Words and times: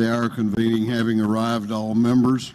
The 0.00 0.10
hour 0.10 0.30
convening 0.30 0.86
having 0.86 1.20
arrived, 1.20 1.70
all 1.70 1.94
members 1.94 2.54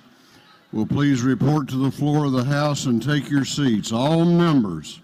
will 0.71 0.87
please 0.87 1.21
report 1.21 1.67
to 1.67 1.75
the 1.75 1.91
floor 1.91 2.25
of 2.25 2.31
the 2.31 2.45
House 2.45 2.87
and 2.87 2.99
take 2.99 3.29
your 3.29 3.45
seats. 3.45 3.91
All 3.91 4.25
members 4.25 4.99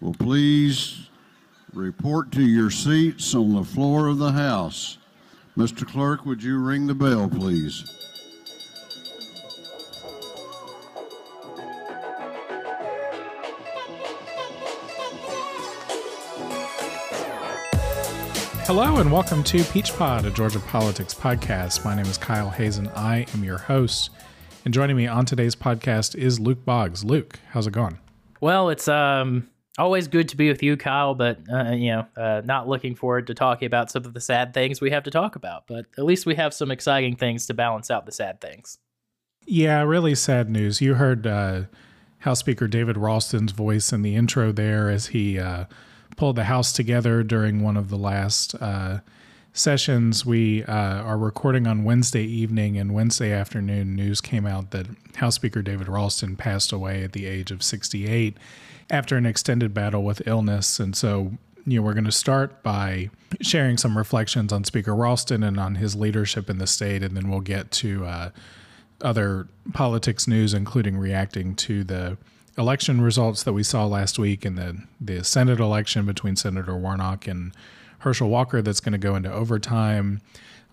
will 0.00 0.14
please 0.14 1.08
report 1.72 2.32
to 2.32 2.42
your 2.42 2.72
seats 2.72 3.32
on 3.32 3.54
the 3.54 3.62
floor 3.62 4.08
of 4.08 4.18
the 4.18 4.32
House. 4.32 4.98
Mr. 5.56 5.86
Clerk, 5.86 6.26
would 6.26 6.42
you 6.42 6.58
ring 6.58 6.88
the 6.88 6.96
bell, 6.96 7.28
please? 7.28 8.07
Hello 18.68 18.98
and 18.98 19.10
welcome 19.10 19.42
to 19.44 19.64
Peach 19.64 19.94
Pod, 19.96 20.26
a 20.26 20.30
Georgia 20.30 20.60
politics 20.60 21.14
podcast. 21.14 21.86
My 21.86 21.94
name 21.94 22.04
is 22.04 22.18
Kyle 22.18 22.50
Hazen. 22.50 22.88
I 22.88 23.24
am 23.32 23.42
your 23.42 23.56
host. 23.56 24.10
And 24.66 24.74
joining 24.74 24.94
me 24.94 25.06
on 25.06 25.24
today's 25.24 25.56
podcast 25.56 26.14
is 26.14 26.38
Luke 26.38 26.66
Boggs. 26.66 27.02
Luke, 27.02 27.40
how's 27.48 27.66
it 27.66 27.70
going? 27.70 27.98
Well, 28.42 28.68
it's 28.68 28.86
um 28.86 29.48
always 29.78 30.06
good 30.06 30.28
to 30.28 30.36
be 30.36 30.50
with 30.50 30.62
you, 30.62 30.76
Kyle, 30.76 31.14
but 31.14 31.38
uh, 31.50 31.70
you 31.70 31.92
know, 31.92 32.06
uh, 32.14 32.42
not 32.44 32.68
looking 32.68 32.94
forward 32.94 33.28
to 33.28 33.34
talking 33.34 33.64
about 33.64 33.90
some 33.90 34.04
of 34.04 34.12
the 34.12 34.20
sad 34.20 34.52
things 34.52 34.82
we 34.82 34.90
have 34.90 35.04
to 35.04 35.10
talk 35.10 35.34
about. 35.34 35.66
But 35.66 35.86
at 35.96 36.04
least 36.04 36.26
we 36.26 36.34
have 36.34 36.52
some 36.52 36.70
exciting 36.70 37.16
things 37.16 37.46
to 37.46 37.54
balance 37.54 37.90
out 37.90 38.04
the 38.04 38.12
sad 38.12 38.38
things. 38.38 38.76
Yeah, 39.46 39.80
really 39.80 40.14
sad 40.14 40.50
news. 40.50 40.82
You 40.82 40.96
heard 40.96 41.26
uh, 41.26 41.62
House 42.18 42.40
Speaker 42.40 42.68
David 42.68 42.98
Ralston's 42.98 43.52
voice 43.52 43.94
in 43.94 44.02
the 44.02 44.14
intro 44.14 44.52
there 44.52 44.90
as 44.90 45.06
he 45.06 45.38
uh, 45.38 45.64
pulled 46.18 46.36
the 46.36 46.44
House 46.44 46.72
together 46.72 47.22
during 47.22 47.62
one 47.62 47.76
of 47.76 47.88
the 47.88 47.96
last 47.96 48.54
uh, 48.56 48.98
sessions. 49.52 50.26
We 50.26 50.64
uh, 50.64 51.02
are 51.02 51.16
recording 51.16 51.66
on 51.66 51.84
Wednesday 51.84 52.24
evening, 52.24 52.76
and 52.76 52.92
Wednesday 52.92 53.32
afternoon, 53.32 53.94
news 53.94 54.20
came 54.20 54.44
out 54.44 54.72
that 54.72 54.86
House 55.14 55.36
Speaker 55.36 55.62
David 55.62 55.88
Ralston 55.88 56.36
passed 56.36 56.72
away 56.72 57.04
at 57.04 57.12
the 57.12 57.26
age 57.26 57.52
of 57.52 57.62
68 57.62 58.36
after 58.90 59.16
an 59.16 59.26
extended 59.26 59.72
battle 59.72 60.02
with 60.02 60.26
illness. 60.26 60.80
And 60.80 60.96
so, 60.96 61.32
you 61.64 61.78
know, 61.78 61.86
we're 61.86 61.94
going 61.94 62.04
to 62.04 62.12
start 62.12 62.64
by 62.64 63.10
sharing 63.40 63.78
some 63.78 63.96
reflections 63.96 64.52
on 64.52 64.64
Speaker 64.64 64.96
Ralston 64.96 65.44
and 65.44 65.58
on 65.58 65.76
his 65.76 65.94
leadership 65.94 66.50
in 66.50 66.58
the 66.58 66.66
state, 66.66 67.04
and 67.04 67.16
then 67.16 67.30
we'll 67.30 67.40
get 67.40 67.70
to 67.72 68.04
uh, 68.04 68.30
other 69.02 69.46
politics 69.72 70.26
news, 70.26 70.52
including 70.52 70.96
reacting 70.96 71.54
to 71.54 71.84
the 71.84 72.18
election 72.58 73.00
results 73.00 73.44
that 73.44 73.52
we 73.52 73.62
saw 73.62 73.86
last 73.86 74.18
week 74.18 74.44
in 74.44 74.56
the 74.56 74.82
the 75.00 75.24
Senate 75.24 75.60
election 75.60 76.04
between 76.04 76.36
Senator 76.36 76.76
Warnock 76.76 77.26
and 77.26 77.52
Herschel 78.00 78.28
Walker 78.28 78.60
that's 78.60 78.80
going 78.80 78.92
to 78.92 78.98
go 78.98 79.14
into 79.14 79.32
overtime. 79.32 80.20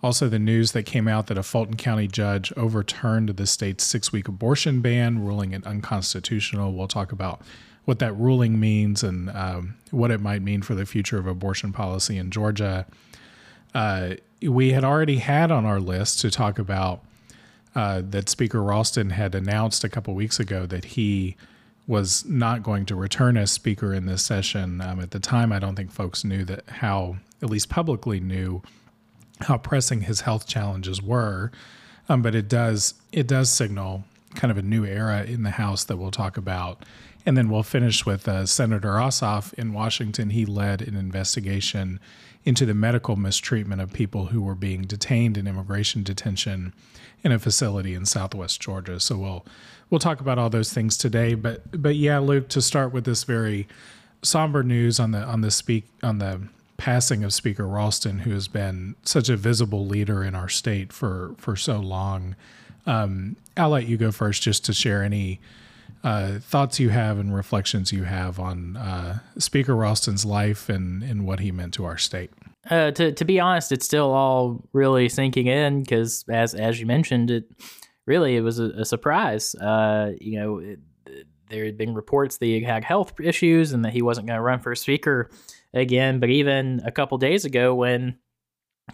Also, 0.04 0.28
the 0.28 0.40
news 0.40 0.74
that 0.74 0.84
came 0.84 1.08
out 1.08 1.28
that 1.28 1.38
a 1.38 1.44
Fulton 1.44 1.78
County 1.78 2.08
judge 2.08 2.52
overturned 2.58 3.30
the 3.30 3.48
state's 3.48 3.84
six 3.84 4.12
week 4.12 4.28
abortion 4.28 4.82
ban, 4.82 5.20
ruling 5.20 5.52
it 5.52 5.66
unconstitutional. 5.66 6.74
We'll 6.74 6.88
talk 6.88 7.12
about 7.12 7.42
what 7.86 8.00
that 8.00 8.14
ruling 8.14 8.60
means 8.60 9.04
and 9.04 9.30
um, 9.30 9.76
what 9.92 10.12
it 10.12 10.20
might 10.20 10.42
mean 10.42 10.64
for 10.64 10.76
the 10.76 10.86
future 10.86 11.18
of 11.18 11.28
abortion 11.28 11.72
policy 11.72 12.18
in 12.18 12.32
Georgia. 12.32 12.86
Uh, 13.74 14.16
we 14.42 14.72
had 14.72 14.84
already 14.84 15.18
had 15.18 15.52
on 15.52 15.66
our 15.66 15.80
list 15.80 16.20
to 16.22 16.32
talk 16.32 16.60
about 16.60 17.04
uh, 17.76 18.02
that 18.10 18.30
Speaker 18.30 18.62
Ralston 18.62 19.12
had 19.12 19.36
announced 19.36 19.84
a 19.84 19.90
couple 19.90 20.14
weeks 20.16 20.40
ago 20.40 20.66
that 20.66 20.86
he 20.86 21.36
was 21.88 22.26
not 22.26 22.64
going 22.64 22.86
to 22.88 22.96
return 22.96 23.38
as 23.38 23.52
speaker 23.52 23.94
in 23.94 24.06
this 24.06 24.24
session. 24.24 24.82
Um, 24.82 25.00
at 25.00 25.12
the 25.12 25.20
time, 25.20 25.52
I 25.52 25.60
don't 25.60 25.76
think 25.76 25.92
folks 25.92 26.24
knew 26.24 26.44
that 26.46 26.64
how, 26.68 27.18
at 27.42 27.50
least 27.50 27.70
publicly 27.70 28.20
knew, 28.20 28.64
how 29.42 29.58
pressing 29.58 30.02
his 30.02 30.22
health 30.22 30.48
challenges 30.48 31.02
were. 31.02 31.52
Um, 32.08 32.22
but 32.22 32.36
it 32.36 32.48
does 32.48 32.94
it 33.12 33.28
does 33.28 33.50
signal 33.50 34.04
kind 34.36 34.52
of 34.52 34.58
a 34.58 34.62
new 34.62 34.86
era 34.86 35.24
in 35.24 35.44
the 35.44 35.52
House 35.52 35.84
that 35.86 35.98
we'll 35.98 36.12
talk 36.12 36.38
about. 36.38 36.84
And 37.26 37.36
then 37.36 37.50
we'll 37.50 37.64
finish 37.64 38.06
with 38.06 38.28
uh, 38.28 38.46
Senator 38.46 38.90
Ossoff 38.90 39.54
in 39.56 39.74
Washington. 39.74 40.30
He 40.30 40.46
led 40.46 40.82
an 40.82 40.96
investigation 40.96 42.00
into 42.44 42.66
the 42.66 42.76
medical 42.76 43.16
mistreatment 43.16 43.82
of 43.82 43.92
people 43.92 44.28
who 44.28 44.44
were 44.44 44.54
being 44.54 44.84
detained 44.84 45.36
in 45.36 45.48
immigration 45.48 46.04
detention 46.04 46.74
in 47.24 47.32
a 47.32 47.40
facility 47.40 47.96
in 47.96 48.06
Southwest 48.06 48.62
Georgia. 48.62 49.00
So 49.00 49.18
we'll 49.18 49.46
we'll 49.90 50.00
talk 50.00 50.20
about 50.20 50.38
all 50.38 50.50
those 50.50 50.74
things 50.74 50.98
today. 50.98 51.34
But 51.34 51.82
but 51.82 51.96
yeah, 51.96 52.20
Luke, 52.20 52.50
to 52.50 52.62
start 52.62 52.94
with 52.94 53.06
this 53.06 53.24
very 53.24 53.68
somber 54.22 54.64
news 54.64 55.00
on 55.00 55.12
the 55.12 55.20
on 55.20 55.42
the 55.42 55.52
speak 55.52 55.86
on 56.04 56.20
the 56.20 56.42
passing 56.78 57.24
of 57.24 57.34
Speaker 57.34 57.68
Ralston, 57.68 58.20
who 58.20 58.32
has 58.32 58.48
been 58.48 58.96
such 59.04 59.30
a 59.30 59.38
visible 59.38 59.86
leader 59.86 60.24
in 60.24 60.36
our 60.36 60.50
state 60.50 60.92
for 60.92 61.36
for 61.38 61.56
so 61.56 61.80
long. 61.80 62.36
Um, 62.86 63.36
I'll 63.58 63.70
let 63.70 63.88
you 63.88 63.98
go 63.98 64.12
first, 64.12 64.44
just 64.44 64.66
to 64.66 64.74
share 64.74 65.04
any 65.04 65.40
uh, 66.04 66.40
thoughts 66.40 66.80
you 66.80 66.90
have 66.90 67.18
and 67.18 67.34
reflections 67.36 67.92
you 67.92 68.04
have 68.04 68.40
on 68.40 68.78
uh, 68.78 69.20
Speaker 69.40 69.76
Ralston's 69.76 70.24
life 70.24 70.70
and, 70.70 71.02
and 71.02 71.26
what 71.26 71.40
he 71.40 71.52
meant 71.52 71.74
to 71.76 71.86
our 71.86 71.98
state. 71.98 72.30
Uh, 72.70 72.92
to 72.92 73.12
to 73.12 73.26
be 73.26 73.40
honest, 73.40 73.72
it's 73.72 73.86
still 73.86 74.12
all 74.12 74.62
really 74.74 75.10
sinking 75.10 75.48
in 75.48 75.82
because, 75.82 76.24
as 76.30 76.54
as 76.54 76.80
you 76.80 76.86
mentioned, 76.86 77.32
it 77.32 77.46
really 78.06 78.36
it 78.36 78.42
was 78.42 78.60
a, 78.60 78.66
a 78.72 78.86
surprise. 78.86 79.56
Uh, 79.56 80.12
you 80.20 80.40
know, 80.40 80.58
it, 80.60 80.80
there 81.50 81.66
had 81.66 81.78
been 81.78 81.94
reports 81.94 82.38
that 82.38 82.46
he 82.46 82.62
had 82.62 82.84
health 82.84 83.14
issues 83.20 83.72
and 83.72 83.86
that 83.86 83.94
he 83.94 84.02
wasn't 84.02 84.28
going 84.28 84.38
to 84.38 84.42
run 84.42 84.60
for 84.60 84.74
speaker 84.76 85.30
again. 85.74 86.20
But 86.20 86.30
even 86.30 86.82
a 86.86 86.92
couple 86.92 87.18
days 87.18 87.46
ago, 87.46 87.76
when 87.76 88.18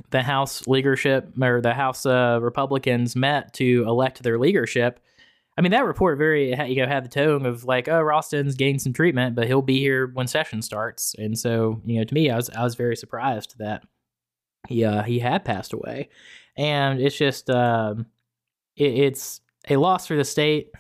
the 0.09 0.22
House 0.22 0.67
leadership 0.67 1.31
or 1.41 1.61
the 1.61 1.73
House 1.73 2.05
uh, 2.05 2.39
Republicans 2.41 3.16
met 3.16 3.53
to 3.53 3.85
elect 3.88 4.23
their 4.23 4.38
leadership, 4.38 4.99
I 5.57 5.61
mean, 5.61 5.72
that 5.72 5.85
report 5.85 6.17
very 6.17 6.49
you 6.69 6.81
know 6.81 6.88
had 6.88 7.05
the 7.05 7.09
tone 7.09 7.45
of 7.45 7.66
like, 7.66 7.88
oh, 7.88 8.01
Ralston's 8.01 8.55
gained 8.55 8.81
some 8.81 8.93
treatment, 8.93 9.35
but 9.35 9.47
he'll 9.47 9.61
be 9.61 9.79
here 9.79 10.07
when 10.07 10.28
session 10.28 10.61
starts. 10.61 11.13
And 11.17 11.38
so, 11.38 11.81
you 11.85 11.99
know, 11.99 12.03
to 12.03 12.13
me, 12.13 12.29
I 12.29 12.35
was 12.35 12.49
I 12.49 12.63
was 12.63 12.75
very 12.75 12.95
surprised 12.95 13.55
that 13.59 13.83
he 14.67 14.85
uh, 14.85 15.03
he 15.03 15.19
had 15.19 15.43
passed 15.43 15.73
away, 15.73 16.09
and 16.57 17.01
it's 17.01 17.17
just 17.17 17.49
um, 17.49 18.05
it, 18.76 18.94
it's 18.94 19.42
a 19.70 19.78
loss 19.78 20.08
for 20.08 20.16
the 20.16 20.24
state 20.24 20.72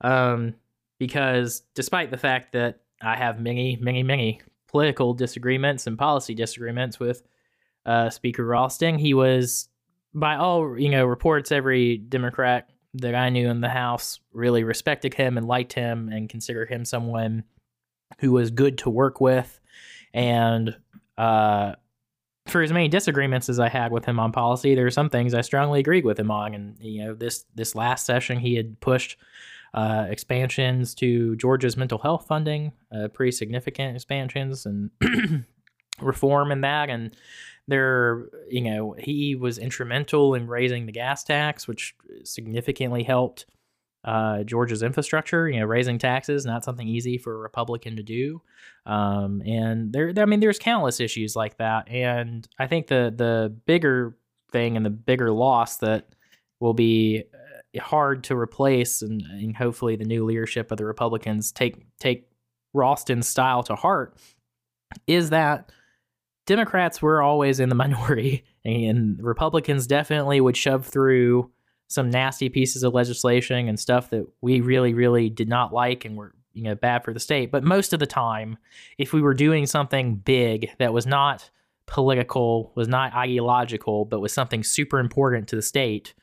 um, 0.00 0.54
because 0.98 1.62
despite 1.74 2.10
the 2.10 2.16
fact 2.16 2.52
that 2.52 2.80
I 3.00 3.16
have 3.16 3.40
many, 3.40 3.76
many, 3.80 4.02
many 4.02 4.40
political 4.68 5.14
disagreements 5.14 5.86
and 5.86 5.98
policy 5.98 6.34
disagreements 6.34 6.98
with 6.98 7.22
uh, 7.84 8.10
Speaker 8.10 8.44
Ralston, 8.44 8.98
he 8.98 9.14
was 9.14 9.68
by 10.14 10.36
all 10.36 10.78
you 10.78 10.90
know 10.90 11.06
reports 11.06 11.50
every 11.50 11.96
Democrat 11.96 12.70
that 12.94 13.14
I 13.14 13.30
knew 13.30 13.48
in 13.48 13.60
the 13.60 13.68
house 13.68 14.20
really 14.32 14.64
respected 14.64 15.14
him 15.14 15.38
and 15.38 15.46
liked 15.46 15.72
him 15.72 16.08
and 16.10 16.28
considered 16.28 16.68
him 16.68 16.84
someone 16.84 17.44
who 18.18 18.32
was 18.32 18.50
good 18.50 18.78
to 18.78 18.90
work 18.90 19.20
with. 19.20 19.58
And 20.12 20.76
uh, 21.16 21.74
for 22.52 22.62
as 22.62 22.72
many 22.72 22.86
disagreements 22.86 23.48
as 23.48 23.58
I 23.58 23.68
had 23.68 23.90
with 23.90 24.04
him 24.04 24.20
on 24.20 24.30
policy, 24.30 24.74
there 24.74 24.86
are 24.86 24.90
some 24.90 25.10
things 25.10 25.34
I 25.34 25.40
strongly 25.40 25.80
agreed 25.80 26.04
with 26.04 26.18
him 26.18 26.30
on. 26.30 26.54
And 26.54 26.76
you 26.78 27.04
know, 27.04 27.14
this 27.14 27.44
this 27.54 27.74
last 27.74 28.06
session, 28.06 28.38
he 28.38 28.54
had 28.54 28.80
pushed 28.80 29.16
uh, 29.74 30.06
expansions 30.08 30.94
to 30.96 31.34
Georgia's 31.36 31.76
mental 31.76 31.98
health 31.98 32.26
funding, 32.26 32.72
uh, 32.94 33.08
pretty 33.08 33.32
significant 33.32 33.96
expansions 33.96 34.66
and 34.66 34.90
reform 36.00 36.52
in 36.52 36.60
that. 36.60 36.90
And 36.90 37.16
there, 37.66 38.26
you 38.48 38.60
know, 38.60 38.94
he 38.98 39.34
was 39.34 39.58
instrumental 39.58 40.34
in 40.34 40.46
raising 40.46 40.86
the 40.86 40.92
gas 40.92 41.24
tax, 41.24 41.66
which 41.66 41.94
significantly 42.22 43.02
helped 43.02 43.46
uh, 44.04 44.42
Georgia's 44.42 44.82
infrastructure. 44.82 45.48
You 45.48 45.60
know, 45.60 45.66
raising 45.66 45.98
taxes 45.98 46.44
not 46.44 46.64
something 46.64 46.86
easy 46.86 47.18
for 47.18 47.34
a 47.34 47.38
Republican 47.38 47.96
to 47.96 48.02
do. 48.02 48.42
Um, 48.86 49.42
and 49.46 49.92
there, 49.92 50.12
I 50.16 50.24
mean, 50.24 50.40
there's 50.40 50.58
countless 50.58 51.00
issues 51.00 51.36
like 51.36 51.58
that. 51.58 51.88
And 51.88 52.46
I 52.58 52.66
think 52.66 52.88
the 52.88 53.12
the 53.14 53.54
bigger 53.66 54.16
thing 54.50 54.76
and 54.76 54.84
the 54.84 54.90
bigger 54.90 55.32
loss 55.32 55.78
that 55.78 56.14
will 56.60 56.74
be 56.74 57.24
uh, 57.34 57.80
hard 57.80 58.24
to 58.24 58.36
replace, 58.36 59.02
and, 59.02 59.22
and 59.22 59.56
hopefully 59.56 59.96
the 59.96 60.04
new 60.04 60.24
leadership 60.24 60.70
of 60.70 60.78
the 60.78 60.84
Republicans 60.84 61.50
take 61.50 61.86
take 61.98 62.28
Ralston's 62.74 63.26
style 63.26 63.62
to 63.64 63.74
heart, 63.74 64.16
is 65.06 65.30
that 65.30 65.72
Democrats 66.46 67.00
were 67.00 67.22
always 67.22 67.60
in 67.60 67.68
the 67.68 67.74
minority, 67.74 68.44
and 68.64 69.22
Republicans 69.22 69.86
definitely 69.86 70.40
would 70.40 70.56
shove 70.56 70.86
through 70.86 71.50
some 71.92 72.10
nasty 72.10 72.48
pieces 72.48 72.82
of 72.82 72.94
legislation 72.94 73.68
and 73.68 73.78
stuff 73.78 74.10
that 74.10 74.26
we 74.40 74.60
really, 74.60 74.94
really 74.94 75.28
did 75.28 75.48
not 75.48 75.72
like 75.72 76.04
and 76.04 76.16
were 76.16 76.34
you 76.52 76.62
know 76.62 76.74
bad 76.74 77.04
for 77.04 77.12
the 77.12 77.20
state. 77.20 77.50
But 77.50 77.64
most 77.64 77.92
of 77.92 78.00
the 78.00 78.06
time, 78.06 78.58
if 78.98 79.12
we 79.12 79.22
were 79.22 79.34
doing 79.34 79.66
something 79.66 80.16
big 80.16 80.70
that 80.78 80.92
was 80.92 81.06
not 81.06 81.50
political, 81.86 82.72
was 82.74 82.88
not 82.88 83.14
ideological, 83.14 84.04
but 84.04 84.20
was 84.20 84.32
something 84.32 84.62
super 84.62 84.98
important 84.98 85.48
to 85.48 85.56
the 85.56 85.62
state, 85.62 86.14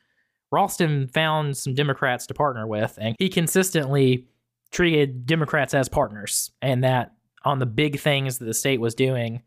Ralston 0.50 1.08
found 1.08 1.56
some 1.56 1.74
Democrats 1.74 2.26
to 2.26 2.34
partner 2.34 2.66
with, 2.66 2.98
and 3.00 3.16
he 3.18 3.28
consistently 3.28 4.26
treated 4.70 5.26
Democrats 5.26 5.74
as 5.74 5.88
partners, 5.88 6.50
and 6.62 6.84
that 6.84 7.12
on 7.44 7.58
the 7.58 7.66
big 7.66 7.98
things 7.98 8.38
that 8.38 8.44
the 8.44 8.54
state 8.54 8.80
was 8.80 8.94
doing 8.94 9.42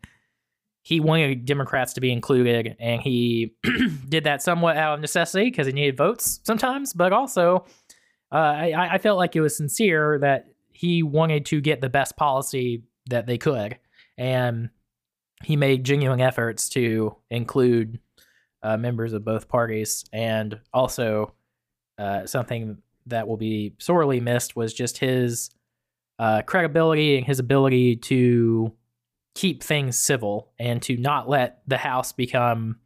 he 0.84 1.00
wanted 1.00 1.46
Democrats 1.46 1.94
to 1.94 2.00
be 2.02 2.12
included, 2.12 2.76
and 2.78 3.00
he 3.00 3.54
did 4.08 4.24
that 4.24 4.42
somewhat 4.42 4.76
out 4.76 4.94
of 4.94 5.00
necessity 5.00 5.46
because 5.46 5.66
he 5.66 5.72
needed 5.72 5.96
votes 5.96 6.40
sometimes, 6.44 6.92
but 6.92 7.10
also 7.10 7.64
uh, 8.30 8.36
I, 8.36 8.88
I 8.92 8.98
felt 8.98 9.16
like 9.16 9.34
it 9.34 9.40
was 9.40 9.56
sincere 9.56 10.18
that 10.20 10.44
he 10.72 11.02
wanted 11.02 11.46
to 11.46 11.62
get 11.62 11.80
the 11.80 11.88
best 11.88 12.18
policy 12.18 12.82
that 13.08 13.26
they 13.26 13.38
could, 13.38 13.78
and 14.18 14.68
he 15.42 15.56
made 15.56 15.84
genuine 15.84 16.20
efforts 16.20 16.68
to 16.70 17.16
include 17.30 17.98
uh, 18.62 18.76
members 18.76 19.14
of 19.14 19.24
both 19.24 19.48
parties, 19.48 20.04
and 20.12 20.60
also 20.74 21.32
uh, 21.96 22.26
something 22.26 22.76
that 23.06 23.26
will 23.26 23.38
be 23.38 23.74
sorely 23.78 24.20
missed 24.20 24.54
was 24.54 24.74
just 24.74 24.98
his 24.98 25.48
uh, 26.18 26.42
credibility 26.42 27.16
and 27.16 27.26
his 27.26 27.38
ability 27.38 27.96
to 27.96 28.70
keep 29.34 29.62
things 29.62 29.98
civil 29.98 30.52
and 30.58 30.80
to 30.82 30.96
not 30.96 31.28
let 31.28 31.62
the 31.66 31.78
house 31.78 32.12
become 32.12 32.78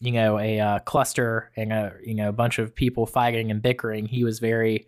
you 0.00 0.12
know 0.12 0.38
a 0.38 0.58
uh, 0.58 0.78
cluster 0.80 1.50
and 1.56 1.72
a 1.72 1.94
you 2.04 2.14
know 2.14 2.28
a 2.28 2.32
bunch 2.32 2.58
of 2.58 2.74
people 2.74 3.06
fighting 3.06 3.50
and 3.50 3.62
bickering. 3.62 4.06
He 4.06 4.24
was 4.24 4.38
very 4.38 4.86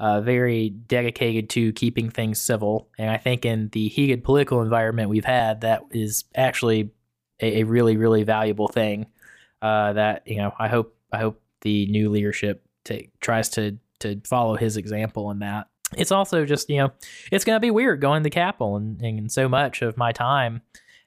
uh, 0.00 0.20
very 0.22 0.70
dedicated 0.70 1.50
to 1.50 1.72
keeping 1.74 2.10
things 2.10 2.40
civil. 2.40 2.88
And 2.98 3.10
i 3.10 3.16
think 3.16 3.44
in 3.44 3.68
the 3.68 3.88
heated 3.88 4.24
political 4.24 4.62
environment 4.62 5.10
we've 5.10 5.24
had 5.24 5.60
that 5.60 5.82
is 5.90 6.24
actually 6.34 6.90
a, 7.40 7.60
a 7.60 7.62
really 7.64 7.96
really 7.96 8.24
valuable 8.24 8.68
thing 8.68 9.06
uh, 9.62 9.92
that 9.92 10.26
you 10.26 10.38
know 10.38 10.52
i 10.58 10.68
hope 10.68 10.96
i 11.12 11.18
hope 11.18 11.40
the 11.60 11.86
new 11.86 12.10
leadership 12.10 12.64
take, 12.84 13.18
tries 13.20 13.48
to 13.50 13.78
to 14.00 14.20
follow 14.24 14.56
his 14.56 14.76
example 14.76 15.30
in 15.30 15.40
that 15.40 15.68
it's 15.96 16.12
also 16.12 16.44
just 16.44 16.70
you 16.70 16.78
know 16.78 16.92
it's 17.32 17.44
going 17.44 17.56
to 17.56 17.60
be 17.60 17.70
weird 17.70 18.00
going 18.00 18.22
to 18.22 18.24
the 18.24 18.30
capitol 18.30 18.76
and, 18.76 19.00
and 19.02 19.32
so 19.32 19.48
much 19.48 19.82
of 19.82 19.96
my 19.96 20.12
time 20.12 20.62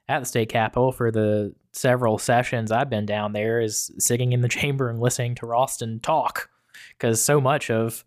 at 0.10 0.20
the 0.20 0.26
state 0.26 0.50
capitol 0.50 0.92
for 0.92 1.12
the 1.12 1.54
several 1.72 2.18
sessions 2.18 2.72
i've 2.72 2.90
been 2.90 3.06
down 3.06 3.34
there 3.34 3.62
is 3.62 3.92
sitting 3.98 4.34
in 4.34 4.42
the 4.42 4.48
chamber 4.50 4.90
and 4.90 5.00
listening 5.00 5.36
to 5.36 5.46
ralston 5.46 6.00
talk 6.00 6.50
because 6.98 7.22
so 7.22 7.40
much 7.40 7.70
of 7.70 8.04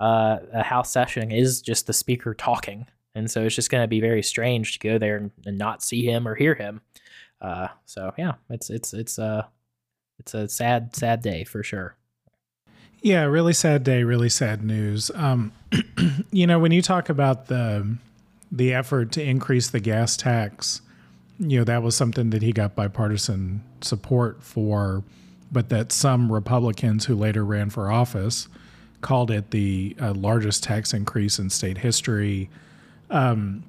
uh, 0.00 0.38
a 0.52 0.62
house 0.62 0.92
session 0.92 1.30
is 1.30 1.60
just 1.60 1.86
the 1.86 1.92
speaker 1.92 2.34
talking. 2.34 2.86
And 3.14 3.30
so 3.30 3.42
it's 3.44 3.54
just 3.54 3.70
going 3.70 3.82
to 3.82 3.88
be 3.88 4.00
very 4.00 4.22
strange 4.22 4.74
to 4.74 4.78
go 4.78 4.98
there 4.98 5.16
and, 5.16 5.30
and 5.44 5.58
not 5.58 5.82
see 5.82 6.04
him 6.04 6.26
or 6.26 6.34
hear 6.34 6.54
him. 6.54 6.80
Uh, 7.40 7.68
so 7.84 8.12
yeah 8.18 8.32
it's 8.50 8.68
it's 8.68 8.92
it's 8.92 9.16
uh 9.16 9.44
it's 10.18 10.34
a 10.34 10.48
sad 10.48 10.96
sad 10.96 11.22
day 11.22 11.44
for 11.44 11.62
sure 11.62 11.96
Yeah, 13.00 13.24
really 13.24 13.52
sad 13.52 13.84
day, 13.84 14.02
really 14.02 14.28
sad 14.28 14.64
news. 14.64 15.10
Um, 15.14 15.52
you 16.32 16.46
know, 16.46 16.58
when 16.58 16.72
you 16.72 16.82
talk 16.82 17.08
about 17.08 17.46
the 17.46 17.96
the 18.50 18.72
effort 18.72 19.12
to 19.12 19.22
increase 19.22 19.68
the 19.68 19.80
gas 19.80 20.16
tax, 20.16 20.80
you 21.38 21.58
know, 21.58 21.64
that 21.64 21.82
was 21.82 21.94
something 21.94 22.30
that 22.30 22.42
he 22.42 22.52
got 22.52 22.74
bipartisan 22.74 23.62
support 23.82 24.42
for, 24.42 25.04
but 25.52 25.68
that 25.68 25.92
some 25.92 26.32
Republicans 26.32 27.04
who 27.04 27.14
later 27.14 27.44
ran 27.44 27.70
for 27.70 27.90
office 27.90 28.48
called 29.00 29.30
it 29.30 29.50
the 29.50 29.94
uh, 30.00 30.12
largest 30.14 30.64
tax 30.64 30.92
increase 30.92 31.38
in 31.38 31.50
state 31.50 31.78
history. 31.78 32.50
Um, 33.10 33.62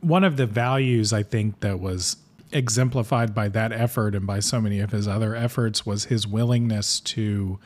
one 0.00 0.24
of 0.24 0.36
the 0.36 0.46
values 0.46 1.12
I 1.12 1.22
think 1.22 1.60
that 1.60 1.80
was 1.80 2.16
exemplified 2.52 3.34
by 3.34 3.48
that 3.48 3.72
effort 3.72 4.14
and 4.14 4.26
by 4.26 4.40
so 4.40 4.60
many 4.60 4.80
of 4.80 4.90
his 4.90 5.08
other 5.08 5.34
efforts 5.34 5.86
was 5.86 6.06
his 6.06 6.26
willingness 6.26 7.00
to 7.00 7.58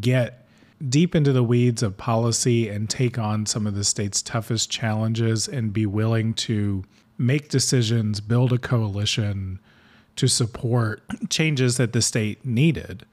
get 0.00 0.46
deep 0.88 1.14
into 1.14 1.32
the 1.32 1.42
weeds 1.42 1.82
of 1.82 1.96
policy 1.96 2.68
and 2.68 2.88
take 2.88 3.18
on 3.18 3.46
some 3.46 3.66
of 3.66 3.74
the 3.74 3.84
state's 3.84 4.22
toughest 4.22 4.70
challenges 4.70 5.48
and 5.48 5.72
be 5.72 5.86
willing 5.86 6.34
to 6.34 6.84
make 7.16 7.48
decisions, 7.48 8.20
build 8.20 8.52
a 8.52 8.58
coalition 8.58 9.58
to 10.16 10.28
support 10.28 11.02
changes 11.30 11.76
that 11.76 11.92
the 11.92 12.02
state 12.02 12.44
needed. 12.44 13.04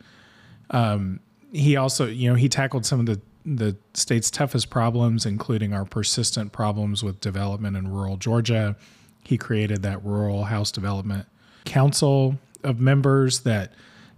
Um, 0.69 1.19
he 1.51 1.75
also, 1.75 2.07
you 2.07 2.29
know, 2.29 2.35
he 2.35 2.49
tackled 2.49 2.85
some 2.85 2.99
of 2.99 3.05
the 3.05 3.19
the 3.45 3.77
state's 3.93 4.31
toughest 4.31 4.71
problems, 4.71 5.23
including 5.25 5.71
our 5.71 5.85
persistent 5.85 6.51
problems 6.51 7.03
with 7.03 7.19
development 7.19 7.77
in 7.77 7.87
rural 7.87 8.17
Georgia. 8.17 8.75
He 9.23 9.37
created 9.37 9.83
that 9.83 10.03
rural 10.03 10.45
house 10.45 10.71
development 10.71 11.27
council 11.63 12.39
of 12.63 12.79
members 12.79 13.41
that 13.41 13.73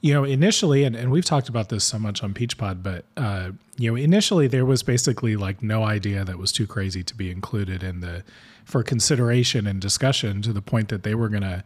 you 0.07 0.13
know, 0.13 0.23
initially, 0.23 0.85
and, 0.85 0.95
and 0.95 1.11
we've 1.11 1.25
talked 1.25 1.49
about 1.49 1.67
this 1.67 1.83
so 1.83 1.99
much 1.99 2.23
on 2.23 2.33
Peach 2.33 2.57
Pod, 2.57 2.81
but, 2.81 3.03
uh, 3.17 3.51
you 3.77 3.91
know, 3.91 3.97
initially 3.97 4.47
there 4.47 4.63
was 4.63 4.81
basically 4.81 5.35
like 5.35 5.61
no 5.61 5.83
idea 5.83 6.23
that 6.23 6.37
was 6.37 6.53
too 6.53 6.65
crazy 6.65 7.03
to 7.03 7.13
be 7.13 7.29
included 7.29 7.83
in 7.83 7.99
the, 7.99 8.23
for 8.63 8.83
consideration 8.83 9.67
and 9.67 9.81
discussion 9.81 10.41
to 10.43 10.53
the 10.53 10.61
point 10.61 10.87
that 10.87 11.03
they 11.03 11.13
were 11.13 11.27
going 11.27 11.41
to 11.43 11.61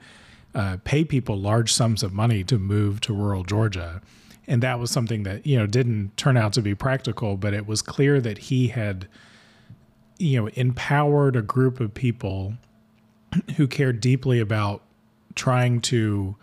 uh, 0.56 0.78
pay 0.84 1.04
people 1.06 1.38
large 1.38 1.72
sums 1.72 2.02
of 2.02 2.14
money 2.14 2.44
to 2.44 2.58
move 2.58 3.00
to 3.02 3.14
rural 3.14 3.44
Georgia. 3.44 4.02
And 4.48 4.64
that 4.64 4.80
was 4.80 4.90
something 4.90 5.22
that, 5.22 5.46
you 5.46 5.60
know, 5.60 5.68
didn't 5.68 6.18
turn 6.18 6.36
out 6.36 6.52
to 6.54 6.64
be 6.64 6.74
practical, 6.74 7.38
but 7.38 7.54
it 7.54 7.68
was 7.68 7.84
clear 7.84 8.20
that 8.22 8.40
he 8.40 8.70
had, 8.70 9.08
you 10.18 10.42
know, 10.42 10.48
empowered 10.56 11.36
a 11.36 11.44
group 11.44 11.80
of 11.80 11.94
people 11.94 12.56
who 13.58 13.68
cared 13.68 14.00
deeply 14.00 14.40
about 14.40 14.82
trying 15.36 15.80
to, 15.82 16.36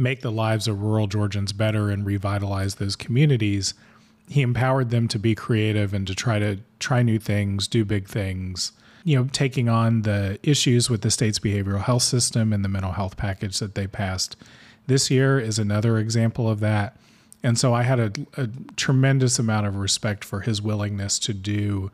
make 0.00 0.22
the 0.22 0.32
lives 0.32 0.66
of 0.66 0.82
rural 0.82 1.06
Georgians 1.06 1.52
better 1.52 1.90
and 1.90 2.04
revitalize 2.04 2.76
those 2.76 2.96
communities. 2.96 3.74
He 4.28 4.42
empowered 4.42 4.90
them 4.90 5.08
to 5.08 5.18
be 5.18 5.34
creative 5.34 5.92
and 5.92 6.06
to 6.06 6.14
try 6.14 6.38
to 6.38 6.58
try 6.78 7.02
new 7.02 7.18
things, 7.18 7.68
do 7.68 7.84
big 7.84 8.08
things. 8.08 8.72
You 9.04 9.16
know, 9.16 9.28
taking 9.32 9.68
on 9.68 10.02
the 10.02 10.38
issues 10.42 10.90
with 10.90 11.02
the 11.02 11.10
state's 11.10 11.38
behavioral 11.38 11.82
health 11.82 12.02
system 12.02 12.52
and 12.52 12.64
the 12.64 12.68
mental 12.68 12.92
health 12.92 13.16
package 13.16 13.58
that 13.58 13.74
they 13.74 13.86
passed 13.86 14.36
this 14.86 15.10
year 15.10 15.38
is 15.38 15.58
another 15.58 15.98
example 15.98 16.48
of 16.48 16.60
that. 16.60 16.96
And 17.42 17.58
so 17.58 17.72
I 17.72 17.82
had 17.82 18.00
a, 18.00 18.12
a 18.36 18.48
tremendous 18.76 19.38
amount 19.38 19.66
of 19.66 19.76
respect 19.76 20.24
for 20.24 20.40
his 20.40 20.60
willingness 20.60 21.18
to 21.20 21.32
do 21.32 21.90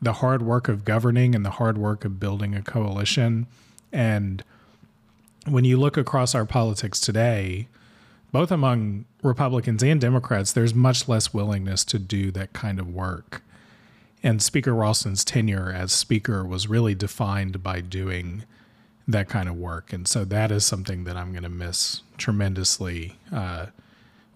the 0.00 0.14
hard 0.14 0.42
work 0.42 0.68
of 0.68 0.84
governing 0.84 1.34
and 1.34 1.44
the 1.44 1.50
hard 1.50 1.78
work 1.78 2.04
of 2.04 2.20
building 2.20 2.54
a 2.54 2.62
coalition 2.62 3.46
and 3.92 4.44
when 5.46 5.64
you 5.64 5.76
look 5.78 5.96
across 5.96 6.34
our 6.34 6.44
politics 6.44 7.00
today, 7.00 7.68
both 8.32 8.50
among 8.50 9.04
Republicans 9.22 9.82
and 9.82 10.00
Democrats, 10.00 10.52
there's 10.52 10.74
much 10.74 11.08
less 11.08 11.32
willingness 11.32 11.84
to 11.84 11.98
do 11.98 12.30
that 12.32 12.52
kind 12.52 12.80
of 12.80 12.88
work. 12.92 13.42
And 14.22 14.42
Speaker 14.42 14.74
Ralston's 14.74 15.24
tenure 15.24 15.70
as 15.70 15.92
Speaker 15.92 16.44
was 16.44 16.66
really 16.66 16.94
defined 16.94 17.62
by 17.62 17.80
doing 17.80 18.44
that 19.06 19.28
kind 19.28 19.48
of 19.48 19.56
work. 19.56 19.92
And 19.92 20.08
so 20.08 20.24
that 20.24 20.50
is 20.50 20.64
something 20.64 21.04
that 21.04 21.16
I'm 21.16 21.32
going 21.32 21.42
to 21.42 21.50
miss 21.50 22.02
tremendously 22.16 23.18
uh, 23.30 23.66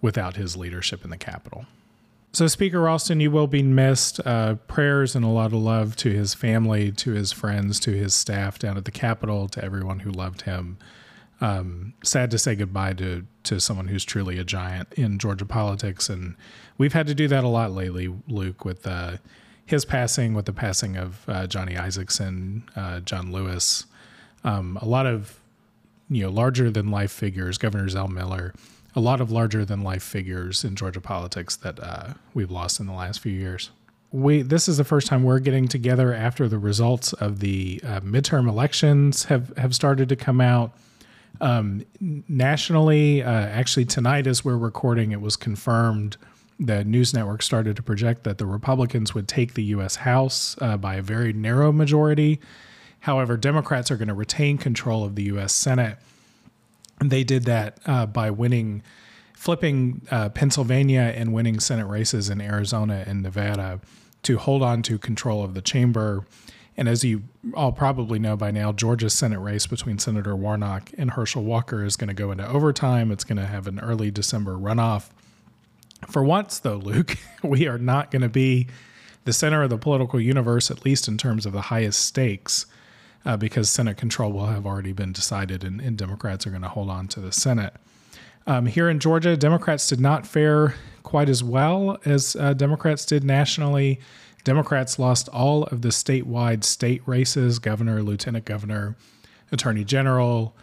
without 0.02 0.36
his 0.36 0.56
leadership 0.56 1.04
in 1.04 1.10
the 1.10 1.16
Capitol. 1.16 1.64
So, 2.32 2.46
Speaker 2.46 2.82
Ralston, 2.82 3.20
you 3.20 3.30
will 3.30 3.46
be 3.46 3.62
missed. 3.62 4.20
Uh, 4.24 4.56
prayers 4.66 5.16
and 5.16 5.24
a 5.24 5.28
lot 5.28 5.46
of 5.46 5.54
love 5.54 5.96
to 5.96 6.10
his 6.10 6.34
family, 6.34 6.92
to 6.92 7.12
his 7.12 7.32
friends, 7.32 7.80
to 7.80 7.92
his 7.92 8.14
staff 8.14 8.58
down 8.58 8.76
at 8.76 8.84
the 8.84 8.90
Capitol, 8.90 9.48
to 9.48 9.64
everyone 9.64 10.00
who 10.00 10.10
loved 10.10 10.42
him. 10.42 10.76
Um, 11.40 11.94
sad 12.02 12.30
to 12.32 12.38
say 12.38 12.56
goodbye 12.56 12.94
to 12.94 13.24
to 13.44 13.60
someone 13.60 13.88
who's 13.88 14.04
truly 14.04 14.38
a 14.38 14.44
giant 14.44 14.92
in 14.94 15.18
Georgia 15.18 15.46
politics, 15.46 16.08
and 16.08 16.34
we've 16.78 16.92
had 16.92 17.06
to 17.06 17.14
do 17.14 17.28
that 17.28 17.44
a 17.44 17.48
lot 17.48 17.72
lately, 17.72 18.12
Luke, 18.26 18.64
with 18.64 18.86
uh, 18.86 19.18
his 19.64 19.84
passing, 19.84 20.34
with 20.34 20.46
the 20.46 20.52
passing 20.52 20.96
of 20.96 21.28
uh, 21.28 21.46
Johnny 21.46 21.74
Isakson, 21.74 22.62
uh, 22.76 23.00
John 23.00 23.30
Lewis, 23.30 23.86
um, 24.42 24.78
a 24.82 24.86
lot 24.86 25.06
of 25.06 25.38
you 26.10 26.24
know 26.24 26.30
larger 26.30 26.70
than 26.70 26.90
life 26.90 27.12
figures, 27.12 27.56
Governor 27.56 27.88
Zell 27.88 28.08
Miller 28.08 28.52
a 28.98 29.00
lot 29.00 29.20
of 29.20 29.30
larger 29.30 29.64
than 29.64 29.82
life 29.82 30.02
figures 30.02 30.64
in 30.64 30.74
Georgia 30.74 31.00
politics 31.00 31.54
that 31.56 31.78
uh, 31.80 32.14
we've 32.34 32.50
lost 32.50 32.80
in 32.80 32.86
the 32.86 32.92
last 32.92 33.20
few 33.20 33.32
years. 33.32 33.70
We 34.10 34.42
this 34.42 34.68
is 34.68 34.78
the 34.78 34.84
first 34.84 35.06
time 35.06 35.22
we're 35.22 35.38
getting 35.38 35.68
together 35.68 36.12
after 36.14 36.48
the 36.48 36.58
results 36.58 37.12
of 37.12 37.40
the 37.40 37.80
uh, 37.84 38.00
midterm 38.00 38.48
elections 38.48 39.24
have 39.24 39.56
have 39.56 39.74
started 39.74 40.08
to 40.08 40.16
come 40.16 40.40
out. 40.40 40.72
Um, 41.40 41.84
nationally, 42.00 43.22
uh, 43.22 43.30
actually 43.30 43.84
tonight 43.84 44.26
as 44.26 44.44
we're 44.44 44.56
recording, 44.56 45.12
it 45.12 45.20
was 45.20 45.36
confirmed. 45.36 46.16
The 46.60 46.84
news 46.84 47.14
network 47.14 47.42
started 47.42 47.76
to 47.76 47.82
project 47.82 48.24
that 48.24 48.38
the 48.38 48.46
Republicans 48.46 49.14
would 49.14 49.28
take 49.28 49.54
the 49.54 49.62
U.S. 49.64 49.96
House 49.96 50.56
uh, 50.60 50.76
by 50.76 50.96
a 50.96 51.02
very 51.02 51.32
narrow 51.32 51.70
majority. 51.70 52.40
However, 53.00 53.36
Democrats 53.36 53.90
are 53.92 53.96
going 53.96 54.08
to 54.08 54.14
retain 54.14 54.58
control 54.58 55.04
of 55.04 55.14
the 55.14 55.22
U.S. 55.24 55.54
Senate 55.54 55.98
they 57.00 57.24
did 57.24 57.44
that 57.44 57.78
uh, 57.86 58.06
by 58.06 58.30
winning, 58.30 58.82
flipping 59.34 60.02
uh, 60.10 60.28
Pennsylvania 60.30 61.12
and 61.14 61.32
winning 61.32 61.60
Senate 61.60 61.86
races 61.86 62.28
in 62.28 62.40
Arizona 62.40 63.04
and 63.06 63.22
Nevada 63.22 63.80
to 64.24 64.38
hold 64.38 64.62
on 64.62 64.82
to 64.82 64.98
control 64.98 65.44
of 65.44 65.54
the 65.54 65.62
chamber. 65.62 66.26
And 66.78 66.88
as 66.88 67.02
you 67.02 67.24
all 67.54 67.72
probably 67.72 68.20
know 68.20 68.36
by 68.36 68.52
now, 68.52 68.70
Georgia's 68.72 69.12
Senate 69.12 69.40
race 69.40 69.66
between 69.66 69.98
Senator 69.98 70.36
Warnock 70.36 70.90
and 70.96 71.10
Herschel 71.10 71.42
Walker 71.42 71.84
is 71.84 71.96
going 71.96 72.08
to 72.08 72.14
go 72.14 72.30
into 72.30 72.48
overtime. 72.48 73.10
It's 73.10 73.24
going 73.24 73.36
to 73.36 73.46
have 73.46 73.66
an 73.66 73.80
early 73.80 74.12
December 74.12 74.54
runoff. 74.54 75.08
For 76.08 76.22
once, 76.22 76.60
though, 76.60 76.76
Luke, 76.76 77.16
we 77.42 77.66
are 77.66 77.78
not 77.78 78.12
going 78.12 78.22
to 78.22 78.28
be 78.28 78.68
the 79.24 79.32
center 79.32 79.64
of 79.64 79.70
the 79.70 79.76
political 79.76 80.20
universe, 80.20 80.70
at 80.70 80.84
least 80.84 81.08
in 81.08 81.18
terms 81.18 81.44
of 81.44 81.52
the 81.52 81.62
highest 81.62 81.98
stakes. 81.98 82.64
uh, 83.24 83.36
because 83.36 83.68
Senate 83.68 83.96
control 83.96 84.32
will 84.32 84.46
have 84.46 84.66
already 84.66 84.92
been 84.92 85.12
decided 85.12 85.64
and, 85.64 85.80
and 85.80 85.98
Democrats 85.98 86.46
are 86.46 86.50
going 86.50 86.62
to 86.62 86.68
hold 86.68 86.88
on 86.88 87.08
to 87.08 87.20
the 87.20 87.32
Senate. 87.32 87.74
Um, 88.46 88.66
here 88.66 88.88
in 88.88 88.98
Georgia, 88.98 89.36
Democrats 89.36 89.88
did 89.88 90.00
not 90.00 90.26
fare 90.26 90.74
quite 91.02 91.28
as 91.28 91.42
well 91.44 91.98
as 92.04 92.36
uh, 92.36 92.54
Democrats 92.54 93.04
did 93.04 93.24
nationally. 93.24 94.00
Democrats 94.48 94.98
lost 94.98 95.28
all 95.28 95.64
of 95.64 95.82
the 95.82 95.90
statewide 95.90 96.64
state 96.64 97.02
races 97.04 97.58
governor, 97.58 98.02
lieutenant 98.02 98.46
governor, 98.46 98.96
attorney 99.52 99.84
general. 99.84 100.56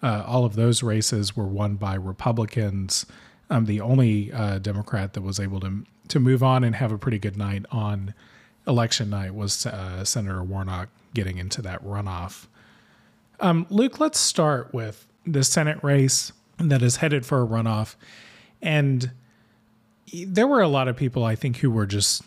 Uh, 0.00 0.22
all 0.24 0.44
of 0.44 0.54
those 0.54 0.80
races 0.84 1.36
were 1.36 1.48
won 1.48 1.74
by 1.74 1.96
Republicans. 1.96 3.04
Um, 3.50 3.64
the 3.64 3.80
only 3.80 4.32
uh, 4.32 4.60
Democrat 4.60 5.14
that 5.14 5.22
was 5.22 5.40
able 5.40 5.58
to 5.58 5.84
to 6.06 6.20
move 6.20 6.44
on 6.44 6.62
and 6.62 6.76
have 6.76 6.92
a 6.92 6.98
pretty 6.98 7.18
good 7.18 7.36
night 7.36 7.66
on 7.72 8.14
election 8.68 9.10
night 9.10 9.34
was 9.34 9.66
uh, 9.66 10.04
Senator 10.04 10.44
Warnock 10.44 10.90
getting 11.12 11.38
into 11.38 11.60
that 11.62 11.84
runoff. 11.84 12.46
Um, 13.40 13.66
Luke, 13.70 13.98
let's 13.98 14.20
start 14.20 14.72
with 14.72 15.04
the 15.26 15.42
Senate 15.42 15.82
race 15.82 16.30
that 16.58 16.80
is 16.80 16.98
headed 16.98 17.26
for 17.26 17.42
a 17.42 17.46
runoff. 17.46 17.96
And 18.62 19.10
there 20.12 20.46
were 20.46 20.60
a 20.60 20.68
lot 20.68 20.86
of 20.86 20.96
people, 20.96 21.24
I 21.24 21.34
think, 21.34 21.56
who 21.56 21.72
were 21.72 21.86
just 21.86 22.22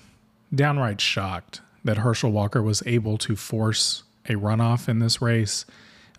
downright 0.53 1.01
shocked 1.01 1.61
that 1.83 1.97
Herschel 1.97 2.31
Walker 2.31 2.61
was 2.61 2.83
able 2.85 3.17
to 3.19 3.35
force 3.35 4.03
a 4.27 4.33
runoff 4.33 4.89
in 4.89 4.99
this 4.99 5.21
race. 5.21 5.65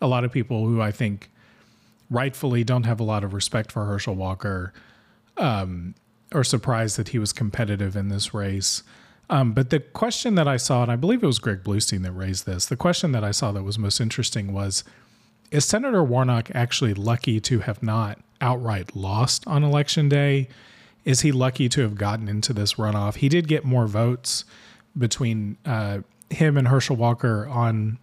A 0.00 0.06
lot 0.06 0.25
of 0.25 0.33
people 0.33 0.66
who 0.66 0.80
I 0.80 0.92
think 0.92 1.30
rightfully 2.11 2.64
don't 2.64 2.85
have 2.85 3.00
a 3.00 3.04
lot 3.04 3.25
of 3.25 3.35
respect 3.35 3.73
for 3.73 3.85
Herschel 3.85 4.14
Walker 4.14 4.73
um, 5.37 5.95
are 6.33 6.45
surprised 6.45 6.97
that 6.97 7.09
he 7.09 7.18
was 7.18 7.33
competitive 7.33 7.97
in 7.97 8.09
this 8.09 8.33
race. 8.33 8.83
Um, 9.28 9.52
but 9.52 9.71
the 9.71 9.80
question 9.80 10.37
that 10.37 10.47
I 10.47 10.56
saw, 10.56 10.83
and 10.83 10.92
I 10.92 10.97
believe 10.97 11.23
it 11.23 11.26
was 11.26 11.40
Greg 11.40 11.64
Bluestein 11.64 12.02
that 12.02 12.12
raised 12.12 12.47
this, 12.47 12.66
the 12.66 12.76
question 12.76 13.12
that 13.12 13.25
I 13.25 13.33
saw 13.33 13.50
that 13.52 13.64
was 13.64 13.78
most 13.78 14.00
interesting 14.00 14.52
was 14.52 14.85
Is 15.50 15.64
Senator 15.64 16.04
Warnock 16.04 16.50
actually 16.54 16.95
lucky 16.95 17.40
to 17.40 17.61
have 17.61 17.83
not 17.83 18.21
outright 18.40 18.95
lost 18.95 19.47
on 19.47 19.64
election 19.64 20.09
day? 20.09 20.49
Is 21.07 21.21
he 21.21 21.33
lucky 21.33 21.71
to 21.71 21.81
have 21.83 21.95
gotten 21.95 22.29
into 22.29 22.53
this 22.53 22.75
runoff? 22.75 23.17
He 23.17 23.31
did 23.31 23.49
get 23.49 23.65
more 23.65 23.87
votes 23.87 24.45
between 24.99 25.57
uh, 25.65 26.01
him 26.29 26.59
and 26.59 26.69
Herschel 26.69 26.97
Walker 26.97 27.47
on 27.49 27.99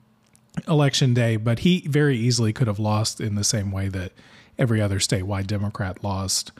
election 0.67 1.13
day, 1.13 1.35
but 1.35 1.59
he 1.59 1.81
very 1.87 2.17
easily 2.17 2.53
could 2.53 2.67
have 2.67 2.79
lost 2.79 3.19
in 3.19 3.35
the 3.35 3.43
same 3.43 3.71
way 3.71 3.89
that 3.89 4.13
every 4.57 4.81
other 4.81 4.99
statewide 4.99 5.47
Democrat 5.47 6.03
lost. 6.03 6.53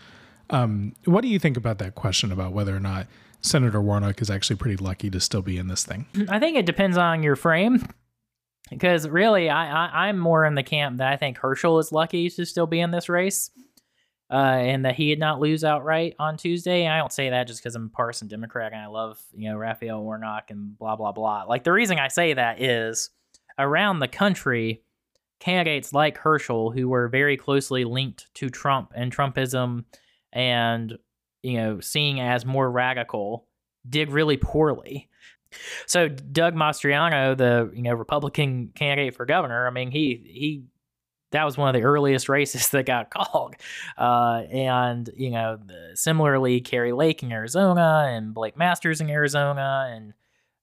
Um, 0.50 0.94
what 1.06 1.22
do 1.22 1.30
you 1.30 1.40
think 1.40 1.56
about 1.56 1.78
that 1.78 1.96
question 1.96 2.32
about 2.32 2.52
whether 2.52 2.76
or 2.76 2.80
not 2.80 3.08
Senator 3.40 3.82
Warnock 3.82 4.22
is 4.22 4.30
actually 4.30 4.58
pretty 4.58 4.78
lucky 4.78 5.10
to 5.12 5.20
still 5.20 5.42
be 5.42 5.58
in 5.58 5.68
this 5.68 5.86
thing? 5.86 6.08
I 6.30 6.40
think 6.40 6.58
it 6.58 6.66
depends 6.66 6.98
on 6.98 7.24
your 7.24 7.36
frame. 7.36 7.88
Because 8.70 9.08
really, 9.08 9.50
I, 9.50 9.86
I 9.86 10.08
I'm 10.08 10.18
more 10.18 10.46
in 10.46 10.56
the 10.56 10.64
camp 10.64 10.98
that 10.98 11.12
I 11.12 11.18
think 11.18 11.38
Herschel 11.38 11.80
is 11.80 11.92
lucky 11.92 12.30
to 12.30 12.46
still 12.46 12.66
be 12.66 12.80
in 12.80 12.92
this 12.92 13.10
race, 13.10 13.52
uh, 14.34 14.58
and 14.58 14.84
that 14.84 14.96
he 14.96 15.10
did 15.10 15.20
not 15.20 15.40
lose 15.40 15.64
outright 15.64 16.16
on 16.18 16.38
Tuesday. 16.38 16.86
And 16.86 16.94
I 16.94 16.98
don't 16.98 17.14
say 17.14 17.30
that 17.30 17.46
just 17.46 17.62
because 17.62 17.76
I'm 17.76 17.86
a 17.86 17.90
partisan 17.90 18.28
Democrat 18.28 18.74
and 18.74 18.82
I 18.82 18.88
love 18.88 19.22
you 19.32 19.50
know 19.50 19.58
Raphael 19.58 20.02
Warnock 20.02 20.50
and 20.50 20.76
blah 20.78 20.96
blah 20.96 21.12
blah. 21.12 21.44
Like 21.44 21.64
the 21.64 21.72
reason 21.72 22.00
I 22.00 22.08
say 22.08 22.34
that 22.34 22.60
is 22.60 23.12
around 23.60 24.00
the 24.00 24.08
country, 24.08 24.82
candidates 25.40 25.94
like 25.94 26.18
Herschel, 26.18 26.72
who 26.72 26.90
were 26.90 27.10
very 27.10 27.38
closely 27.38 27.86
linked 27.86 28.34
to 28.34 28.50
Trump 28.50 28.92
and 28.96 29.16
Trumpism, 29.16 29.86
and 30.32 30.98
you 31.44 31.58
know 31.58 31.80
seen 31.80 32.18
as 32.18 32.44
more 32.44 32.72
radical, 32.72 33.46
did 33.88 34.10
really 34.12 34.38
poorly. 34.38 35.10
So 35.86 36.08
Doug 36.08 36.56
Mastriano, 36.56 37.38
the 37.38 37.72
you 37.76 37.84
know 37.84 37.94
Republican 37.94 38.72
candidate 38.74 39.14
for 39.14 39.28
governor, 39.28 39.68
I 39.68 39.70
mean 39.70 39.92
he 39.92 40.24
he 40.26 40.64
that 41.34 41.44
was 41.44 41.58
one 41.58 41.68
of 41.68 41.80
the 41.80 41.86
earliest 41.86 42.30
races 42.30 42.70
that 42.70 42.86
got 42.86 43.10
called, 43.10 43.56
uh, 43.98 44.44
and 44.50 45.10
you 45.16 45.32
know 45.32 45.60
similarly 45.94 46.62
Kari 46.62 46.94
Lake 46.94 47.22
in 47.22 47.32
Arizona 47.32 48.06
and 48.10 48.34
Blake 48.34 48.58
Masters 48.58 49.02
in 49.02 49.10
Arizona, 49.10 49.92
and 49.94 50.14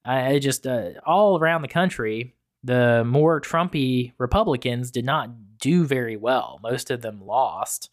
I 0.04 0.38
just 0.38 0.66
uh, 0.66 0.92
all 1.06 1.38
around 1.38 1.62
the 1.62 1.68
country, 1.68 2.34
the 2.64 3.04
more 3.06 3.40
Trumpy 3.40 4.12
Republicans 4.18 4.90
did 4.90 5.04
not 5.04 5.30
do 5.58 5.84
very 5.84 6.16
well. 6.16 6.58
Most 6.62 6.90
of 6.90 7.02
them 7.02 7.20
lost. 7.24 7.90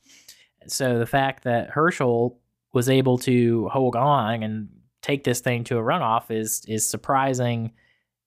So 0.68 1.00
the 1.00 1.06
fact 1.06 1.44
that 1.44 1.70
Herschel 1.70 2.40
was 2.74 2.90
able 2.90 3.18
to 3.20 3.68
hold 3.70 3.96
on 3.96 4.44
and 4.44 4.70
take 5.02 5.24
this 5.24 5.40
thing 5.40 5.64
to 5.66 5.78
a 5.78 5.82
runoff 5.82 6.32
is 6.32 6.64
is 6.68 6.90
surprising 6.90 7.72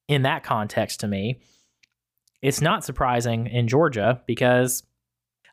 in 0.08 0.22
that 0.22 0.42
context 0.42 1.00
to 1.00 1.08
me. 1.08 1.40
It's 2.42 2.60
not 2.60 2.84
surprising 2.84 3.46
in 3.46 3.68
Georgia 3.68 4.22
because 4.26 4.82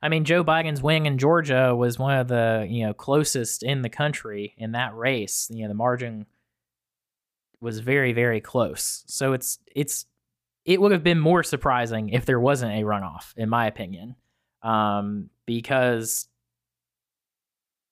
I 0.02 0.10
mean 0.10 0.26
Joe 0.26 0.44
Biden's 0.44 0.82
wing 0.82 1.06
in 1.06 1.18
Georgia 1.18 1.76
was 1.76 2.00
one 2.00 2.18
of 2.18 2.28
the, 2.28 2.66
you 2.70 2.86
know, 2.86 2.94
closest 2.94 3.64
in 3.64 3.82
the 3.82 3.90
country 3.90 4.54
in 4.58 4.74
that 4.74 4.96
race. 4.96 5.50
You 5.52 5.64
know, 5.64 5.70
the 5.70 5.74
margin 5.74 6.26
was 7.60 7.80
very 7.80 8.14
very 8.14 8.42
close. 8.42 9.04
So 9.08 9.34
it's 9.34 9.60
it's 9.76 10.06
it 10.66 10.82
would 10.82 10.92
have 10.92 11.04
been 11.04 11.20
more 11.20 11.44
surprising 11.44 12.10
if 12.10 12.26
there 12.26 12.40
wasn't 12.40 12.74
a 12.74 12.84
runoff 12.84 13.34
in 13.36 13.50
my 13.50 13.68
opinion. 13.68 14.16
Um, 14.64 15.30
because 15.46 16.28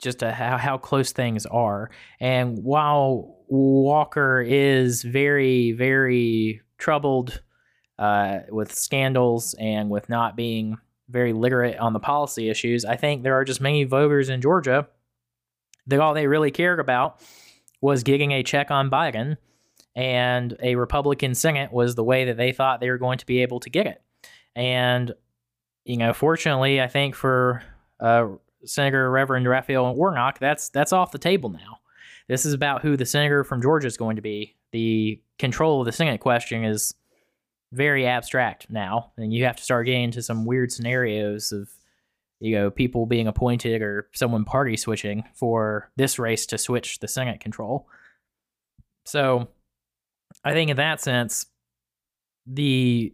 just 0.01 0.19
to 0.19 0.31
how, 0.31 0.57
how 0.57 0.77
close 0.77 1.11
things 1.11 1.45
are. 1.45 1.89
And 2.19 2.59
while 2.63 3.37
Walker 3.47 4.41
is 4.45 5.03
very, 5.03 5.71
very 5.71 6.61
troubled 6.77 7.41
uh, 7.97 8.39
with 8.49 8.73
scandals 8.73 9.55
and 9.59 9.89
with 9.89 10.09
not 10.09 10.35
being 10.35 10.77
very 11.09 11.33
literate 11.33 11.77
on 11.77 11.93
the 11.93 11.99
policy 11.99 12.49
issues, 12.49 12.85
I 12.85 12.95
think 12.95 13.23
there 13.23 13.35
are 13.35 13.45
just 13.45 13.61
many 13.61 13.83
voters 13.83 14.29
in 14.29 14.41
Georgia 14.41 14.87
that 15.87 15.99
all 15.99 16.13
they 16.13 16.27
really 16.27 16.51
cared 16.51 16.79
about 16.79 17.21
was 17.81 18.03
getting 18.03 18.31
a 18.31 18.41
check 18.41 18.71
on 18.71 18.89
Biden, 18.89 19.37
and 19.95 20.57
a 20.61 20.75
Republican 20.75 21.35
Senate 21.35 21.71
was 21.71 21.95
the 21.95 22.03
way 22.03 22.25
that 22.25 22.37
they 22.37 22.51
thought 22.51 22.79
they 22.79 22.89
were 22.89 22.97
going 22.97 23.19
to 23.19 23.25
be 23.25 23.41
able 23.41 23.59
to 23.59 23.69
get 23.69 23.85
it. 23.85 24.01
And, 24.55 25.13
you 25.83 25.97
know, 25.97 26.13
fortunately, 26.13 26.81
I 26.81 26.87
think 26.87 27.15
for 27.15 27.61
uh, 27.99 28.27
Senator 28.63 29.09
Reverend 29.11 29.47
Raphael 29.47 29.93
Warnock, 29.93 30.39
that's 30.39 30.69
that's 30.69 30.91
off 30.91 31.11
the 31.11 31.19
table 31.19 31.49
now. 31.49 31.77
This 32.27 32.45
is 32.45 32.53
about 32.53 32.81
who 32.81 32.97
the 32.97 33.05
senator 33.05 33.43
from 33.43 33.61
Georgia 33.61 33.87
is 33.87 33.97
going 33.97 34.15
to 34.15 34.21
be. 34.21 34.55
The 34.71 35.21
control 35.37 35.81
of 35.81 35.85
the 35.85 35.91
Senate 35.91 36.19
question 36.19 36.63
is 36.63 36.95
very 37.75 38.07
abstract 38.07 38.69
now, 38.69 39.11
and 39.17 39.33
you 39.33 39.45
have 39.45 39.57
to 39.57 39.63
start 39.63 39.85
getting 39.85 40.05
into 40.05 40.23
some 40.23 40.45
weird 40.45 40.71
scenarios 40.71 41.51
of 41.51 41.69
you 42.39 42.55
know 42.55 42.71
people 42.71 43.05
being 43.05 43.27
appointed 43.27 43.81
or 43.81 44.09
someone 44.13 44.45
party 44.45 44.77
switching 44.77 45.23
for 45.33 45.91
this 45.97 46.17
race 46.17 46.45
to 46.47 46.57
switch 46.57 46.99
the 46.99 47.07
Senate 47.07 47.39
control. 47.39 47.87
So, 49.05 49.49
I 50.43 50.53
think 50.53 50.71
in 50.71 50.77
that 50.77 51.01
sense, 51.01 51.45
the 52.47 53.13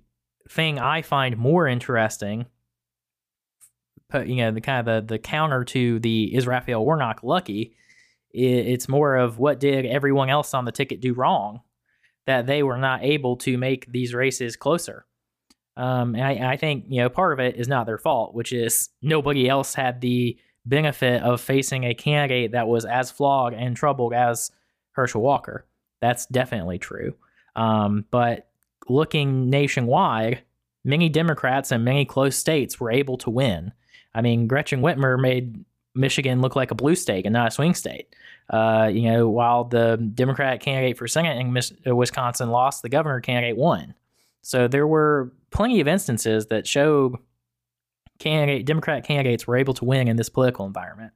thing 0.49 0.79
I 0.79 1.01
find 1.01 1.37
more 1.37 1.67
interesting 1.67 2.45
you 4.25 4.35
know 4.35 4.51
the 4.51 4.61
kind 4.61 4.85
of 4.87 5.07
the, 5.07 5.13
the 5.13 5.19
counter 5.19 5.63
to 5.63 5.99
the 5.99 6.35
is 6.35 6.45
Raphael 6.45 6.85
Warnock 6.85 7.23
lucky 7.23 7.75
it's 8.33 8.87
more 8.87 9.15
of 9.15 9.39
what 9.39 9.59
did 9.59 9.85
everyone 9.85 10.29
else 10.29 10.53
on 10.53 10.65
the 10.65 10.71
ticket 10.71 11.01
do 11.01 11.13
wrong 11.13 11.61
that 12.25 12.45
they 12.47 12.63
were 12.63 12.77
not 12.77 13.03
able 13.03 13.35
to 13.37 13.57
make 13.57 13.91
these 13.91 14.13
races 14.13 14.55
closer. 14.55 15.05
Um, 15.77 16.15
and 16.15 16.23
I, 16.23 16.53
I 16.53 16.57
think 16.57 16.85
you 16.89 17.01
know 17.01 17.09
part 17.09 17.33
of 17.33 17.39
it 17.39 17.55
is 17.55 17.69
not 17.69 17.85
their 17.85 17.97
fault 17.97 18.35
which 18.35 18.51
is 18.51 18.89
nobody 19.01 19.47
else 19.47 19.73
had 19.73 20.01
the 20.01 20.37
benefit 20.65 21.23
of 21.23 21.41
facing 21.41 21.85
a 21.85 21.93
candidate 21.93 22.51
that 22.51 22.67
was 22.67 22.85
as 22.85 23.09
flawed 23.09 23.53
and 23.53 23.75
troubled 23.75 24.13
as 24.13 24.51
Herschel 24.91 25.21
Walker. 25.21 25.65
That's 26.01 26.25
definitely 26.27 26.77
true. 26.77 27.15
Um, 27.55 28.05
but 28.11 28.49
looking 28.87 29.49
nationwide 29.49 30.43
many 30.83 31.09
Democrats 31.09 31.71
and 31.71 31.85
many 31.85 32.05
close 32.05 32.35
states 32.35 32.79
were 32.79 32.91
able 32.91 33.17
to 33.17 33.29
win. 33.29 33.71
I 34.13 34.21
mean, 34.21 34.47
Gretchen 34.47 34.81
Whitmer 34.81 35.19
made 35.19 35.63
Michigan 35.93 36.41
look 36.41 36.55
like 36.55 36.71
a 36.71 36.75
blue 36.75 36.95
state 36.95 37.25
and 37.25 37.33
not 37.33 37.47
a 37.47 37.51
swing 37.51 37.73
state. 37.73 38.15
Uh, 38.49 38.89
you 38.91 39.03
know, 39.03 39.29
while 39.29 39.63
the 39.63 39.97
Democratic 40.13 40.61
candidate 40.61 40.97
for 40.97 41.07
Senate 41.07 41.37
in 41.37 41.57
uh, 41.87 41.95
Wisconsin 41.95 42.49
lost, 42.49 42.81
the 42.81 42.89
governor 42.89 43.21
candidate 43.21 43.57
won. 43.57 43.93
So 44.41 44.67
there 44.67 44.87
were 44.87 45.31
plenty 45.51 45.79
of 45.79 45.87
instances 45.87 46.47
that 46.47 46.67
showed 46.67 47.15
candidate 48.19 48.65
Democratic 48.65 49.03
candidates 49.03 49.47
were 49.47 49.57
able 49.57 49.73
to 49.75 49.85
win 49.85 50.07
in 50.07 50.15
this 50.15 50.29
political 50.29 50.65
environment. 50.65 51.13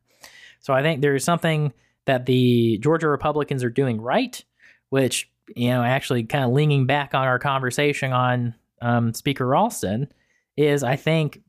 So 0.59 0.73
I 0.73 0.81
think 0.81 1.01
there 1.01 1.15
is 1.15 1.23
something 1.23 1.73
that 2.05 2.25
the 2.25 2.77
Georgia 2.79 3.07
Republicans 3.07 3.63
are 3.63 3.69
doing 3.69 4.01
right, 4.01 4.43
which 4.89 5.29
you 5.55 5.69
know, 5.69 5.83
actually 5.83 6.23
kind 6.23 6.43
of 6.43 6.51
leaning 6.51 6.85
back 6.85 7.13
on 7.13 7.27
our 7.27 7.39
conversation 7.39 8.11
on 8.11 8.55
um, 8.81 9.13
Speaker 9.13 9.45
Ralston, 9.45 10.11
is 10.57 10.83
I 10.83 10.95
think 10.95 11.41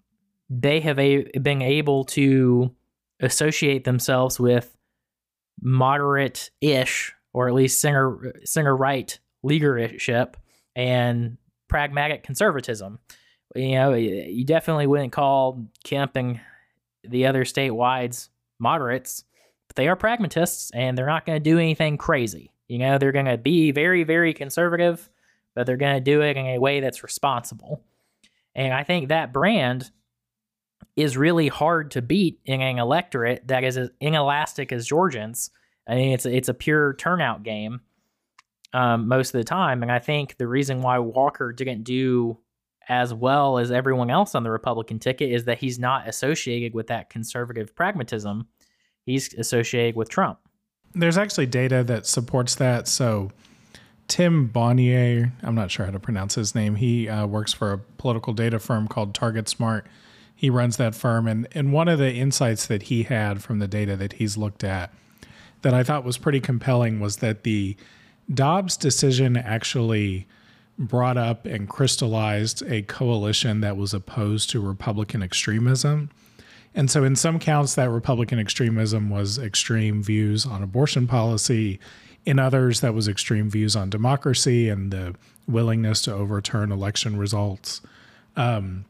they 0.51 0.81
have 0.81 0.99
a, 0.99 1.25
been 1.39 1.63
able 1.63 2.05
to 2.05 2.75
associate 3.21 3.85
themselves 3.85 4.39
with 4.39 4.77
moderate-ish 5.63 7.15
or 7.33 7.49
at 7.49 7.55
least 7.55 7.81
center 7.81 8.35
center 8.45 8.77
right 8.77 9.19
leadership 9.43 10.37
and 10.75 11.39
pragmatic 11.69 12.23
conservatism. 12.23 12.99
You 13.55 13.73
know, 13.73 13.95
you 13.95 14.45
definitely 14.45 14.87
wouldn't 14.87 15.13
call 15.13 15.67
Kemp 15.85 16.17
and 16.17 16.41
the 17.05 17.27
other 17.27 17.45
statewides 17.45 18.29
moderates, 18.59 19.25
but 19.69 19.77
they 19.77 19.89
are 19.89 19.97
pragmatists 19.97 20.71
and 20.75 20.97
they're 20.97 21.07
not 21.07 21.25
going 21.25 21.37
to 21.37 21.51
do 21.51 21.59
anything 21.59 21.97
crazy. 21.97 22.53
You 22.69 22.79
know, 22.79 22.99
they're 22.99 23.13
going 23.13 23.27
to 23.27 23.39
be 23.39 23.71
very, 23.71 24.05
very 24.05 24.35
conservative, 24.35 25.09
but 25.55 25.67
they're 25.67 25.77
going 25.77 25.97
to 25.97 26.01
do 26.01 26.23
it 26.23 26.37
in 26.37 26.47
a 26.47 26.59
way 26.59 26.81
that's 26.81 27.03
responsible. 27.03 27.83
And 28.55 28.75
I 28.75 28.83
think 28.83 29.09
that 29.09 29.33
brand 29.33 29.91
is 30.97 31.17
really 31.17 31.49
hard 31.49 31.91
to 31.93 32.03
beat 32.03 32.41
in 32.47 32.63
an 32.63 32.79
electorate 32.79 33.47
that 33.49 33.65
is 33.65 33.77
as 33.77 33.91
inelastic 34.01 34.73
as 34.73 34.87
Georgians. 34.87 35.51
I 35.89 35.95
mean, 35.95 36.13
it's 36.13 36.27
it's 36.27 36.49
a 36.49 36.55
pure 36.55 36.95
turnout 36.95 37.43
game 37.43 37.81
um, 38.73 39.09
most 39.09 39.35
of 39.35 39.39
the 39.39 39.45
time, 39.45 39.83
and 39.83 39.93
I 39.93 39.99
think 39.99 40.37
the 40.37 40.49
reason 40.49 40.83
why 40.83 40.99
Walker 40.99 41.53
didn't 41.53 41.85
do 41.85 42.39
as 42.89 43.13
well 43.13 43.59
as 43.59 43.71
everyone 43.71 44.11
else 44.11 44.35
on 44.35 44.43
the 44.43 44.51
Republican 44.51 44.99
ticket 44.99 45.33
is 45.33 45.45
that 45.45 45.59
he's 45.59 45.79
not 45.79 46.09
associated 46.09 46.73
with 46.73 46.87
that 46.87 47.11
conservative 47.11 47.75
pragmatism. 47.75 48.47
He's 49.05 49.35
associated 49.35 49.97
with 49.97 50.09
Trump. 50.09 50.39
There's 50.95 51.19
actually 51.19 51.47
data 51.47 51.83
that 51.85 52.07
supports 52.07 52.55
that. 52.57 52.87
So 52.89 53.33
Tim 54.09 54.49
Bonier, 54.49 55.33
I'm 55.43 55.55
not 55.55 55.71
sure 55.71 55.85
how 55.85 55.93
to 55.93 55.99
pronounce 55.99 56.37
his 56.37 56.55
name. 56.55 56.77
He 56.77 57.09
uh, 57.09 57.27
works 57.27 57.53
for 57.53 57.73
a 57.73 57.79
political 57.79 58.33
data 58.33 58.59
firm 58.59 58.89
called 58.89 59.15
Target 59.15 59.49
Smart. 59.49 59.87
He 60.37 60.51
runs 60.51 60.77
that 60.77 60.95
firm, 60.95 61.27
and 61.27 61.49
and 61.53 61.73
one 61.73 61.89
of 61.89 61.99
the 61.99 62.13
insights 62.13 62.67
that 62.67 62.85
he 62.85 63.05
had 63.05 63.43
from 63.43 63.59
the 63.59 63.67
data 63.67 63.97
that 63.97 64.15
he's 64.15 64.37
looked 64.37 64.63
at 64.63 64.93
that 65.63 65.75
I 65.75 65.83
thought 65.83 66.05
was 66.05 66.19
pretty 66.19 66.41
compelling 66.41 67.01
was 67.01 67.17
that 67.17 67.43
the 67.43 67.77
Dobbs 68.33 68.77
decision 68.77 69.37
actually 69.37 70.27
brought 70.79 71.17
up 71.17 71.47
and 71.47 71.69
crystallized 71.69 72.63
a 72.67 72.83
coalition 72.83 73.61
that 73.63 73.77
was 73.77 73.95
opposed 73.95 74.51
to 74.51 74.61
Republican 74.61 75.23
extremism. 75.23 76.11
And 76.75 76.91
so, 76.91 77.05
in 77.05 77.17
some 77.17 77.39
counts, 77.39 77.75
that 77.75 77.89
Republican 77.89 78.39
extremism 78.39 79.09
was 79.09 79.39
extreme 79.39 80.03
views 80.03 80.45
on 80.45 80.63
abortion 80.63 81.07
policy. 81.07 81.81
In 82.27 82.39
others, 82.39 82.81
that 82.81 82.93
was 82.93 83.09
extreme 83.09 83.49
views 83.49 83.75
on 83.75 83.89
democracy 83.89 84.69
and 84.69 84.93
the 84.93 85.15
willingness 85.49 86.03
to 86.03 86.13
overturn 86.13 86.71
election 86.71 87.17
results. 87.17 87.81
Um, 88.37 88.85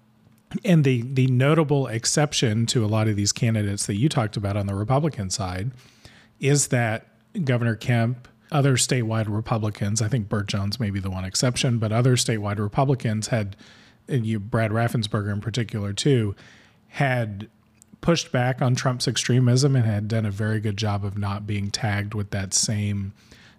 and 0.65 0.85
the 0.85 1.03
the 1.03 1.27
notable 1.29 1.87
exception 1.87 2.67
to 2.67 2.85
a 2.85 2.89
lot 2.89 3.09
of 3.09 3.17
these 3.17 3.33
candidates 3.33 3.87
that 3.87 3.97
you 3.97 4.09
talked 4.09 4.37
about 4.37 4.57
on 4.57 4.67
the 4.67 4.75
Republican 4.75 5.31
side 5.31 5.71
is 6.41 6.69
that 6.69 7.09
Governor 7.45 7.77
Kemp, 7.77 8.29
other 8.53 8.77
statewide 8.77 9.27
Republicans, 9.29 10.01
I 10.01 10.09
think 10.09 10.29
Burt 10.29 10.47
Jones 10.47 10.79
may 10.79 10.91
be 10.91 11.01
the 11.01 11.11
one 11.11 11.25
exception, 11.25 11.79
but 11.79 11.93
other 11.93 12.17
statewide 12.17 12.59
Republicans 12.59 13.29
had, 13.29 13.57
and 14.09 14.27
you 14.27 14.39
Brad 14.39 14.71
Raffensperger 14.71 15.33
in 15.33 15.41
particular 15.41 15.93
too, 15.93 16.35
had 16.89 17.49
pushed 18.01 18.31
back 18.31 18.63
on 18.63 18.75
Trump's 18.75 19.09
extremism 19.09 19.75
and 19.75 19.85
had 19.85 20.09
done 20.09 20.25
a 20.27 20.31
very 20.31 20.61
good 20.61 20.77
job 20.77 21.05
of 21.05 21.19
not 21.19 21.47
being 21.47 21.71
tagged 21.71 22.15
with 22.15 22.31
that 22.31 22.55
same 22.55 23.13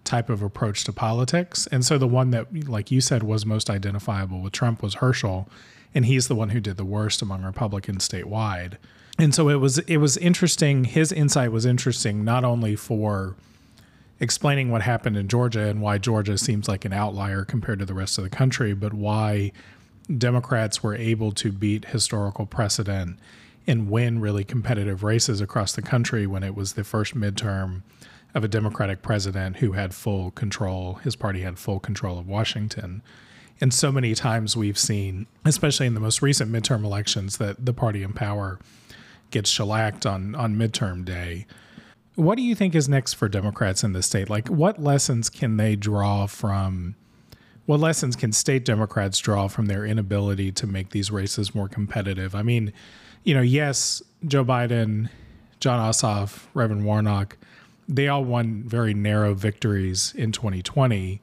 type 0.03 0.29
of 0.29 0.41
approach 0.41 0.85
to 0.85 0.93
politics. 0.93 1.67
And 1.71 1.83
so 1.83 1.97
the 1.97 2.07
one 2.07 2.31
that, 2.31 2.67
like 2.69 2.89
you 2.89 3.01
said, 3.01 3.23
was 3.23 3.45
most 3.45 3.69
identifiable 3.69 4.41
with 4.41 4.53
Trump 4.53 4.81
was 4.81 4.95
Herschel 4.95 5.49
and 5.93 6.05
he's 6.05 6.27
the 6.27 6.35
one 6.35 6.49
who 6.49 6.59
did 6.59 6.77
the 6.77 6.85
worst 6.85 7.21
among 7.21 7.43
Republicans 7.43 8.07
statewide. 8.07 8.77
And 9.19 9.33
so 9.33 9.49
it 9.49 9.55
was 9.55 9.79
it 9.79 9.97
was 9.97 10.17
interesting. 10.17 10.85
His 10.85 11.11
insight 11.11 11.51
was 11.51 11.65
interesting 11.65 12.23
not 12.23 12.43
only 12.43 12.75
for 12.75 13.35
explaining 14.19 14.71
what 14.71 14.81
happened 14.81 15.17
in 15.17 15.27
Georgia 15.27 15.67
and 15.67 15.81
why 15.81 15.97
Georgia 15.97 16.37
seems 16.37 16.67
like 16.67 16.85
an 16.85 16.93
outlier 16.93 17.43
compared 17.45 17.79
to 17.79 17.85
the 17.85 17.93
rest 17.93 18.17
of 18.17 18.23
the 18.23 18.29
country, 18.29 18.73
but 18.73 18.93
why 18.93 19.51
Democrats 20.15 20.81
were 20.81 20.95
able 20.95 21.31
to 21.31 21.51
beat 21.51 21.85
historical 21.85 22.45
precedent 22.45 23.19
and 23.65 23.89
win 23.89 24.19
really 24.19 24.43
competitive 24.43 25.03
races 25.03 25.41
across 25.41 25.73
the 25.73 25.81
country 25.81 26.25
when 26.25 26.43
it 26.43 26.55
was 26.55 26.73
the 26.73 26.83
first 26.83 27.15
midterm 27.15 27.81
of 28.33 28.43
a 28.43 28.47
Democratic 28.47 29.01
president 29.01 29.57
who 29.57 29.73
had 29.73 29.93
full 29.93 30.31
control. 30.31 30.95
His 30.95 31.15
party 31.15 31.41
had 31.41 31.59
full 31.59 31.79
control 31.79 32.17
of 32.17 32.27
Washington. 32.27 33.01
And 33.59 33.73
so 33.73 33.91
many 33.91 34.13
times 34.13 34.55
we've 34.55 34.77
seen, 34.77 35.27
especially 35.45 35.87
in 35.87 35.93
the 35.93 35.99
most 35.99 36.21
recent 36.21 36.51
midterm 36.51 36.83
elections, 36.83 37.37
that 37.37 37.65
the 37.65 37.73
party 37.73 38.03
in 38.03 38.13
power 38.13 38.59
gets 39.31 39.49
shellacked 39.49 40.05
on 40.05 40.35
on 40.35 40.55
midterm 40.55 41.03
day. 41.03 41.45
What 42.15 42.35
do 42.35 42.41
you 42.41 42.55
think 42.55 42.73
is 42.75 42.89
next 42.89 43.13
for 43.13 43.29
Democrats 43.29 43.83
in 43.83 43.93
the 43.93 44.01
state? 44.01 44.29
Like, 44.29 44.47
what 44.47 44.81
lessons 44.81 45.29
can 45.29 45.57
they 45.57 45.75
draw 45.75 46.25
from? 46.25 46.95
What 47.65 47.79
lessons 47.79 48.15
can 48.15 48.31
state 48.31 48.63
Democrats 48.63 49.19
draw 49.19 49.47
from 49.47 49.65
their 49.65 49.85
inability 49.85 50.51
to 50.53 50.65
make 50.65 50.91
these 50.91 51.11
races 51.11 51.53
more 51.53 51.67
competitive? 51.67 52.33
I 52.33 52.41
mean, 52.41 52.71
you 53.23 53.35
know, 53.35 53.41
yes, 53.41 54.01
Joe 54.25 54.45
Biden, 54.45 55.09
Jon 55.59 55.79
Ossoff, 55.79 56.45
Reverend 56.53 56.85
Warnock, 56.85 57.37
they 57.89 58.07
all 58.07 58.23
won 58.23 58.63
very 58.65 58.93
narrow 58.93 59.33
victories 59.33 60.13
in 60.15 60.31
2020. 60.31 61.21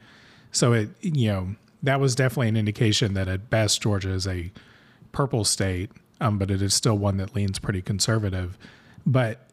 So 0.52 0.72
it, 0.72 0.90
you 1.00 1.28
know, 1.28 1.54
that 1.84 2.00
was 2.00 2.14
definitely 2.14 2.48
an 2.48 2.56
indication 2.56 3.14
that 3.14 3.28
at 3.28 3.50
best 3.50 3.82
Georgia 3.82 4.10
is 4.10 4.26
a 4.26 4.50
purple 5.12 5.44
state, 5.44 5.90
um, 6.20 6.38
but 6.38 6.50
it 6.50 6.62
is 6.62 6.74
still 6.74 6.96
one 6.96 7.18
that 7.18 7.34
leans 7.34 7.58
pretty 7.58 7.82
conservative. 7.82 8.58
But 9.06 9.48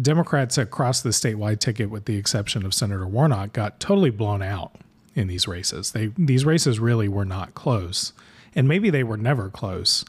Democrats 0.00 0.58
across 0.58 1.00
the 1.00 1.10
statewide 1.10 1.58
ticket, 1.58 1.90
with 1.90 2.04
the 2.04 2.16
exception 2.16 2.64
of 2.64 2.74
Senator 2.74 3.06
Warnock, 3.06 3.52
got 3.52 3.80
totally 3.80 4.10
blown 4.10 4.42
out 4.42 4.76
in 5.14 5.26
these 5.26 5.48
races. 5.48 5.92
They 5.92 6.12
these 6.18 6.44
races 6.44 6.78
really 6.78 7.08
were 7.08 7.24
not 7.24 7.54
close, 7.54 8.12
and 8.54 8.68
maybe 8.68 8.90
they 8.90 9.02
were 9.02 9.16
never 9.16 9.48
close. 9.48 10.04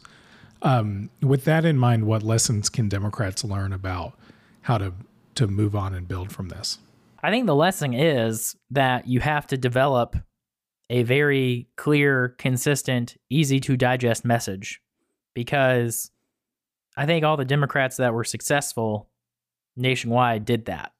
Um, 0.60 1.10
with 1.20 1.44
that 1.44 1.64
in 1.64 1.76
mind, 1.78 2.06
what 2.06 2.22
lessons 2.22 2.68
can 2.68 2.88
Democrats 2.88 3.42
learn 3.42 3.72
about 3.72 4.12
how 4.62 4.78
to 4.78 4.92
to 5.34 5.46
move 5.46 5.74
on 5.74 5.94
and 5.94 6.06
build 6.06 6.30
from 6.30 6.48
this? 6.50 6.78
I 7.22 7.30
think 7.30 7.46
the 7.46 7.54
lesson 7.54 7.94
is 7.94 8.56
that 8.70 9.08
you 9.08 9.20
have 9.20 9.46
to 9.48 9.56
develop 9.56 10.16
a 10.92 11.02
very 11.04 11.66
clear, 11.76 12.34
consistent, 12.36 13.16
easy 13.30 13.58
to 13.58 13.78
digest 13.78 14.26
message 14.26 14.82
because 15.32 16.10
I 16.98 17.06
think 17.06 17.24
all 17.24 17.38
the 17.38 17.46
Democrats 17.46 17.96
that 17.96 18.12
were 18.12 18.24
successful 18.24 19.08
nationwide 19.74 20.44
did 20.44 20.66
that. 20.66 20.92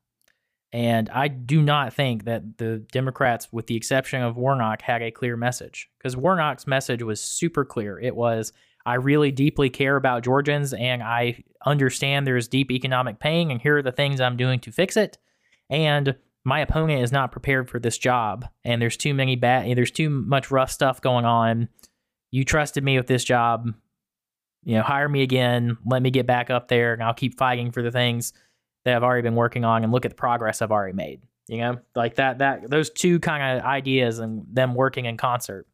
And 0.72 1.11
I 1.11 1.28
do 1.28 1.61
not 1.61 1.92
think 1.92 2.24
that 2.24 2.57
the 2.57 2.78
Democrats, 2.90 3.48
with 3.52 3.66
the 3.66 3.76
exception 3.76 4.22
of 4.22 4.38
Warnock, 4.38 4.81
had 4.81 5.02
a 5.02 5.11
clear 5.11 5.37
message 5.37 5.90
because 5.98 6.16
Warnock's 6.16 6.66
message 6.66 7.02
was 7.02 7.20
super 7.20 7.62
clear. 7.62 7.98
It 7.98 8.16
was, 8.16 8.55
I 8.87 8.94
really 8.94 9.31
deeply 9.31 9.68
care 9.68 9.96
about 9.96 10.24
Georgians 10.24 10.72
and 10.72 11.02
I 11.02 11.44
understand 11.66 12.26
there's 12.26 12.48
deep 12.48 12.70
economic 12.70 13.18
pain, 13.18 13.50
and 13.50 13.61
here 13.61 13.76
are 13.76 13.83
the 13.83 13.92
things 13.92 14.22
I'm 14.22 14.38
doing 14.38 14.59
to 14.61 14.72
fix 14.72 14.96
it. 14.96 15.18
And 15.68 16.16
my 16.44 16.61
opponent 16.61 17.02
is 17.02 17.12
not 17.12 17.33
prepared 17.33 17.68
for 17.70 17.78
this 17.78 17.98
job 17.98 18.46
and 18.64 18.83
there's 18.83 18.96
too 18.96 19.14
many 19.14 19.37
bad 19.37 19.76
there's 19.76 19.90
too 19.90 20.11
much 20.11 20.50
rough 20.50 20.70
stuff 20.70 21.00
going 21.00 21.24
on. 21.24 21.68
You 22.31 22.44
trusted 22.44 22.83
me 22.83 22.96
with 22.96 23.07
this 23.07 23.24
job. 23.24 23.72
You 24.64 24.76
know 24.76 24.83
hire 24.83 25.09
me 25.09 25.22
again. 25.22 25.76
Let 25.87 26.02
me 26.02 26.11
get 26.11 26.26
back 26.26 26.50
up 26.50 26.68
there 26.68 26.92
and 26.92 27.02
i'll 27.02 27.14
keep 27.14 27.38
fighting 27.38 27.70
for 27.70 27.83
the 27.83 27.90
things 27.90 28.33
that 28.85 28.96
i've 28.96 29.02
already 29.02 29.22
been 29.22 29.37
working 29.37 29.64
on 29.64 29.85
and 29.85 29.92
look 29.92 30.05
at 30.05 30.11
the 30.11 30.16
progress 30.16 30.62
i've 30.62 30.72
already 30.72 30.96
made. 30.96 31.22
You 31.48 31.59
know 31.59 31.78
like 31.94 32.16
that 32.16 32.38
that 32.38 32.70
those 32.70 32.90
two 32.90 33.20
kind 33.20 33.59
of 33.59 33.64
ideas 33.64 34.18
and 34.18 34.44
them 34.50 34.74
working 34.74 35.05
in 35.05 35.16
concert. 35.16 35.66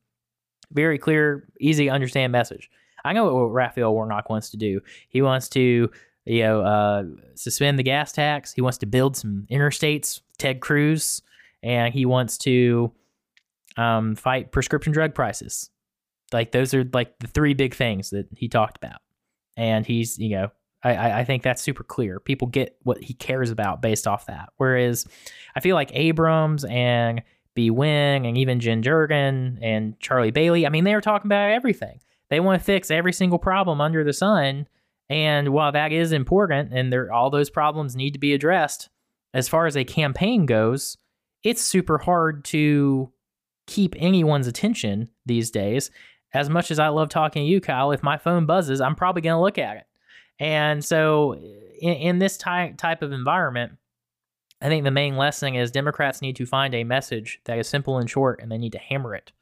Very 0.71 0.99
clear 0.99 1.49
easy 1.61 1.87
to 1.87 1.91
understand 1.91 2.33
message. 2.33 2.71
I 3.05 3.13
know 3.13 3.33
what 3.33 3.53
raphael 3.53 3.95
warnock 3.95 4.29
wants 4.29 4.51
to 4.51 4.57
do. 4.57 4.81
He 5.09 5.23
wants 5.23 5.49
to 5.51 5.91
you 6.29 6.43
know 6.43 6.61
uh, 6.61 7.05
suspend 7.35 7.79
the 7.79 7.83
gas 7.83 8.13
tax 8.13 8.53
he 8.53 8.61
wants 8.61 8.79
to 8.79 8.87
build 8.87 9.17
some 9.17 9.47
interstates 9.51 10.21
Ted 10.39 10.61
Cruz, 10.61 11.21
and 11.63 11.93
he 11.93 12.07
wants 12.07 12.39
to 12.39 12.93
um, 13.77 14.15
fight 14.15 14.53
prescription 14.53 14.93
drug 14.93 15.15
prices. 15.15 15.71
Like 16.33 16.53
those 16.53 16.73
are 16.75 16.89
like 16.93 17.19
the 17.19 17.27
three 17.27 17.55
big 17.55 17.75
things 17.75 18.11
that 18.11 18.29
he 18.37 18.49
talked 18.49 18.77
about, 18.77 19.01
and 19.57 19.85
he's 19.85 20.19
you 20.19 20.31
know 20.31 20.51
I 20.83 21.21
I 21.21 21.25
think 21.25 21.43
that's 21.43 21.63
super 21.63 21.85
clear. 21.85 22.21
People 22.21 22.49
get 22.49 22.77
what 22.83 23.03
he 23.03 23.15
cares 23.15 23.51
about 23.51 23.83
based 23.83 24.07
off 24.07 24.27
that. 24.27 24.51
Whereas 24.57 25.07
I 25.57 25.61
feel 25.61 25.75
like 25.75 25.91
Abrams 25.93 26.65
and 26.65 27.23
Bee 27.55 27.71
Nguyen 27.71 28.27
and 28.27 28.39
even 28.39 28.61
Jen 28.61 28.83
Jordan 28.83 29.59
and 29.61 29.99
Charlie 30.01 30.31
Bailey, 30.31 30.67
I 30.67 30.71
mean 30.71 30.85
they 30.85 30.95
were 30.95 31.01
talking 31.01 31.29
about 31.29 31.51
everything. 31.51 32.01
They 32.31 32.41
want 32.41 32.61
to 32.61 32.65
fix 32.65 32.91
every 32.91 33.13
single 33.13 33.39
problem 33.39 33.81
under 33.81 34.05
the 34.05 34.13
sun. 34.13 34.69
And 35.11 35.51
while 35.51 35.73
that 35.73 35.93
is 35.93 36.13
important 36.13 36.73
and 36.73 36.93
there 36.93 37.13
all 37.13 37.31
those 37.31 37.51
problems 37.51 37.97
need 37.97 38.13
to 38.13 38.19
be 38.19 38.35
addressed, 38.35 38.89
as 39.33 39.49
far 39.49 39.67
as 39.67 39.77
a 39.77 39.85
campaign 39.85 40.47
goes, 40.47 40.99
it's 41.43 41.63
super 41.63 41.99
hard 41.99 42.45
to 42.47 43.11
keep 43.67 43.95
anyone's 43.99 44.47
attention 44.47 45.09
these 45.25 45.51
days. 45.51 45.91
As 46.35 46.51
much 46.51 46.71
as 46.71 46.79
I 46.79 46.89
love 46.89 47.09
talking 47.09 47.45
to 47.45 47.49
you, 47.49 47.61
Kyle, 47.61 47.93
if 47.93 48.03
my 48.03 48.19
phone 48.19 48.45
buzzes, 48.45 48.81
I'm 48.81 48.95
probably 48.95 49.23
going 49.23 49.37
to 49.37 49.41
look 49.41 49.59
at 49.59 49.77
it. 49.79 49.85
And 50.39 50.85
so, 50.85 51.35
in, 51.35 51.95
in 51.95 52.19
this 52.19 52.37
ty- 52.37 52.75
type 52.77 53.03
of 53.03 53.13
environment, 53.13 53.73
I 54.61 54.69
think 54.69 54.85
the 54.85 54.91
main 54.91 55.17
lesson 55.17 55.55
is 55.55 55.71
Democrats 55.71 56.21
need 56.21 56.37
to 56.37 56.47
find 56.47 56.75
a 56.75 56.85
message 56.85 57.41
that 57.45 57.59
is 57.59 57.69
simple 57.69 57.99
and 57.99 58.11
short, 58.11 58.41
and 58.43 58.51
they 58.51 58.59
need 58.59 58.73
to 58.73 58.79
hammer 58.79 59.15
it. 59.15 59.33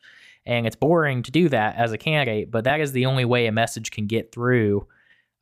and 0.47 0.67
it's 0.67 0.77
boring 0.77 1.23
to 1.25 1.31
do 1.31 1.49
that 1.49 1.77
as 1.77 1.93
a 1.93 1.99
candidate. 1.99 2.51
But 2.51 2.65
that 2.65 2.81
is 2.81 2.93
the 2.93 3.07
only 3.07 3.25
way 3.25 3.47
a 3.47 3.53
message 3.53 3.91
can 3.91 4.07
get 4.07 4.33
through 4.33 4.87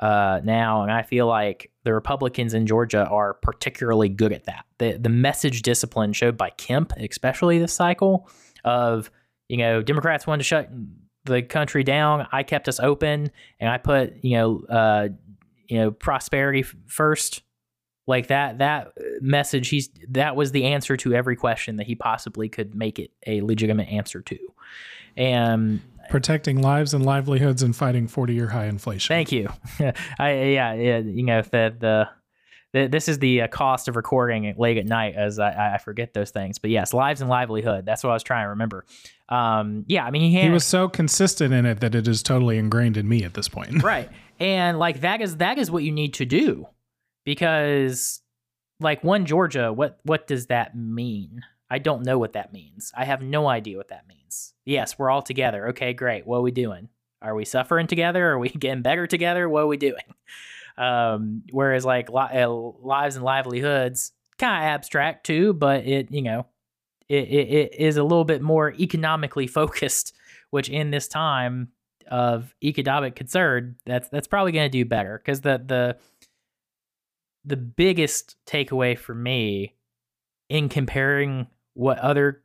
uh, 0.01 0.41
now, 0.43 0.83
and 0.83 0.91
I 0.91 1.03
feel 1.03 1.27
like 1.27 1.71
the 1.85 1.95
Republicans 1.95 2.55
in 2.55 2.67
Georgia 2.67 3.07
are 3.07 3.35
particularly 3.35 4.09
good 4.09 4.33
at 4.33 4.45
that. 4.45 4.65
The 4.79 4.99
the 4.99 5.09
message 5.09 5.63
discipline 5.63 6.13
showed 6.13 6.37
by 6.37 6.51
Kemp, 6.51 6.93
especially 6.99 7.59
this 7.59 7.73
cycle, 7.73 8.29
of 8.65 9.11
you 9.49 9.57
know 9.59 9.83
Democrats 9.83 10.27
wanted 10.27 10.39
to 10.39 10.45
shut 10.45 10.71
the 11.25 11.43
country 11.43 11.85
down. 11.85 12.27
I 12.33 12.43
kept 12.43 12.69
us 12.69 12.81
open, 12.81 13.31
and 13.61 13.71
I 13.71 13.79
put 13.79 14.25
you 14.25 14.37
know 14.37 14.65
uh, 14.69 15.09
you 15.69 15.79
know 15.79 15.91
prosperity 15.91 16.63
first. 16.63 17.43
Like 18.07 18.27
that 18.27 18.59
that 18.59 18.93
message 19.23 19.69
he's 19.69 19.89
that 20.09 20.37
was 20.37 20.53
the 20.53 20.65
answer 20.65 20.97
to 20.99 21.15
every 21.15 21.37
question 21.37 21.77
that 21.77 21.87
he 21.87 21.95
possibly 21.95 22.51
could 22.51 22.75
make 22.75 22.99
it 22.99 23.13
a 23.27 23.41
legitimate 23.41 23.89
answer 23.89 24.21
to. 24.21 24.39
And 25.17 25.81
protecting 26.09 26.61
lives 26.61 26.95
and 26.95 27.05
livelihoods 27.05 27.63
and 27.63 27.75
fighting 27.75 28.07
40 28.07 28.35
year 28.35 28.49
high 28.49 28.67
inflation. 28.67 29.15
Thank 29.15 29.33
you. 29.33 29.49
I 30.19 30.33
yeah, 30.33 30.75
yeah 30.75 30.99
you 30.99 31.23
know 31.23 31.43
the 31.43 31.75
the, 31.79 32.09
the 32.73 32.89
this 32.89 33.09
is 33.09 33.19
the 33.19 33.43
uh, 33.43 33.49
cost 33.49 33.89
of 33.89 33.97
recording 33.97 34.53
late 34.57 34.77
at 34.77 34.87
night 34.87 35.15
as 35.15 35.39
I, 35.39 35.75
I 35.75 35.79
forget 35.79 36.15
those 36.15 36.31
things. 36.31 36.59
But 36.59 36.71
yes, 36.71 36.93
lives 36.93 37.21
and 37.21 37.31
livelihood. 37.31 37.87
That's 37.87 38.03
what 38.03 38.11
I 38.11 38.15
was 38.15 38.23
trying 38.23 38.45
to 38.45 38.51
remember. 38.51 38.85
Um, 39.29 39.85
yeah, 39.87 40.05
I 40.05 40.11
mean 40.11 40.31
he, 40.31 40.41
he 40.41 40.49
was 40.51 40.65
so 40.65 40.89
consistent 40.89 41.53
in 41.55 41.67
it 41.67 41.81
that 41.81 41.95
it 41.95 42.09
is 42.09 42.23
totally 42.23 42.59
ingrained 42.59 42.97
in 42.97 43.09
me 43.09 43.25
at 43.25 43.35
this 43.35 43.49
point. 43.49 43.83
right, 43.83 44.11
and 44.41 44.79
like 44.79 45.01
that 45.01 45.21
is 45.21 45.37
that 45.39 45.59
is 45.59 45.71
what 45.71 45.83
you 45.83 45.93
need 45.93 46.15
to 46.15 46.25
do 46.25 46.67
because 47.25 48.21
like 48.81 49.03
one 49.05 49.27
Georgia, 49.27 49.73
what 49.73 49.99
what 50.05 50.27
does 50.27 50.47
that 50.47 50.77
mean? 50.77 51.43
I 51.71 51.79
don't 51.79 52.05
know 52.05 52.19
what 52.19 52.35
that 52.35 52.53
means. 52.53 52.93
I 52.97 53.05
have 53.05 53.23
no 53.23 53.49
idea 53.49 53.77
what 53.77 53.89
that 53.89 54.07
means. 54.07 54.54
Yes, 54.65 54.99
we're 54.99 55.11
all 55.11 55.23
together. 55.23 55.69
Okay, 55.69 55.93
great. 55.93 56.27
What 56.27 56.39
are 56.39 56.43
we 56.43 56.51
doing? 56.51 56.89
Are 57.21 57.35
we 57.35 57.45
suffering 57.45 57.87
together? 57.87 58.33
Are 58.33 58.39
we 58.39 58.49
getting 58.65 58.83
better 58.83 59.07
together? 59.07 59.49
What 59.49 59.63
are 59.63 59.69
we 59.69 59.77
doing? 59.77 59.95
Um, 60.77 61.45
whereas 61.53 61.85
like 61.85 62.11
li- 62.11 62.43
uh, 62.43 62.49
lives 62.51 63.15
and 63.15 63.25
livelihoods, 63.25 64.11
kind 64.39 64.57
of 64.57 64.69
abstract 64.69 65.25
too, 65.25 65.53
but 65.53 65.87
it 65.87 66.11
you 66.11 66.21
know, 66.21 66.47
it, 67.09 67.29
it, 67.29 67.49
it 67.49 67.75
is 67.77 67.97
a 67.97 68.03
little 68.03 68.25
bit 68.25 68.43
more 68.43 68.73
economically 68.73 69.47
focused, 69.61 70.15
which 70.51 70.69
in 70.69 70.91
this 70.91 71.07
time 71.07 71.69
of 72.11 72.55
economic 72.63 73.15
concern, 73.15 73.77
that's 73.87 74.09
that's 74.09 74.27
probably 74.27 74.51
going 74.51 74.67
to 74.69 74.79
do 74.79 74.85
better 74.85 75.19
because 75.19 75.43
the 75.43 75.63
the 75.65 75.97
the 77.45 77.57
biggest 77.57 78.37
takeaway 78.47 78.99
for 78.99 79.15
me 79.15 79.75
in 80.49 80.69
comparing 80.69 81.47
what 81.75 81.99
other 81.99 82.43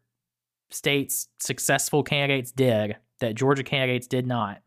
states' 0.71 1.27
successful 1.39 2.03
candidates 2.03 2.51
did 2.51 2.97
that 3.19 3.35
Georgia 3.35 3.63
candidates 3.63 4.07
did 4.07 4.25
not 4.25 4.61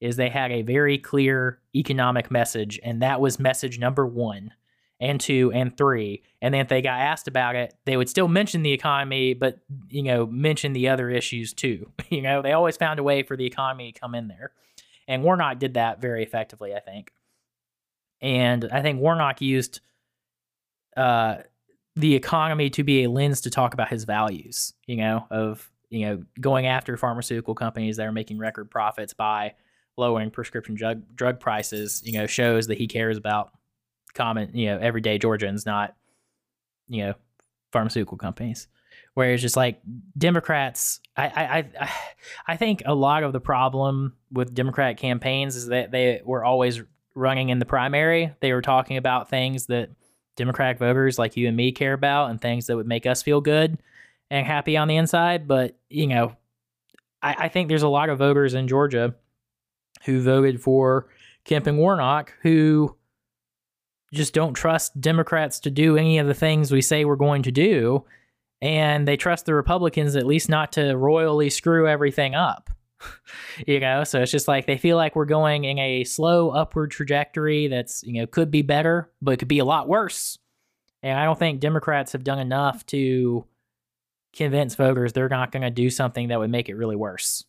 is 0.00 0.16
they 0.16 0.28
had 0.28 0.52
a 0.52 0.62
very 0.62 0.98
clear 0.98 1.60
economic 1.74 2.30
message, 2.30 2.78
and 2.82 3.02
that 3.02 3.20
was 3.20 3.38
message 3.38 3.78
number 3.78 4.06
one 4.06 4.52
and 5.00 5.20
two 5.20 5.52
and 5.52 5.76
three. 5.76 6.22
And 6.40 6.54
then 6.54 6.60
if 6.60 6.68
they 6.68 6.82
got 6.82 7.00
asked 7.00 7.28
about 7.28 7.54
it, 7.56 7.74
they 7.84 7.96
would 7.96 8.08
still 8.08 8.28
mention 8.28 8.62
the 8.62 8.72
economy, 8.72 9.34
but 9.34 9.58
you 9.88 10.02
know, 10.02 10.26
mention 10.26 10.72
the 10.72 10.88
other 10.88 11.10
issues 11.10 11.52
too. 11.52 11.90
you 12.10 12.22
know, 12.22 12.42
they 12.42 12.52
always 12.52 12.76
found 12.76 12.98
a 12.98 13.02
way 13.02 13.22
for 13.22 13.36
the 13.36 13.46
economy 13.46 13.92
to 13.92 14.00
come 14.00 14.14
in 14.14 14.28
there. 14.28 14.52
And 15.08 15.22
Warnock 15.22 15.58
did 15.58 15.74
that 15.74 16.00
very 16.00 16.22
effectively, 16.22 16.74
I 16.74 16.80
think. 16.80 17.12
And 18.20 18.68
I 18.72 18.82
think 18.82 19.00
Warnock 19.00 19.40
used 19.40 19.80
uh, 20.96 21.36
the 21.96 22.14
economy 22.14 22.68
to 22.70 22.84
be 22.84 23.04
a 23.04 23.10
lens 23.10 23.40
to 23.40 23.50
talk 23.50 23.74
about 23.74 23.88
his 23.88 24.04
values, 24.04 24.74
you 24.86 24.96
know, 24.96 25.26
of, 25.30 25.70
you 25.88 26.06
know, 26.06 26.22
going 26.40 26.66
after 26.66 26.96
pharmaceutical 26.96 27.54
companies 27.54 27.96
that 27.96 28.06
are 28.06 28.12
making 28.12 28.38
record 28.38 28.70
profits 28.70 29.14
by 29.14 29.54
lowering 29.96 30.30
prescription 30.30 30.74
drug 30.74 31.02
drug 31.14 31.40
prices, 31.40 32.02
you 32.04 32.12
know, 32.12 32.26
shows 32.26 32.66
that 32.66 32.76
he 32.76 32.86
cares 32.86 33.16
about 33.16 33.50
common, 34.14 34.50
you 34.54 34.66
know, 34.66 34.78
everyday 34.78 35.16
Georgians, 35.16 35.64
not, 35.64 35.94
you 36.88 37.04
know, 37.04 37.14
pharmaceutical 37.72 38.18
companies. 38.18 38.68
Whereas 39.14 39.40
just 39.40 39.56
like 39.56 39.80
Democrats, 40.18 41.00
I, 41.16 41.26
I, 41.26 41.58
I, 41.80 41.90
I 42.48 42.56
think 42.58 42.82
a 42.84 42.94
lot 42.94 43.22
of 43.22 43.32
the 43.32 43.40
problem 43.40 44.14
with 44.30 44.54
Democratic 44.54 44.98
campaigns 44.98 45.56
is 45.56 45.68
that 45.68 45.90
they 45.90 46.20
were 46.22 46.44
always 46.44 46.82
running 47.14 47.48
in 47.48 47.58
the 47.58 47.64
primary. 47.64 48.34
They 48.40 48.52
were 48.52 48.60
talking 48.60 48.98
about 48.98 49.30
things 49.30 49.66
that 49.66 49.88
Democratic 50.36 50.78
voters 50.78 51.18
like 51.18 51.36
you 51.36 51.48
and 51.48 51.56
me 51.56 51.72
care 51.72 51.94
about 51.94 52.30
and 52.30 52.40
things 52.40 52.66
that 52.66 52.76
would 52.76 52.86
make 52.86 53.06
us 53.06 53.22
feel 53.22 53.40
good 53.40 53.78
and 54.30 54.46
happy 54.46 54.76
on 54.76 54.88
the 54.88 54.96
inside. 54.96 55.48
But, 55.48 55.76
you 55.88 56.06
know, 56.06 56.36
I, 57.22 57.34
I 57.38 57.48
think 57.48 57.68
there's 57.68 57.82
a 57.82 57.88
lot 57.88 58.08
of 58.08 58.18
voters 58.18 58.54
in 58.54 58.68
Georgia 58.68 59.14
who 60.04 60.22
voted 60.22 60.62
for 60.62 61.08
Kemp 61.44 61.66
and 61.66 61.78
Warnock 61.78 62.34
who 62.42 62.96
just 64.12 64.34
don't 64.34 64.54
trust 64.54 65.00
Democrats 65.00 65.60
to 65.60 65.70
do 65.70 65.96
any 65.96 66.18
of 66.18 66.26
the 66.26 66.34
things 66.34 66.70
we 66.70 66.82
say 66.82 67.04
we're 67.04 67.16
going 67.16 67.42
to 67.42 67.52
do. 67.52 68.04
And 68.62 69.06
they 69.06 69.16
trust 69.16 69.44
the 69.46 69.54
Republicans 69.54 70.16
at 70.16 70.26
least 70.26 70.48
not 70.48 70.72
to 70.72 70.96
royally 70.96 71.50
screw 71.50 71.88
everything 71.88 72.34
up. 72.34 72.70
you 73.66 73.80
know, 73.80 74.04
so 74.04 74.22
it's 74.22 74.32
just 74.32 74.48
like 74.48 74.66
they 74.66 74.78
feel 74.78 74.96
like 74.96 75.16
we're 75.16 75.24
going 75.24 75.64
in 75.64 75.78
a 75.78 76.04
slow 76.04 76.50
upward 76.50 76.90
trajectory 76.90 77.68
that's, 77.68 78.02
you 78.02 78.20
know, 78.20 78.26
could 78.26 78.50
be 78.50 78.62
better, 78.62 79.10
but 79.20 79.32
it 79.32 79.36
could 79.38 79.48
be 79.48 79.58
a 79.58 79.64
lot 79.64 79.88
worse. 79.88 80.38
And 81.02 81.18
I 81.18 81.24
don't 81.24 81.38
think 81.38 81.60
Democrats 81.60 82.12
have 82.12 82.24
done 82.24 82.38
enough 82.38 82.84
to 82.86 83.46
convince 84.34 84.74
voters 84.74 85.12
they're 85.12 85.28
not 85.28 85.52
going 85.52 85.62
to 85.62 85.70
do 85.70 85.88
something 85.88 86.28
that 86.28 86.38
would 86.38 86.50
make 86.50 86.68
it 86.68 86.74
really 86.74 86.96
worse. 86.96 87.44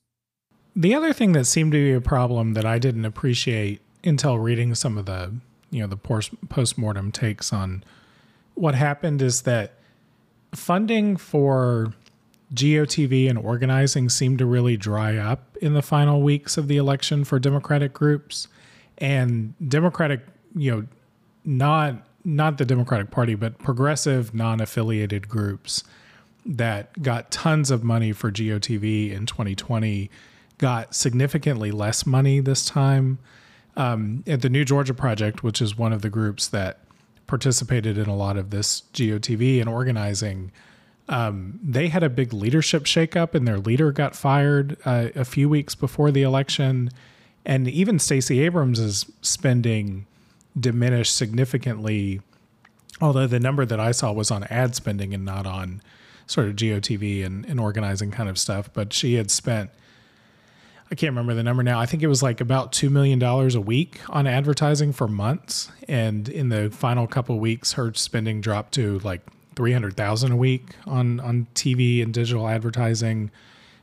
The 0.75 0.93
other 0.93 1.11
thing 1.11 1.31
that 1.33 1.45
seemed 1.45 1.71
to 1.71 1.77
be 1.77 1.93
a 1.93 2.01
problem 2.01 2.53
that 2.53 2.65
I 2.65 2.77
didn't 2.77 3.05
appreciate 3.05 3.81
until 4.03 4.37
reading 4.37 4.75
some 4.75 4.97
of 4.97 5.05
the, 5.05 5.33
you 5.71 5.81
know, 5.81 5.87
the 5.87 5.97
post 5.97 6.77
mortem 6.77 7.11
takes 7.11 7.51
on 7.51 7.83
what 8.53 8.75
happened 8.75 9.21
is 9.21 9.41
that 9.41 9.73
funding 10.53 11.17
for 11.17 11.93
GOTV 12.53 13.29
and 13.29 13.37
organizing 13.37 14.09
seemed 14.09 14.39
to 14.39 14.45
really 14.45 14.77
dry 14.77 15.17
up 15.17 15.57
in 15.61 15.73
the 15.73 15.81
final 15.81 16.21
weeks 16.21 16.57
of 16.57 16.67
the 16.67 16.77
election 16.77 17.23
for 17.23 17.39
Democratic 17.39 17.93
groups. 17.93 18.47
And 18.97 19.53
Democratic, 19.67 20.21
you 20.55 20.71
know, 20.71 20.87
not 21.43 22.03
not 22.23 22.57
the 22.57 22.65
Democratic 22.65 23.09
Party, 23.09 23.35
but 23.35 23.57
progressive 23.57 24.33
non-affiliated 24.33 25.29
groups 25.29 25.85
that 26.45 27.01
got 27.01 27.31
tons 27.31 27.71
of 27.71 27.83
money 27.85 28.11
for 28.11 28.31
GOTV 28.31 29.13
in 29.13 29.25
2020 29.25 30.09
got 30.57 30.93
significantly 30.93 31.71
less 31.71 32.05
money 32.05 32.39
this 32.39 32.65
time. 32.65 33.19
Um, 33.77 34.23
at 34.25 34.41
the 34.41 34.49
New 34.49 34.65
Georgia 34.65 34.93
Project, 34.93 35.43
which 35.43 35.61
is 35.61 35.77
one 35.77 35.93
of 35.93 36.01
the 36.01 36.09
groups 36.09 36.47
that 36.47 36.79
participated 37.27 37.97
in 37.97 38.07
a 38.07 38.15
lot 38.15 38.35
of 38.35 38.49
this 38.49 38.83
GOTV 38.93 39.59
and 39.59 39.69
organizing, 39.69 40.51
um, 41.09 41.59
they 41.63 41.87
had 41.87 42.03
a 42.03 42.09
big 42.09 42.33
leadership 42.33 42.83
shakeup, 42.83 43.33
and 43.33 43.47
their 43.47 43.59
leader 43.59 43.91
got 43.91 44.15
fired 44.15 44.77
uh, 44.85 45.09
a 45.15 45.25
few 45.25 45.47
weeks 45.47 45.75
before 45.75 46.11
the 46.11 46.23
election. 46.23 46.89
And 47.45 47.67
even 47.67 47.97
Stacey 47.97 48.41
Abrams' 48.41 49.09
spending 49.21 50.05
diminished 50.59 51.15
significantly, 51.15 52.21
although 52.99 53.27
the 53.27 53.39
number 53.39 53.65
that 53.65 53.79
I 53.79 53.91
saw 53.91 54.11
was 54.11 54.31
on 54.31 54.43
ad 54.45 54.75
spending 54.75 55.13
and 55.13 55.23
not 55.23 55.45
on 55.45 55.81
sort 56.25 56.47
of 56.49 56.55
GOTV 56.55 57.25
and, 57.25 57.45
and 57.45 57.59
organizing 57.59 58.11
kind 58.11 58.27
of 58.29 58.37
stuff. 58.37 58.69
But 58.73 58.91
she 58.91 59.13
had 59.13 59.31
spent, 59.31 59.69
I 60.91 60.95
can't 60.95 61.11
remember 61.11 61.33
the 61.33 61.43
number 61.43 61.63
now. 61.63 61.79
I 61.79 61.85
think 61.85 62.03
it 62.03 62.07
was 62.07 62.21
like 62.21 62.41
about 62.41 62.73
$2 62.73 62.91
million 62.91 63.21
a 63.23 63.61
week 63.61 64.01
on 64.09 64.27
advertising 64.27 64.91
for 64.91 65.07
months. 65.07 65.71
And 65.87 66.27
in 66.27 66.49
the 66.49 66.69
final 66.69 67.07
couple 67.07 67.39
weeks, 67.39 67.73
her 67.73 67.93
spending 67.93 68.41
dropped 68.41 68.73
to 68.73 68.99
like 68.99 69.21
300,000 69.57 70.31
a 70.31 70.35
week 70.37 70.75
on 70.85 71.19
on 71.19 71.47
TV 71.55 72.01
and 72.01 72.13
digital 72.13 72.47
advertising. 72.47 73.31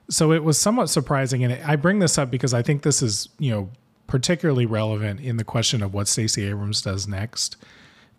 So 0.08 0.32
it 0.32 0.44
was 0.44 0.56
somewhat 0.56 0.88
surprising 0.88 1.44
and 1.44 1.52
I 1.64 1.76
bring 1.76 1.98
this 1.98 2.16
up 2.16 2.30
because 2.30 2.54
I 2.54 2.62
think 2.62 2.82
this 2.82 3.02
is, 3.02 3.28
you 3.38 3.50
know, 3.50 3.70
particularly 4.06 4.66
relevant 4.66 5.20
in 5.20 5.36
the 5.36 5.44
question 5.44 5.82
of 5.82 5.92
what 5.92 6.08
Stacey 6.08 6.44
Abrams 6.44 6.80
does 6.80 7.08
next. 7.08 7.56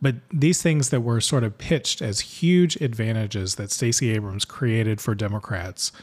But 0.02 0.16
these 0.32 0.62
things 0.62 0.90
that 0.90 1.02
were 1.02 1.22
sort 1.22 1.46
of 1.46 1.58
pitched 1.58 2.02
as 2.02 2.20
huge 2.20 2.76
advantages 2.78 3.56
that 3.56 3.72
Stacey 3.72 4.12
Abrams 4.12 4.44
created 4.44 5.00
for 5.00 5.16
Democrats 5.16 5.94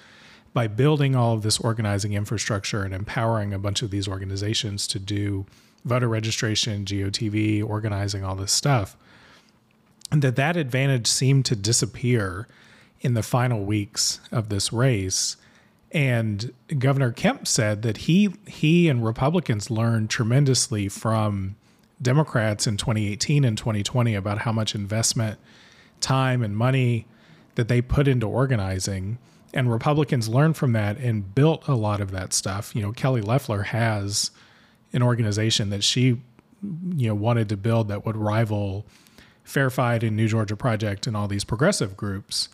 by 0.55 0.67
building 0.69 1.15
all 1.15 1.35
of 1.35 1.43
this 1.43 1.59
organizing 1.59 2.15
infrastructure 2.15 2.83
and 2.83 2.95
empowering 2.95 3.53
a 3.53 3.59
bunch 3.59 3.83
of 3.83 3.91
these 3.91 4.09
organizations 4.09 4.87
to 4.87 4.99
do 4.99 5.45
voter 5.85 6.09
registration, 6.09 6.85
GOTV, 6.87 7.63
organizing 7.63 8.25
all 8.25 8.37
this 8.37 8.53
stuff 8.53 8.97
that 10.21 10.37
that 10.37 10.57
advantage 10.57 11.07
seemed 11.07 11.47
to 11.47 11.57
disappear 11.57 12.47
in 13.01 13.15
the 13.15 13.23
final 13.23 13.65
weeks 13.65 14.21
of 14.31 14.51
this 14.51 14.73
race. 14.73 15.37
And 15.91 16.53
Governor 16.79 17.13
Kemp 17.13 17.47
said 17.47 17.83
that 17.83 17.99
he 17.99 18.35
he 18.47 18.89
and 18.89 19.05
Republicans 19.05 19.71
learned 19.71 20.11
tremendously 20.11 20.89
from 20.89 21.57
Democrats 22.01 22.67
in 22.67 22.77
2018 22.77 23.45
and 23.45 23.57
2020 23.57 24.15
about 24.15 24.39
how 24.39 24.53
much 24.53 24.75
investment, 24.75 25.39
time, 26.01 26.43
and 26.43 26.57
money 26.57 27.07
that 27.55 27.69
they 27.69 27.81
put 27.81 28.09
into 28.09 28.27
organizing, 28.27 29.19
And 29.55 29.71
Republicans 29.71 30.29
learned 30.29 30.57
from 30.57 30.73
that 30.73 30.97
and 30.99 31.35
built 31.35 31.69
a 31.69 31.75
lot 31.75 32.01
of 32.01 32.11
that 32.13 32.33
stuff. 32.33 32.75
You 32.75 32.83
know, 32.83 32.93
Kelly 32.93 33.21
Loeffler 33.21 33.65
has 33.65 34.31
an 34.93 35.03
organization 35.03 35.71
that 35.71 35.85
she, 35.85 36.21
you 36.97 37.09
know, 37.09 37.15
wanted 37.15 37.49
to 37.51 37.57
build 37.57 37.89
that 37.89 38.07
would 38.07 38.17
rival 38.17 38.87
Fair 39.45 39.71
Fight 39.71 40.03
and 40.03 40.17
New 40.17 40.29
Georgia 40.29 40.57
Project 40.57 41.07
and 41.07 41.17
all 41.17 41.29
these 41.29 41.45
progressive 41.45 41.97
groups 41.97 42.49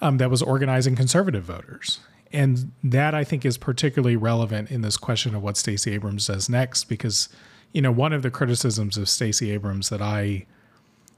um, 0.00 0.18
that 0.18 0.30
was 0.30 0.42
organizing 0.42 0.96
conservative 0.96 1.44
voters. 1.44 2.00
And 2.32 2.72
that 2.82 3.14
I 3.14 3.24
think 3.24 3.44
is 3.44 3.56
particularly 3.56 4.16
relevant 4.16 4.70
in 4.70 4.82
this 4.82 4.96
question 4.96 5.34
of 5.34 5.42
what 5.42 5.56
Stacey 5.56 5.92
Abrams 5.92 6.26
does 6.26 6.48
next, 6.48 6.84
because, 6.84 7.28
you 7.72 7.80
know, 7.80 7.92
one 7.92 8.12
of 8.12 8.22
the 8.22 8.30
criticisms 8.30 8.96
of 8.96 9.08
Stacey 9.08 9.50
Abrams 9.52 9.88
that 9.90 10.02
I 10.02 10.46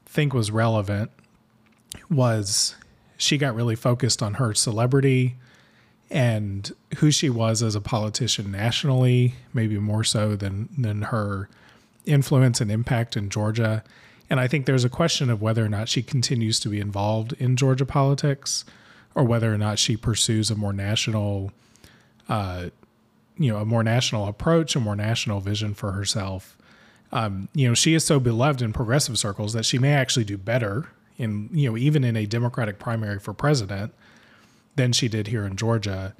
think 0.05 0.33
was 0.33 0.51
relevant 0.51 1.11
was 2.09 2.75
she 3.17 3.37
got 3.37 3.55
really 3.55 3.75
focused 3.75 4.21
on 4.21 4.35
her 4.35 4.53
celebrity 4.53 5.35
and 6.09 6.73
who 6.97 7.11
she 7.11 7.29
was 7.29 7.61
as 7.61 7.75
a 7.75 7.81
politician 7.81 8.51
nationally, 8.51 9.35
maybe 9.53 9.77
more 9.77 10.03
so 10.03 10.35
than 10.35 10.69
than 10.77 11.01
her 11.03 11.49
influence 12.05 12.61
and 12.61 12.71
impact 12.71 13.17
in 13.17 13.29
Georgia. 13.29 13.83
And 14.29 14.39
I 14.39 14.47
think 14.47 14.65
there's 14.65 14.83
a 14.83 14.89
question 14.89 15.29
of 15.29 15.41
whether 15.41 15.63
or 15.63 15.69
not 15.69 15.87
she 15.87 16.03
continues 16.03 16.59
to 16.61 16.69
be 16.69 16.79
involved 16.79 17.33
in 17.33 17.55
Georgia 17.55 17.85
politics 17.85 18.65
or 19.15 19.23
whether 19.23 19.53
or 19.53 19.57
not 19.57 19.79
she 19.79 19.95
pursues 19.95 20.51
a 20.51 20.55
more 20.55 20.73
national 20.73 21.51
uh, 22.29 22.69
you 23.37 23.51
know, 23.51 23.59
a 23.59 23.65
more 23.65 23.83
national 23.83 24.27
approach, 24.27 24.75
a 24.75 24.79
more 24.79 24.95
national 24.95 25.39
vision 25.39 25.73
for 25.73 25.91
herself. 25.91 26.57
Um, 27.11 27.47
you 27.53 27.67
know, 27.67 27.73
she 27.73 27.93
is 27.93 28.03
so 28.03 28.19
beloved 28.19 28.61
in 28.61 28.73
progressive 28.73 29.17
circles 29.17 29.53
that 29.53 29.65
she 29.65 29.77
may 29.77 29.93
actually 29.93 30.25
do 30.25 30.37
better 30.37 30.89
in, 31.17 31.49
you 31.53 31.69
know, 31.69 31.77
even 31.77 32.03
in 32.03 32.15
a 32.15 32.25
Democratic 32.25 32.79
primary 32.79 33.19
for 33.19 33.33
president 33.33 33.93
than 34.75 34.91
she 34.91 35.07
did 35.07 35.27
here 35.27 35.45
in 35.45 35.55
Georgia. 35.55 36.13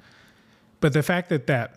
But 0.80 0.92
the 0.92 1.02
fact 1.02 1.28
that 1.28 1.46
that 1.46 1.74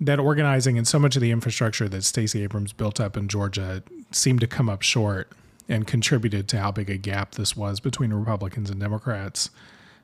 that 0.00 0.18
organizing 0.18 0.76
and 0.76 0.86
so 0.86 0.98
much 0.98 1.16
of 1.16 1.22
the 1.22 1.30
infrastructure 1.30 1.88
that 1.88 2.02
Stacey 2.02 2.42
Abrams 2.42 2.72
built 2.72 3.00
up 3.00 3.16
in 3.16 3.28
Georgia 3.28 3.82
seemed 4.10 4.40
to 4.40 4.46
come 4.46 4.68
up 4.68 4.82
short 4.82 5.30
and 5.68 5.86
contributed 5.86 6.48
to 6.48 6.58
how 6.58 6.70
big 6.70 6.90
a 6.90 6.96
gap 6.96 7.34
this 7.36 7.56
was 7.56 7.80
between 7.80 8.12
Republicans 8.12 8.70
and 8.70 8.80
Democrats, 8.80 9.50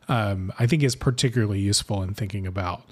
um, 0.09 0.53
I 0.59 0.67
think 0.67 0.83
is 0.83 0.97
particularly 0.97 1.61
useful 1.61 2.03
in 2.03 2.15
thinking 2.15 2.47
about 2.47 2.83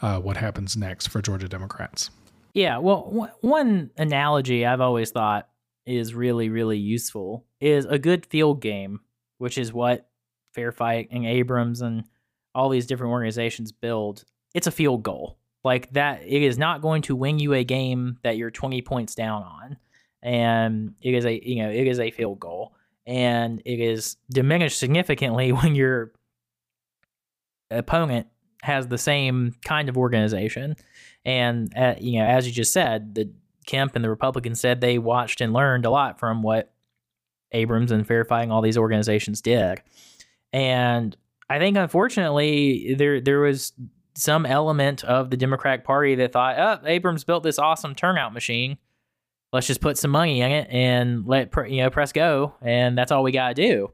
uh, 0.00 0.18
what 0.18 0.36
happens 0.36 0.76
next 0.76 1.08
for 1.08 1.20
Georgia 1.20 1.48
Democrats. 1.48 2.10
Yeah, 2.54 2.78
well, 2.78 3.04
w- 3.04 3.32
one 3.40 3.90
analogy 3.96 4.66
I've 4.66 4.80
always 4.80 5.10
thought 5.10 5.48
is 5.86 6.14
really, 6.14 6.48
really 6.48 6.78
useful 6.78 7.44
is 7.60 7.86
a 7.86 7.98
good 7.98 8.26
field 8.26 8.60
game, 8.60 9.00
which 9.38 9.58
is 9.58 9.72
what 9.72 10.08
Fair 10.54 10.70
Fight 10.72 11.08
and 11.10 11.24
Abrams 11.24 11.80
and 11.80 12.04
all 12.54 12.68
these 12.68 12.86
different 12.86 13.12
organizations 13.12 13.72
build. 13.72 14.24
It's 14.54 14.66
a 14.66 14.72
field 14.72 15.02
goal. 15.02 15.38
Like 15.64 15.92
that, 15.92 16.22
it 16.26 16.42
is 16.42 16.58
not 16.58 16.82
going 16.82 17.02
to 17.02 17.16
win 17.16 17.38
you 17.38 17.54
a 17.54 17.64
game 17.64 18.18
that 18.22 18.36
you're 18.36 18.50
20 18.50 18.82
points 18.82 19.14
down 19.14 19.42
on. 19.42 19.76
And 20.22 20.94
it 21.00 21.14
is 21.14 21.24
a, 21.24 21.48
you 21.48 21.62
know, 21.62 21.70
it 21.70 21.86
is 21.86 21.98
a 21.98 22.10
field 22.10 22.40
goal. 22.40 22.74
And 23.06 23.60
it 23.64 23.80
is 23.80 24.16
diminished 24.30 24.78
significantly 24.78 25.52
when 25.52 25.74
your 25.74 26.12
opponent 27.70 28.28
has 28.62 28.86
the 28.86 28.98
same 28.98 29.54
kind 29.64 29.88
of 29.88 29.96
organization. 29.96 30.76
And 31.24 31.72
uh, 31.76 31.94
you 31.98 32.20
know, 32.20 32.26
as 32.26 32.46
you 32.46 32.52
just 32.52 32.72
said, 32.72 33.14
the 33.14 33.30
Kemp 33.66 33.94
and 33.94 34.04
the 34.04 34.10
Republicans 34.10 34.60
said 34.60 34.80
they 34.80 34.98
watched 34.98 35.40
and 35.40 35.52
learned 35.52 35.84
a 35.84 35.90
lot 35.90 36.18
from 36.18 36.42
what 36.42 36.72
Abrams 37.52 37.92
and 37.92 38.06
Fight 38.06 38.48
all 38.50 38.62
these 38.62 38.78
organizations 38.78 39.40
did. 39.40 39.82
And 40.52 41.16
I 41.48 41.58
think 41.58 41.76
unfortunately 41.76 42.94
there 42.94 43.20
there 43.20 43.40
was 43.40 43.72
some 44.14 44.44
element 44.46 45.04
of 45.04 45.30
the 45.30 45.36
Democratic 45.36 45.84
Party 45.84 46.14
that 46.16 46.32
thought, 46.32 46.58
"Oh, 46.58 46.86
Abrams 46.86 47.24
built 47.24 47.42
this 47.42 47.58
awesome 47.58 47.94
turnout 47.94 48.32
machine. 48.32 48.78
Let's 49.52 49.66
just 49.66 49.80
put 49.80 49.98
some 49.98 50.10
money 50.10 50.40
in 50.40 50.50
it 50.50 50.68
and 50.70 51.26
let 51.26 51.52
you 51.68 51.82
know 51.82 51.90
press 51.90 52.12
go, 52.12 52.54
and 52.62 52.96
that's 52.96 53.12
all 53.12 53.22
we 53.22 53.32
got 53.32 53.48
to 53.48 53.54
do." 53.54 53.92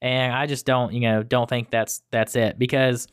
And 0.00 0.32
I 0.32 0.46
just 0.46 0.66
don't, 0.66 0.92
you 0.92 1.00
know, 1.00 1.22
don't 1.22 1.48
think 1.48 1.70
that's 1.70 2.02
that's 2.10 2.36
it. 2.36 2.58
Because 2.58 3.08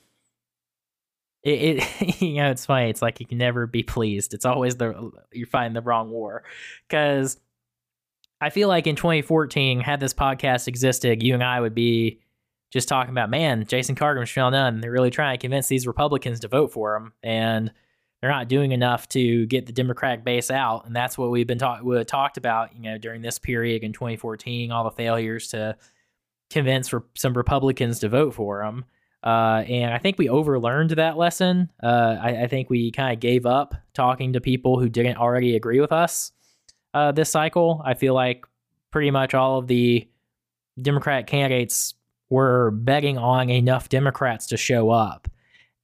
it, 1.43 1.80
it 1.80 2.21
you 2.21 2.36
know 2.36 2.51
it's 2.51 2.65
funny. 2.65 2.89
It's 2.89 3.01
like 3.01 3.19
you 3.19 3.25
can 3.25 3.38
never 3.38 3.67
be 3.67 3.84
pleased. 3.84 4.34
It's 4.34 4.45
always 4.45 4.77
the 4.77 5.12
you're 5.32 5.47
fighting 5.47 5.73
the 5.73 5.82
wrong 5.82 6.10
war. 6.12 6.43
Because 6.88 7.38
i 8.41 8.49
feel 8.49 8.67
like 8.67 8.88
in 8.88 8.95
2014 8.95 9.80
had 9.80 9.99
this 9.99 10.13
podcast 10.13 10.67
existed 10.67 11.23
you 11.23 11.34
and 11.34 11.43
i 11.43 11.62
would 11.62 11.75
be 11.75 12.19
just 12.71 12.88
talking 12.88 13.12
about 13.12 13.30
man 13.30 13.65
jason 13.65 13.95
carter 13.95 14.19
and 14.19 14.23
Michelle 14.23 14.51
Nunn, 14.51 14.82
they're 14.82 14.91
really 14.91 15.12
trying 15.12 15.38
to 15.38 15.41
convince 15.41 15.67
these 15.67 15.88
republicans 15.88 16.41
to 16.41 16.47
vote 16.47 16.73
for 16.73 16.93
them 16.93 17.13
and 17.23 17.71
they're 18.21 18.31
not 18.31 18.47
doing 18.47 18.71
enough 18.71 19.10
to 19.10 19.45
get 19.47 19.65
the 19.65 19.73
democratic 19.73 20.23
base 20.23 20.51
out 20.51 20.86
and 20.86 20.95
that's 20.95 21.17
what 21.17 21.31
we've 21.31 21.47
been 21.47 21.57
talk- 21.57 21.81
talked 22.07 22.38
about 22.38 22.75
you 22.75 22.81
know 22.81 22.97
during 22.97 23.21
this 23.21 23.39
period 23.39 23.84
in 23.84 23.93
2014 23.93 24.71
all 24.71 24.84
the 24.84 24.91
failures 24.91 25.47
to 25.49 25.75
convince 26.49 26.88
for 26.88 27.05
some 27.15 27.34
republicans 27.34 27.99
to 27.99 28.10
vote 28.10 28.34
for 28.34 28.63
them 28.63 28.86
uh, 29.23 29.63
and 29.69 29.93
I 29.93 29.99
think 29.99 30.17
we 30.17 30.27
overlearned 30.27 30.95
that 30.95 31.15
lesson. 31.15 31.71
Uh, 31.81 32.17
I, 32.19 32.29
I, 32.43 32.47
think 32.47 32.71
we 32.71 32.91
kind 32.91 33.13
of 33.13 33.19
gave 33.19 33.45
up 33.45 33.75
talking 33.93 34.34
to 34.34 34.41
people 34.41 34.79
who 34.79 34.89
didn't 34.89 35.17
already 35.17 35.55
agree 35.55 35.79
with 35.79 35.91
us 35.91 36.31
uh, 36.95 37.12
this 37.12 37.29
cycle. 37.29 37.81
I 37.86 37.93
feel 37.93 38.15
like 38.15 38.45
pretty 38.89 39.12
much 39.12 39.36
all 39.36 39.60
of 39.60 39.67
the 39.67 40.07
Democratic 40.81 41.27
candidates 41.27 41.93
were 42.29 42.71
betting 42.71 43.17
on 43.17 43.49
enough 43.49 43.89
Democrats 43.89 44.47
to 44.47 44.57
show 44.57 44.89
up. 44.89 45.27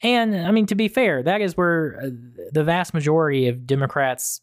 And 0.02 0.36
I 0.36 0.52
mean, 0.52 0.68
to 0.68 0.76
be 0.76 0.88
fair, 0.88 1.24
that 1.24 1.42
is 1.42 1.58
where 1.58 2.00
uh, 2.04 2.10
the 2.52 2.64
vast 2.64 2.94
majority 2.94 3.48
of 3.48 3.66
Democrats' 3.66 4.42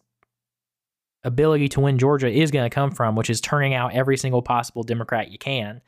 ability 1.22 1.68
to 1.70 1.80
win 1.80 1.98
Georgia 1.98 2.28
is 2.28 2.50
going 2.50 2.68
to 2.68 2.74
come 2.74 2.90
from, 2.90 3.16
which 3.16 3.30
is 3.30 3.40
turning 3.40 3.72
out 3.72 3.94
every 3.94 4.16
single 4.16 4.42
possible 4.42 4.82
Democrat 4.82 5.30
you 5.30 5.38
can. 5.38 5.80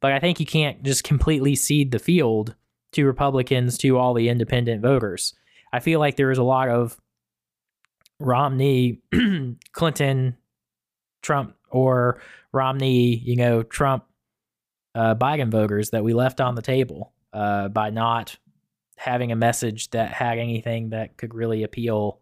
But 0.00 0.12
I 0.12 0.18
think 0.18 0.40
you 0.40 0.46
can't 0.46 0.82
just 0.82 1.04
completely 1.04 1.54
cede 1.54 1.92
the 1.92 1.98
field 1.98 2.54
to 2.92 3.06
Republicans 3.06 3.78
to 3.78 3.96
all 3.96 4.12
the 4.12 4.28
independent 4.28 4.82
voters. 4.82 5.34
I 5.72 5.80
feel 5.80 6.00
like 6.00 6.16
there 6.16 6.30
is 6.30 6.38
a 6.38 6.42
lot 6.42 6.68
of 6.68 7.00
Romney, 8.18 9.00
Clinton, 9.72 10.36
Trump, 11.22 11.56
or 11.70 12.20
Romney, 12.52 13.16
you 13.16 13.36
know, 13.36 13.62
Trump, 13.62 14.04
uh, 14.94 15.14
Biden 15.14 15.50
voters 15.50 15.90
that 15.90 16.04
we 16.04 16.12
left 16.12 16.40
on 16.40 16.54
the 16.54 16.62
table 16.62 17.12
uh, 17.32 17.68
by 17.68 17.90
not 17.90 18.36
having 19.02 19.32
a 19.32 19.36
message 19.36 19.90
that 19.90 20.12
had 20.12 20.38
anything 20.38 20.90
that 20.90 21.16
could 21.16 21.34
really 21.34 21.64
appeal 21.64 22.20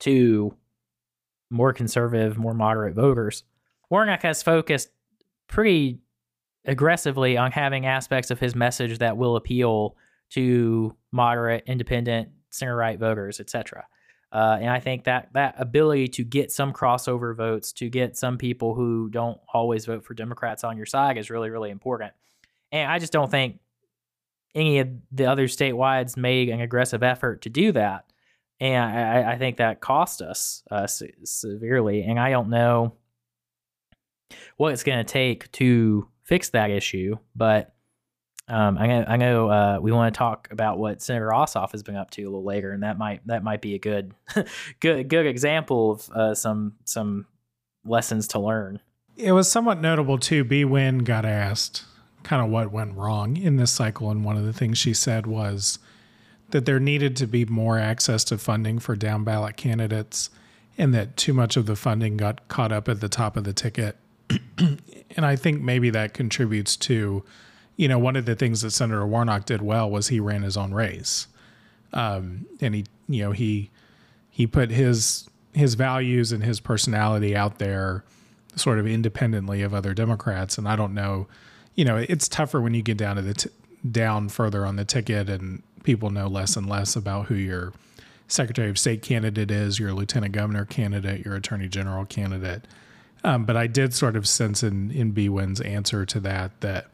to 0.00 0.56
more 1.50 1.74
conservative, 1.74 2.38
more 2.38 2.54
moderate 2.54 2.94
voters. 2.94 3.44
Warnock 3.90 4.22
has 4.22 4.42
focused 4.42 4.88
pretty 5.46 6.00
aggressively 6.64 7.36
on 7.36 7.52
having 7.52 7.84
aspects 7.84 8.30
of 8.30 8.40
his 8.40 8.54
message 8.54 8.98
that 8.98 9.18
will 9.18 9.36
appeal 9.36 9.96
to 10.30 10.96
moderate, 11.10 11.64
independent, 11.66 12.30
center 12.48 12.74
right 12.74 12.98
voters, 12.98 13.38
etc. 13.38 13.84
Uh, 14.32 14.56
and 14.58 14.70
I 14.70 14.80
think 14.80 15.04
that 15.04 15.28
that 15.34 15.56
ability 15.58 16.08
to 16.08 16.24
get 16.24 16.50
some 16.50 16.72
crossover 16.72 17.36
votes, 17.36 17.72
to 17.74 17.90
get 17.90 18.16
some 18.16 18.38
people 18.38 18.74
who 18.74 19.10
don't 19.10 19.38
always 19.52 19.84
vote 19.84 20.06
for 20.06 20.14
Democrats 20.14 20.64
on 20.64 20.78
your 20.78 20.86
side, 20.86 21.18
is 21.18 21.28
really, 21.28 21.50
really 21.50 21.68
important. 21.68 22.14
And 22.70 22.90
I 22.90 22.98
just 22.98 23.12
don't 23.12 23.30
think 23.30 23.58
any 24.54 24.78
of 24.78 24.88
the 25.10 25.26
other 25.26 25.46
statewides 25.46 26.16
made 26.16 26.48
an 26.48 26.60
aggressive 26.60 27.02
effort 27.02 27.42
to 27.42 27.50
do 27.50 27.72
that. 27.72 28.04
And 28.60 28.84
I, 28.84 29.32
I 29.32 29.38
think 29.38 29.56
that 29.56 29.80
cost 29.80 30.22
us 30.22 30.62
uh, 30.70 30.86
severely. 30.86 32.02
And 32.02 32.18
I 32.18 32.30
don't 32.30 32.50
know 32.50 32.94
what 34.56 34.72
it's 34.72 34.84
going 34.84 35.04
to 35.04 35.10
take 35.10 35.50
to 35.52 36.06
fix 36.22 36.50
that 36.50 36.70
issue. 36.70 37.16
But 37.34 37.74
um, 38.48 38.76
I 38.78 38.86
know, 38.86 39.04
I 39.08 39.16
know 39.16 39.48
uh, 39.48 39.78
we 39.80 39.92
want 39.92 40.14
to 40.14 40.18
talk 40.18 40.48
about 40.50 40.78
what 40.78 41.00
Senator 41.00 41.30
Ossoff 41.30 41.72
has 41.72 41.82
been 41.82 41.96
up 41.96 42.10
to 42.12 42.22
a 42.22 42.24
little 42.24 42.44
later, 42.44 42.72
and 42.72 42.82
that 42.82 42.98
might 42.98 43.26
that 43.28 43.44
might 43.44 43.62
be 43.62 43.74
a 43.74 43.78
good 43.78 44.14
good 44.80 45.08
good 45.08 45.26
example 45.26 45.92
of 45.92 46.10
uh, 46.10 46.34
some 46.34 46.74
some 46.84 47.26
lessons 47.84 48.28
to 48.28 48.40
learn. 48.40 48.80
It 49.16 49.32
was 49.32 49.50
somewhat 49.50 49.80
notable 49.80 50.18
too. 50.18 50.42
Bee 50.44 50.64
Nguyen 50.64 51.04
got 51.04 51.24
asked 51.24 51.84
kind 52.22 52.44
of 52.44 52.50
what 52.50 52.72
went 52.72 52.96
wrong 52.96 53.36
in 53.36 53.56
this 53.56 53.70
cycle, 53.70 54.10
and 54.10 54.24
one 54.24 54.36
of 54.36 54.44
the 54.44 54.52
things 54.52 54.78
she 54.78 54.94
said 54.94 55.26
was 55.26 55.78
that 56.50 56.66
there 56.66 56.80
needed 56.80 57.16
to 57.16 57.26
be 57.26 57.44
more 57.46 57.78
access 57.78 58.24
to 58.24 58.36
funding 58.36 58.78
for 58.78 58.94
down 58.94 59.24
ballot 59.24 59.56
candidates, 59.56 60.30
and 60.76 60.92
that 60.94 61.16
too 61.16 61.32
much 61.32 61.56
of 61.56 61.66
the 61.66 61.76
funding 61.76 62.16
got 62.16 62.46
caught 62.48 62.72
up 62.72 62.88
at 62.88 63.00
the 63.00 63.08
top 63.08 63.36
of 63.36 63.44
the 63.44 63.52
ticket 63.52 63.96
and 64.58 65.26
I 65.26 65.36
think 65.36 65.60
maybe 65.60 65.90
that 65.90 66.14
contributes 66.14 66.76
to, 66.78 67.24
you 67.76 67.88
know, 67.88 67.98
one 67.98 68.16
of 68.16 68.24
the 68.24 68.34
things 68.34 68.62
that 68.62 68.70
Senator 68.70 69.06
Warnock 69.06 69.44
did 69.44 69.62
well 69.62 69.90
was 69.90 70.08
he 70.08 70.20
ran 70.20 70.42
his 70.42 70.56
own 70.56 70.72
race, 70.72 71.26
um, 71.92 72.46
and 72.60 72.74
he, 72.74 72.84
you 73.08 73.24
know, 73.24 73.32
he 73.32 73.70
he 74.30 74.46
put 74.46 74.70
his 74.70 75.28
his 75.52 75.74
values 75.74 76.32
and 76.32 76.42
his 76.42 76.60
personality 76.60 77.36
out 77.36 77.58
there, 77.58 78.04
sort 78.56 78.78
of 78.78 78.86
independently 78.86 79.62
of 79.62 79.74
other 79.74 79.92
Democrats. 79.92 80.56
And 80.56 80.66
I 80.66 80.76
don't 80.76 80.94
know, 80.94 81.28
you 81.74 81.84
know, 81.84 81.96
it's 81.96 82.28
tougher 82.28 82.60
when 82.60 82.74
you 82.74 82.82
get 82.82 82.96
down 82.96 83.16
to 83.16 83.22
the 83.22 83.34
t- 83.34 83.50
down 83.90 84.28
further 84.28 84.64
on 84.66 84.76
the 84.76 84.84
ticket 84.84 85.28
and 85.28 85.62
people 85.82 86.10
know 86.10 86.28
less 86.28 86.56
and 86.56 86.68
less 86.68 86.94
about 86.96 87.26
who 87.26 87.34
your 87.34 87.72
Secretary 88.28 88.70
of 88.70 88.78
State 88.78 89.02
candidate 89.02 89.50
is, 89.50 89.78
your 89.78 89.92
Lieutenant 89.92 90.32
Governor 90.32 90.64
candidate, 90.64 91.24
your 91.24 91.34
Attorney 91.34 91.68
General 91.68 92.04
candidate. 92.04 92.66
Um, 93.24 93.44
but 93.44 93.56
I 93.56 93.66
did 93.66 93.94
sort 93.94 94.16
of 94.16 94.26
sense 94.26 94.62
in 94.62 94.90
in 94.90 95.12
Bee 95.12 95.28
Nguyen's 95.28 95.60
answer 95.60 96.04
to 96.06 96.20
that 96.20 96.60
that 96.60 96.88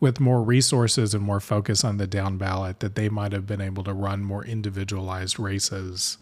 with 0.00 0.18
more 0.18 0.42
resources 0.42 1.14
and 1.14 1.22
more 1.22 1.40
focus 1.40 1.84
on 1.84 1.98
the 1.98 2.06
down 2.06 2.36
ballot, 2.36 2.80
that 2.80 2.96
they 2.96 3.08
might 3.08 3.32
have 3.32 3.46
been 3.46 3.60
able 3.60 3.84
to 3.84 3.92
run 3.92 4.24
more 4.24 4.44
individualized 4.44 5.38
races, 5.38 6.18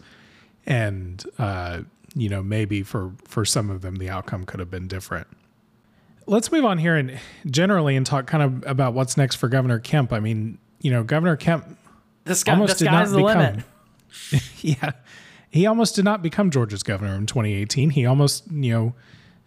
and 0.65 1.23
uh, 1.39 1.81
you 2.13 2.29
know 2.29 2.43
maybe 2.43 2.83
for 2.83 3.13
for 3.23 3.45
some 3.45 3.69
of 3.69 3.81
them 3.81 3.95
the 3.95 4.09
outcome 4.09 4.45
could 4.45 4.59
have 4.59 4.69
been 4.69 4.87
different. 4.87 5.27
Let's 6.27 6.51
move 6.51 6.65
on 6.65 6.77
here 6.77 6.95
and 6.95 7.19
generally 7.45 7.95
and 7.95 8.05
talk 8.05 8.27
kind 8.27 8.43
of 8.43 8.69
about 8.69 8.93
what's 8.93 9.17
next 9.17 9.35
for 9.35 9.47
Governor 9.47 9.79
Kemp. 9.79 10.13
I 10.13 10.19
mean, 10.19 10.57
you 10.81 10.91
know, 10.91 11.03
Governor 11.03 11.35
Kemp 11.35 11.77
The, 12.25 12.35
sky, 12.35 12.53
almost 12.53 12.79
the 12.79 12.85
did 12.85 12.91
not 12.91 13.13
become. 13.13 13.63
yeah, 14.61 14.91
he 15.49 15.65
almost 15.65 15.95
did 15.95 16.05
not 16.05 16.21
become 16.21 16.51
Georgia's 16.51 16.83
governor 16.83 17.15
in 17.15 17.25
2018. 17.25 17.91
He 17.91 18.05
almost, 18.05 18.49
you 18.51 18.73
know, 18.73 18.95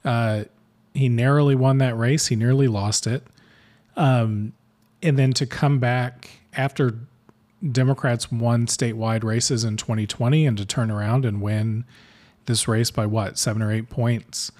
uh, 0.04 0.44
he 0.92 1.08
narrowly 1.08 1.54
won 1.54 1.78
that 1.78 1.96
race. 1.96 2.26
He 2.28 2.36
nearly 2.36 2.68
lost 2.68 3.06
it, 3.06 3.24
um, 3.96 4.52
and 5.02 5.18
then 5.18 5.32
to 5.34 5.46
come 5.46 5.78
back 5.78 6.30
after 6.54 6.98
Democrats 7.72 8.30
won 8.30 8.66
statewide 8.66 9.24
races 9.24 9.64
in 9.64 9.76
2020 9.76 10.46
and 10.46 10.58
to 10.58 10.66
turn 10.66 10.90
around 10.90 11.24
and 11.24 11.40
win 11.40 11.84
this 12.46 12.68
race 12.68 12.90
by 12.90 13.06
what 13.06 13.38
seven 13.38 13.62
or 13.62 13.72
eight 13.72 13.88
points. 13.88 14.52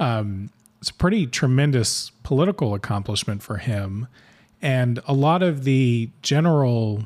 Um, 0.00 0.50
it's 0.80 0.90
a 0.90 0.94
pretty 0.94 1.26
tremendous 1.26 2.10
political 2.22 2.74
accomplishment 2.74 3.42
for 3.42 3.58
him, 3.58 4.08
and 4.62 5.00
a 5.06 5.14
lot 5.14 5.42
of 5.42 5.64
the 5.64 6.10
general 6.22 7.04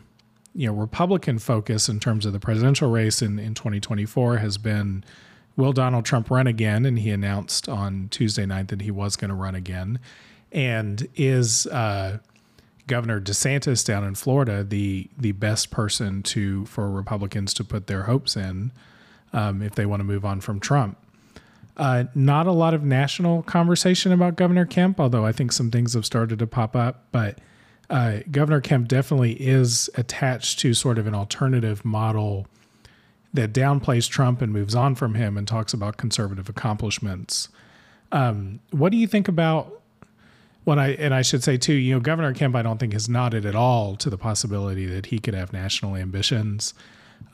you 0.55 0.67
know 0.67 0.75
Republican 0.75 1.39
focus 1.39 1.89
in 1.89 2.01
terms 2.01 2.27
of 2.27 2.33
the 2.33 2.41
presidential 2.41 2.91
race 2.91 3.23
in, 3.23 3.39
in 3.39 3.55
2024 3.55 4.39
has 4.39 4.59
been 4.59 5.05
will 5.57 5.73
Donald 5.73 6.05
Trump 6.05 6.31
run 6.31 6.47
again? 6.47 6.87
And 6.87 6.99
he 6.99 7.11
announced 7.11 7.69
on 7.69 8.09
Tuesday 8.11 8.47
night 8.47 8.69
that 8.69 8.83
he 8.83 8.91
was 8.91 9.17
going 9.17 9.29
to 9.29 9.35
run 9.35 9.55
again. 9.55 9.99
And 10.51 11.07
is 11.15 11.67
uh, 11.67 12.19
Governor 12.87 13.21
DeSantis 13.21 13.85
down 13.85 14.05
in 14.05 14.15
Florida 14.15 14.65
the 14.65 15.09
the 15.17 15.33
best 15.33 15.71
person 15.71 16.23
to 16.25 16.67
for 16.67 16.91
Republicans 16.91 17.55
to 17.55 17.65
put 17.65 17.87
their 17.87 18.05
hopes 18.05 18.37
in 18.37 18.73
um, 19.33 19.63
if 19.63 19.75
they 19.75 19.87
want 19.87 20.01
to 20.01 20.05
move 20.05 20.25
on 20.25 20.41
from 20.41 20.61
Trump? 20.61 20.99
Uh, 21.77 22.05
not 22.15 22.47
a 22.47 22.53
lot 22.53 22.75
of 22.75 22.83
national 22.83 23.43
conversation 23.43 24.13
about 24.13 24.37
Governor 24.37 24.67
Kemp, 24.67 25.01
although 25.01 25.25
I 25.25 25.33
think 25.33 25.53
some 25.53 25.71
things 25.71 25.95
have 25.95 26.05
started 26.05 26.39
to 26.39 26.47
pop 26.47 26.77
up. 26.77 27.07
But 27.13 27.39
uh, 27.89 28.21
Governor 28.31 28.61
Kemp 28.61 28.89
definitely 28.89 29.33
is 29.33 29.89
attached 29.95 30.59
to 30.61 30.75
sort 30.75 30.99
of 30.99 31.07
an 31.07 31.15
alternative 31.15 31.85
model 31.85 32.47
that 33.35 33.53
downplays 33.53 34.09
Trump 34.09 34.43
and 34.43 34.53
moves 34.53 34.75
on 34.75 34.95
from 34.95 35.15
him 35.15 35.39
and 35.39 35.49
talks 35.49 35.73
about 35.73 35.97
conservative 35.97 36.49
accomplishments. 36.49 37.49
Um, 38.11 38.61
what 38.71 38.93
do 38.93 38.99
you 38.99 39.07
think 39.07 39.27
about 39.27 39.81
when 40.65 40.79
I 40.79 40.91
and 40.95 41.15
I 41.15 41.23
should 41.23 41.43
say 41.43 41.57
too? 41.57 41.73
You 41.73 41.95
know, 41.95 42.01
Governor 42.01 42.35
Kemp, 42.35 42.55
I 42.55 42.63
don't 42.63 42.79
think 42.79 42.93
has 42.93 43.09
nodded 43.09 43.47
at 43.47 43.55
all 43.55 43.97
to 43.97 44.11
the 44.11 44.19
possibility 44.19 44.85
that 44.87 45.07
he 45.07 45.19
could 45.19 45.35
have 45.35 45.53
national 45.53 45.97
ambitions. 45.97 46.75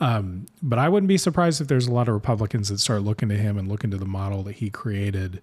Um, 0.01 0.47
but 0.63 0.79
I 0.79 0.89
wouldn't 0.89 1.09
be 1.09 1.19
surprised 1.19 1.61
if 1.61 1.69
there's 1.69 1.87
a 1.87 1.93
lot 1.93 2.09
of 2.09 2.15
Republicans 2.15 2.69
that 2.69 2.79
start 2.79 3.03
looking 3.03 3.29
to 3.29 3.37
him 3.37 3.59
and 3.59 3.69
looking 3.69 3.91
to 3.91 3.97
the 3.97 4.07
model 4.07 4.43
that 4.45 4.57
he 4.57 4.71
created 4.71 5.41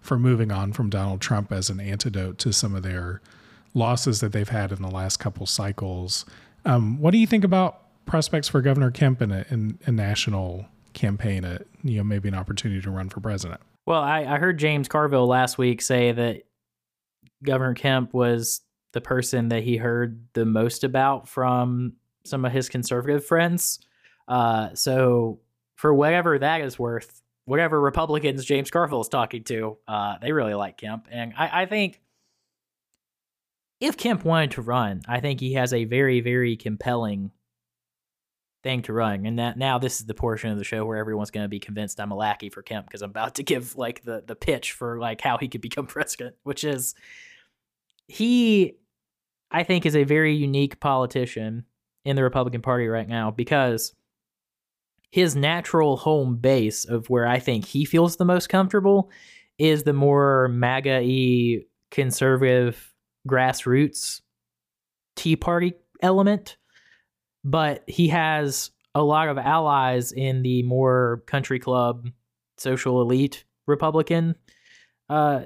for 0.00 0.18
moving 0.18 0.50
on 0.50 0.72
from 0.72 0.90
Donald 0.90 1.20
Trump 1.20 1.52
as 1.52 1.70
an 1.70 1.80
antidote 1.80 2.38
to 2.38 2.52
some 2.52 2.74
of 2.74 2.82
their 2.82 3.20
losses 3.74 4.20
that 4.20 4.32
they've 4.32 4.48
had 4.48 4.72
in 4.72 4.82
the 4.82 4.90
last 4.90 5.18
couple 5.18 5.46
cycles. 5.46 6.24
Um, 6.64 7.00
what 7.00 7.10
do 7.10 7.18
you 7.18 7.26
think 7.26 7.44
about 7.44 7.82
prospects 8.06 8.48
for 8.48 8.60
Governor 8.60 8.90
Kemp 8.90 9.20
in 9.22 9.30
a, 9.30 9.44
in 9.50 9.78
a 9.86 9.92
national 9.92 10.66
campaign? 10.94 11.44
A, 11.44 11.60
you 11.82 11.98
know, 11.98 12.04
maybe 12.04 12.28
an 12.28 12.34
opportunity 12.34 12.80
to 12.80 12.90
run 12.90 13.08
for 13.08 13.20
president. 13.20 13.60
Well, 13.86 14.00
I, 14.00 14.24
I 14.24 14.38
heard 14.38 14.58
James 14.58 14.88
Carville 14.88 15.26
last 15.26 15.58
week 15.58 15.80
say 15.82 16.12
that 16.12 16.42
Governor 17.42 17.74
Kemp 17.74 18.12
was 18.12 18.60
the 18.92 19.00
person 19.00 19.48
that 19.50 19.62
he 19.62 19.76
heard 19.76 20.26
the 20.32 20.44
most 20.44 20.84
about 20.84 21.28
from 21.28 21.94
some 22.24 22.44
of 22.44 22.52
his 22.52 22.68
conservative 22.68 23.24
friends. 23.24 23.78
Uh, 24.28 24.74
so, 24.74 25.40
for 25.76 25.92
whatever 25.94 26.38
that 26.38 26.60
is 26.60 26.78
worth, 26.78 27.22
whatever 27.44 27.80
Republicans 27.80 28.44
James 28.44 28.70
Carville 28.70 29.00
is 29.00 29.08
talking 29.08 29.42
to, 29.44 29.78
uh, 29.88 30.18
they 30.20 30.32
really 30.32 30.54
like 30.54 30.76
Kemp. 30.76 31.08
And 31.10 31.32
I, 31.36 31.62
I 31.62 31.66
think 31.66 32.00
if 33.80 33.96
Kemp 33.96 34.24
wanted 34.24 34.52
to 34.52 34.62
run, 34.62 35.02
I 35.08 35.20
think 35.20 35.40
he 35.40 35.54
has 35.54 35.72
a 35.72 35.84
very, 35.84 36.20
very 36.20 36.56
compelling 36.56 37.30
thing 38.62 38.82
to 38.82 38.92
run. 38.92 39.24
And 39.24 39.38
that 39.38 39.56
now 39.56 39.78
this 39.78 40.00
is 40.00 40.06
the 40.06 40.14
portion 40.14 40.50
of 40.50 40.58
the 40.58 40.64
show 40.64 40.84
where 40.84 40.98
everyone's 40.98 41.30
going 41.30 41.44
to 41.44 41.48
be 41.48 41.60
convinced 41.60 42.00
I'm 42.00 42.10
a 42.10 42.16
lackey 42.16 42.50
for 42.50 42.62
Kemp 42.62 42.86
because 42.86 43.02
I'm 43.02 43.10
about 43.10 43.36
to 43.36 43.42
give 43.42 43.76
like 43.76 44.02
the 44.04 44.22
the 44.26 44.34
pitch 44.34 44.72
for 44.72 44.98
like 44.98 45.20
how 45.20 45.38
he 45.38 45.48
could 45.48 45.60
become 45.62 45.86
president, 45.86 46.36
which 46.42 46.64
is 46.64 46.94
he 48.08 48.74
I 49.50 49.62
think 49.62 49.86
is 49.86 49.96
a 49.96 50.04
very 50.04 50.34
unique 50.34 50.80
politician 50.80 51.64
in 52.04 52.16
the 52.16 52.22
Republican 52.22 52.62
Party 52.62 52.88
right 52.88 53.08
now 53.08 53.30
because 53.30 53.94
his 55.10 55.34
natural 55.34 55.96
home 55.96 56.36
base 56.36 56.84
of 56.84 57.08
where 57.08 57.26
I 57.26 57.38
think 57.38 57.64
he 57.64 57.84
feels 57.84 58.16
the 58.16 58.24
most 58.24 58.48
comfortable 58.48 59.10
is 59.58 59.82
the 59.82 59.92
more 59.92 60.48
MAGA-y 60.48 61.64
conservative 61.90 62.92
grassroots 63.26 64.20
Tea 65.16 65.36
Party 65.36 65.74
element. 66.02 66.56
But 67.44 67.82
he 67.86 68.08
has 68.08 68.70
a 68.94 69.02
lot 69.02 69.28
of 69.28 69.38
allies 69.38 70.12
in 70.12 70.42
the 70.42 70.62
more 70.64 71.22
country 71.26 71.58
club 71.58 72.08
social 72.56 73.00
elite 73.00 73.44
republican 73.66 74.34
uh, 75.08 75.42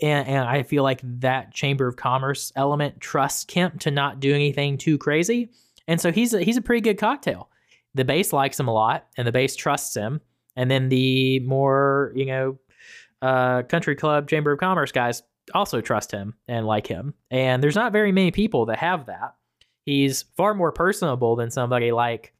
and, 0.00 0.28
and 0.28 0.48
i 0.48 0.62
feel 0.62 0.82
like 0.84 1.00
that 1.02 1.52
chamber 1.52 1.88
of 1.88 1.96
commerce 1.96 2.52
element 2.54 3.00
trusts 3.00 3.44
kemp 3.44 3.80
to 3.80 3.90
not 3.90 4.20
do 4.20 4.34
anything 4.34 4.78
too 4.78 4.96
crazy. 4.96 5.50
And 5.88 6.00
so 6.00 6.12
he's 6.12 6.32
a, 6.32 6.42
he's 6.42 6.56
a 6.56 6.62
pretty 6.62 6.80
good 6.80 6.98
cocktail 6.98 7.50
the 7.94 8.04
base 8.04 8.32
likes 8.32 8.58
him 8.58 8.68
a 8.68 8.72
lot 8.72 9.06
and 9.16 9.26
the 9.26 9.32
base 9.32 9.56
trusts 9.56 9.96
him 9.96 10.20
and 10.56 10.70
then 10.70 10.88
the 10.88 11.40
more 11.40 12.12
you 12.14 12.26
know 12.26 12.58
uh, 13.22 13.62
country 13.62 13.96
club 13.96 14.28
chamber 14.28 14.52
of 14.52 14.60
commerce 14.60 14.92
guys 14.92 15.22
also 15.54 15.80
trust 15.80 16.10
him 16.10 16.34
and 16.48 16.66
like 16.66 16.86
him 16.86 17.14
and 17.30 17.62
there's 17.62 17.74
not 17.74 17.92
very 17.92 18.12
many 18.12 18.30
people 18.30 18.66
that 18.66 18.78
have 18.78 19.06
that 19.06 19.34
He's 19.84 20.22
far 20.36 20.54
more 20.54 20.72
personable 20.72 21.36
than 21.36 21.50
somebody 21.50 21.92
like 21.92 22.32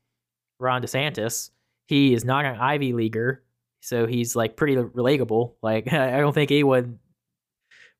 Ron 0.58 0.82
DeSantis. 0.82 1.50
He 1.86 2.14
is 2.14 2.24
not 2.24 2.46
an 2.46 2.56
Ivy 2.56 2.94
Leaguer, 2.94 3.42
so 3.80 4.06
he's 4.06 4.34
like 4.34 4.56
pretty 4.56 4.76
relatable. 4.76 5.52
Like 5.62 5.92
I 5.92 6.18
don't 6.18 6.32
think 6.32 6.50
anyone 6.50 6.98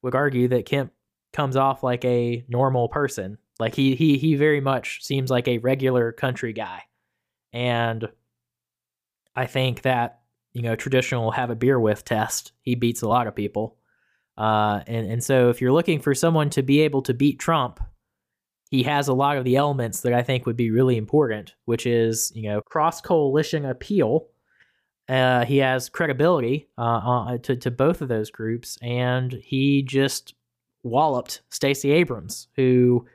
would 0.03 0.15
argue 0.15 0.49
that 0.49 0.67
Kemp 0.67 0.93
comes 1.33 1.57
off 1.57 1.83
like 1.83 2.05
a 2.05 2.45
normal 2.49 2.89
person. 2.89 3.37
Like 3.59 3.75
he 3.75 3.95
he 3.95 4.17
he 4.17 4.35
very 4.35 4.61
much 4.61 5.05
seems 5.05 5.31
like 5.31 5.47
a 5.47 5.59
regular 5.59 6.11
country 6.13 6.55
guy. 6.55 6.83
And 7.55 8.09
I 9.35 9.47
think 9.47 9.83
that, 9.83 10.21
you 10.53 10.61
know, 10.63 10.77
traditional 10.77 11.31
have 11.31 11.51
a 11.51 11.57
beer 11.57 11.81
with 11.81 12.05
test, 12.05 12.53
he 12.61 12.75
beats 12.75 13.01
a 13.01 13.09
lot 13.09 13.27
of 13.27 13.35
people. 13.35 13.79
Uh, 14.37 14.81
and, 14.89 15.11
and 15.11 15.25
so 15.25 15.49
if 15.49 15.61
you're 15.61 15.73
looking 15.73 16.01
for 16.01 16.15
someone 16.15 16.51
to 16.51 16.63
be 16.63 16.81
able 16.81 17.01
to 17.03 17.15
beat 17.15 17.39
Trump, 17.39 17.81
he 18.71 18.83
has 18.83 19.07
a 19.07 19.15
lot 19.15 19.37
of 19.37 19.45
the 19.45 19.55
elements 19.55 20.01
that 20.01 20.13
I 20.13 20.23
think 20.23 20.47
would 20.47 20.57
be 20.57 20.73
really 20.73 20.97
important, 20.97 21.55
which 21.65 21.87
is, 21.87 22.33
you 22.35 22.49
know, 22.49 22.61
cross 22.61 23.01
coalition 23.01 23.65
appeal. 23.65 24.27
Uh, 25.09 25.45
he 25.45 25.59
has 25.59 25.89
credibility 25.89 26.69
uh, 26.77 26.81
uh, 26.81 27.39
to, 27.39 27.55
to 27.55 27.71
both 27.71 28.03
of 28.03 28.09
those 28.09 28.31
groups, 28.31 28.79
and 28.83 29.33
he 29.33 29.83
just 29.83 30.35
walloped 30.83 31.43
Stacey 31.51 31.93
Abrams, 31.93 32.49
who, 32.57 33.07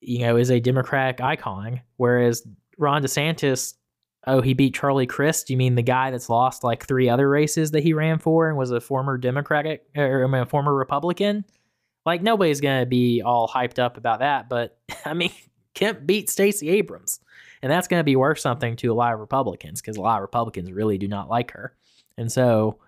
you 0.00 0.18
know, 0.18 0.36
is 0.36 0.50
a 0.50 0.60
Democratic 0.60 1.20
icon, 1.20 1.80
whereas 1.96 2.46
Ron 2.78 3.02
DeSantis, 3.02 3.74
oh, 4.26 4.40
he 4.40 4.54
beat 4.54 4.74
Charlie 4.74 5.06
Crist. 5.06 5.50
You 5.50 5.56
mean 5.56 5.74
the 5.74 5.82
guy 5.82 6.10
that's 6.10 6.28
lost 6.28 6.64
like 6.64 6.86
three 6.86 7.08
other 7.08 7.28
races 7.28 7.70
that 7.72 7.82
he 7.82 7.92
ran 7.92 8.18
for 8.18 8.48
and 8.48 8.56
was 8.56 8.70
a 8.70 8.80
former 8.80 9.18
Democratic 9.18 9.84
or 9.96 10.24
I 10.24 10.26
mean, 10.26 10.42
a 10.42 10.46
former 10.46 10.74
Republican? 10.74 11.44
Like 12.06 12.22
nobody's 12.22 12.60
gonna 12.60 12.86
be 12.86 13.22
all 13.22 13.48
hyped 13.48 13.78
up 13.78 13.96
about 13.96 14.20
that, 14.20 14.48
but 14.48 14.78
I 15.04 15.14
mean, 15.14 15.32
Kemp 15.74 16.06
beat 16.06 16.30
Stacey 16.30 16.68
Abrams, 16.70 17.20
and 17.62 17.72
that's 17.72 17.88
gonna 17.88 18.04
be 18.04 18.16
worth 18.16 18.38
something 18.38 18.76
to 18.76 18.92
a 18.92 18.94
lot 18.94 19.14
of 19.14 19.20
Republicans 19.20 19.80
because 19.80 19.96
a 19.96 20.02
lot 20.02 20.16
of 20.16 20.22
Republicans 20.22 20.70
really 20.70 20.98
do 20.98 21.08
not 21.08 21.28
like 21.28 21.52
her, 21.52 21.74
and 22.16 22.30
so, 22.30 22.78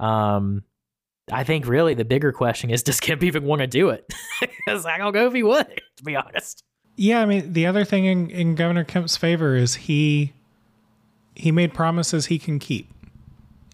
um, 0.00 0.64
I 1.30 1.44
think 1.44 1.66
really 1.66 1.94
the 1.94 2.04
bigger 2.04 2.32
question 2.32 2.70
is, 2.70 2.82
does 2.84 3.00
Kemp 3.00 3.22
even 3.22 3.44
want 3.44 3.60
to 3.60 3.66
do 3.66 3.90
it? 3.90 4.12
Because 4.66 4.86
I 4.86 4.96
don't 4.96 5.14
know 5.14 5.26
if 5.26 5.34
he 5.34 5.42
would, 5.42 5.66
to 5.98 6.04
be 6.04 6.16
honest. 6.16 6.64
Yeah, 6.96 7.20
I 7.20 7.26
mean, 7.26 7.52
the 7.52 7.66
other 7.66 7.84
thing 7.84 8.04
in, 8.04 8.30
in 8.30 8.54
Governor 8.54 8.84
Kemp's 8.84 9.16
favor 9.16 9.56
is 9.56 9.74
he 9.74 10.32
he 11.34 11.50
made 11.50 11.74
promises 11.74 12.26
he 12.26 12.38
can 12.38 12.58
keep. 12.58 12.88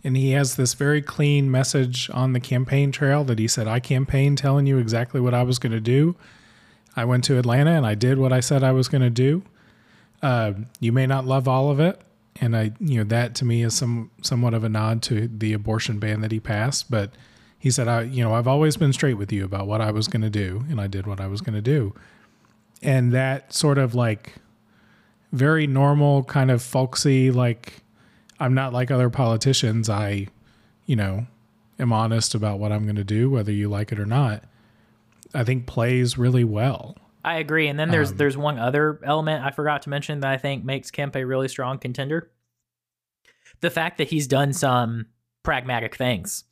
And 0.02 0.16
he 0.16 0.30
has 0.30 0.56
this 0.56 0.72
very 0.72 1.02
clean 1.02 1.50
message 1.50 2.08
on 2.14 2.32
the 2.32 2.40
campaign 2.40 2.90
trail 2.90 3.22
that 3.24 3.38
he 3.38 3.46
said, 3.46 3.68
I 3.68 3.80
campaigned 3.80 4.38
telling 4.38 4.66
you 4.66 4.78
exactly 4.78 5.20
what 5.20 5.34
I 5.34 5.42
was 5.42 5.58
going 5.58 5.72
to 5.72 5.80
do. 5.80 6.16
I 6.96 7.04
went 7.04 7.24
to 7.24 7.38
Atlanta 7.38 7.72
and 7.72 7.84
I 7.86 7.94
did 7.94 8.18
what 8.18 8.32
I 8.32 8.40
said 8.40 8.64
I 8.64 8.72
was 8.72 8.88
going 8.88 9.02
to 9.02 9.10
do. 9.10 9.42
Uh, 10.22 10.52
you 10.80 10.90
may 10.92 11.06
not 11.06 11.26
love 11.26 11.46
all 11.48 11.70
of 11.70 11.80
it, 11.80 12.00
and 12.40 12.56
I, 12.56 12.72
you 12.78 12.98
know, 12.98 13.04
that 13.04 13.34
to 13.36 13.44
me 13.44 13.62
is 13.62 13.74
some 13.74 14.10
somewhat 14.22 14.54
of 14.54 14.64
a 14.64 14.68
nod 14.68 15.02
to 15.04 15.28
the 15.28 15.52
abortion 15.52 15.98
ban 15.98 16.20
that 16.20 16.32
he 16.32 16.40
passed. 16.40 16.90
But 16.90 17.12
he 17.58 17.70
said, 17.70 17.88
I, 17.88 18.02
you 18.02 18.22
know, 18.22 18.34
I've 18.34 18.48
always 18.48 18.76
been 18.76 18.92
straight 18.92 19.14
with 19.14 19.32
you 19.32 19.44
about 19.44 19.66
what 19.66 19.80
I 19.80 19.90
was 19.90 20.08
going 20.08 20.22
to 20.22 20.30
do, 20.30 20.64
and 20.68 20.80
I 20.80 20.86
did 20.88 21.06
what 21.06 21.20
I 21.20 21.26
was 21.26 21.40
going 21.40 21.54
to 21.54 21.62
do. 21.62 21.94
And 22.82 23.12
that 23.12 23.52
sort 23.52 23.78
of 23.78 23.94
like 23.94 24.34
very 25.32 25.66
normal, 25.66 26.24
kind 26.24 26.50
of 26.50 26.62
folksy, 26.62 27.30
like 27.30 27.82
I'm 28.38 28.54
not 28.54 28.72
like 28.72 28.90
other 28.90 29.10
politicians. 29.10 29.88
I, 29.90 30.28
you 30.86 30.96
know, 30.96 31.26
am 31.78 31.92
honest 31.92 32.34
about 32.34 32.58
what 32.58 32.72
I'm 32.72 32.84
going 32.84 32.96
to 32.96 33.04
do, 33.04 33.30
whether 33.30 33.52
you 33.52 33.68
like 33.68 33.92
it 33.92 34.00
or 34.00 34.06
not. 34.06 34.44
I 35.34 35.44
think 35.44 35.66
plays 35.66 36.16
really 36.18 36.42
well. 36.44 36.96
I 37.22 37.36
agree. 37.36 37.68
And 37.68 37.78
then 37.78 37.90
there's 37.90 38.14
there's 38.14 38.36
one 38.36 38.58
other 38.58 38.98
element 39.04 39.44
I 39.44 39.50
forgot 39.50 39.82
to 39.82 39.90
mention 39.90 40.20
that 40.20 40.30
I 40.32 40.38
think 40.38 40.64
makes 40.64 40.90
Kemp 40.90 41.14
a 41.16 41.24
really 41.24 41.48
strong 41.48 41.78
contender. 41.78 42.30
The 43.60 43.70
fact 43.70 43.98
that 43.98 44.08
he's 44.08 44.26
done 44.26 44.54
some 44.54 45.06
pragmatic 45.42 45.94
things, 45.96 46.44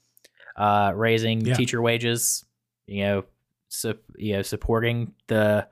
uh, 0.56 0.92
raising 0.94 1.40
Yeah. 1.40 1.54
teacher 1.54 1.80
wages, 1.80 2.44
you 2.86 3.02
know, 3.04 3.24
su- 3.68 3.98
you 4.16 4.34
know, 4.34 4.42
supporting 4.42 5.14
the 5.28 5.66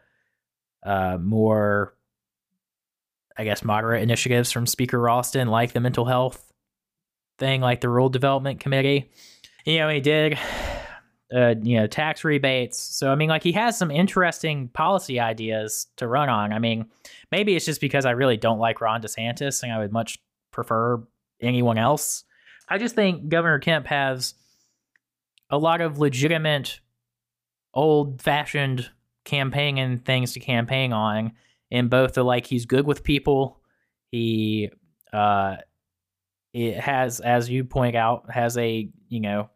uh, 0.84 1.18
more, 1.20 1.94
I 3.36 3.44
guess, 3.44 3.64
moderate 3.64 4.02
initiatives 4.02 4.52
from 4.52 4.66
Speaker 4.66 5.00
Ralston, 5.00 5.48
like 5.48 5.72
the 5.72 5.80
mental 5.80 6.04
health 6.04 6.52
thing, 7.38 7.60
like 7.60 7.80
the 7.80 7.88
Rural 7.88 8.08
Development 8.08 8.60
Committee. 8.60 9.10
You 9.64 9.78
know, 9.78 9.88
he 9.88 10.00
did 10.00 10.38
uh, 11.34 11.54
you 11.62 11.76
know, 11.78 11.86
tax 11.86 12.24
rebates. 12.24 12.78
So 12.78 13.10
I 13.10 13.14
mean, 13.14 13.28
like 13.28 13.42
he 13.42 13.52
has 13.52 13.76
some 13.76 13.90
interesting 13.90 14.68
policy 14.68 15.18
ideas 15.18 15.86
to 15.96 16.06
run 16.06 16.28
on. 16.28 16.52
I 16.52 16.58
mean, 16.58 16.86
maybe 17.32 17.56
it's 17.56 17.66
just 17.66 17.80
because 17.80 18.06
I 18.06 18.12
really 18.12 18.36
don't 18.36 18.58
like 18.58 18.80
Ron 18.80 19.02
DeSantis, 19.02 19.62
and 19.62 19.72
I 19.72 19.78
would 19.78 19.92
much 19.92 20.18
prefer 20.52 21.02
anyone 21.40 21.78
else. 21.78 22.24
I 22.68 22.78
just 22.78 22.94
think 22.94 23.28
Governor 23.28 23.58
Kemp 23.58 23.86
has 23.86 24.34
a 25.50 25.58
lot 25.58 25.80
of 25.80 25.98
legitimate, 25.98 26.80
old-fashioned 27.74 28.90
campaigning 29.26 29.98
things 29.98 30.32
to 30.32 30.40
campaign 30.40 30.92
on. 30.92 31.32
In 31.70 31.88
both 31.88 32.14
the 32.14 32.24
like, 32.24 32.46
he's 32.46 32.64
good 32.64 32.86
with 32.86 33.02
people. 33.02 33.60
He 34.12 34.70
uh, 35.12 35.56
it 36.54 36.78
has, 36.78 37.20
as 37.20 37.50
you 37.50 37.64
point 37.64 37.96
out, 37.96 38.30
has 38.30 38.56
a 38.56 38.88
you 39.08 39.20
know 39.20 39.50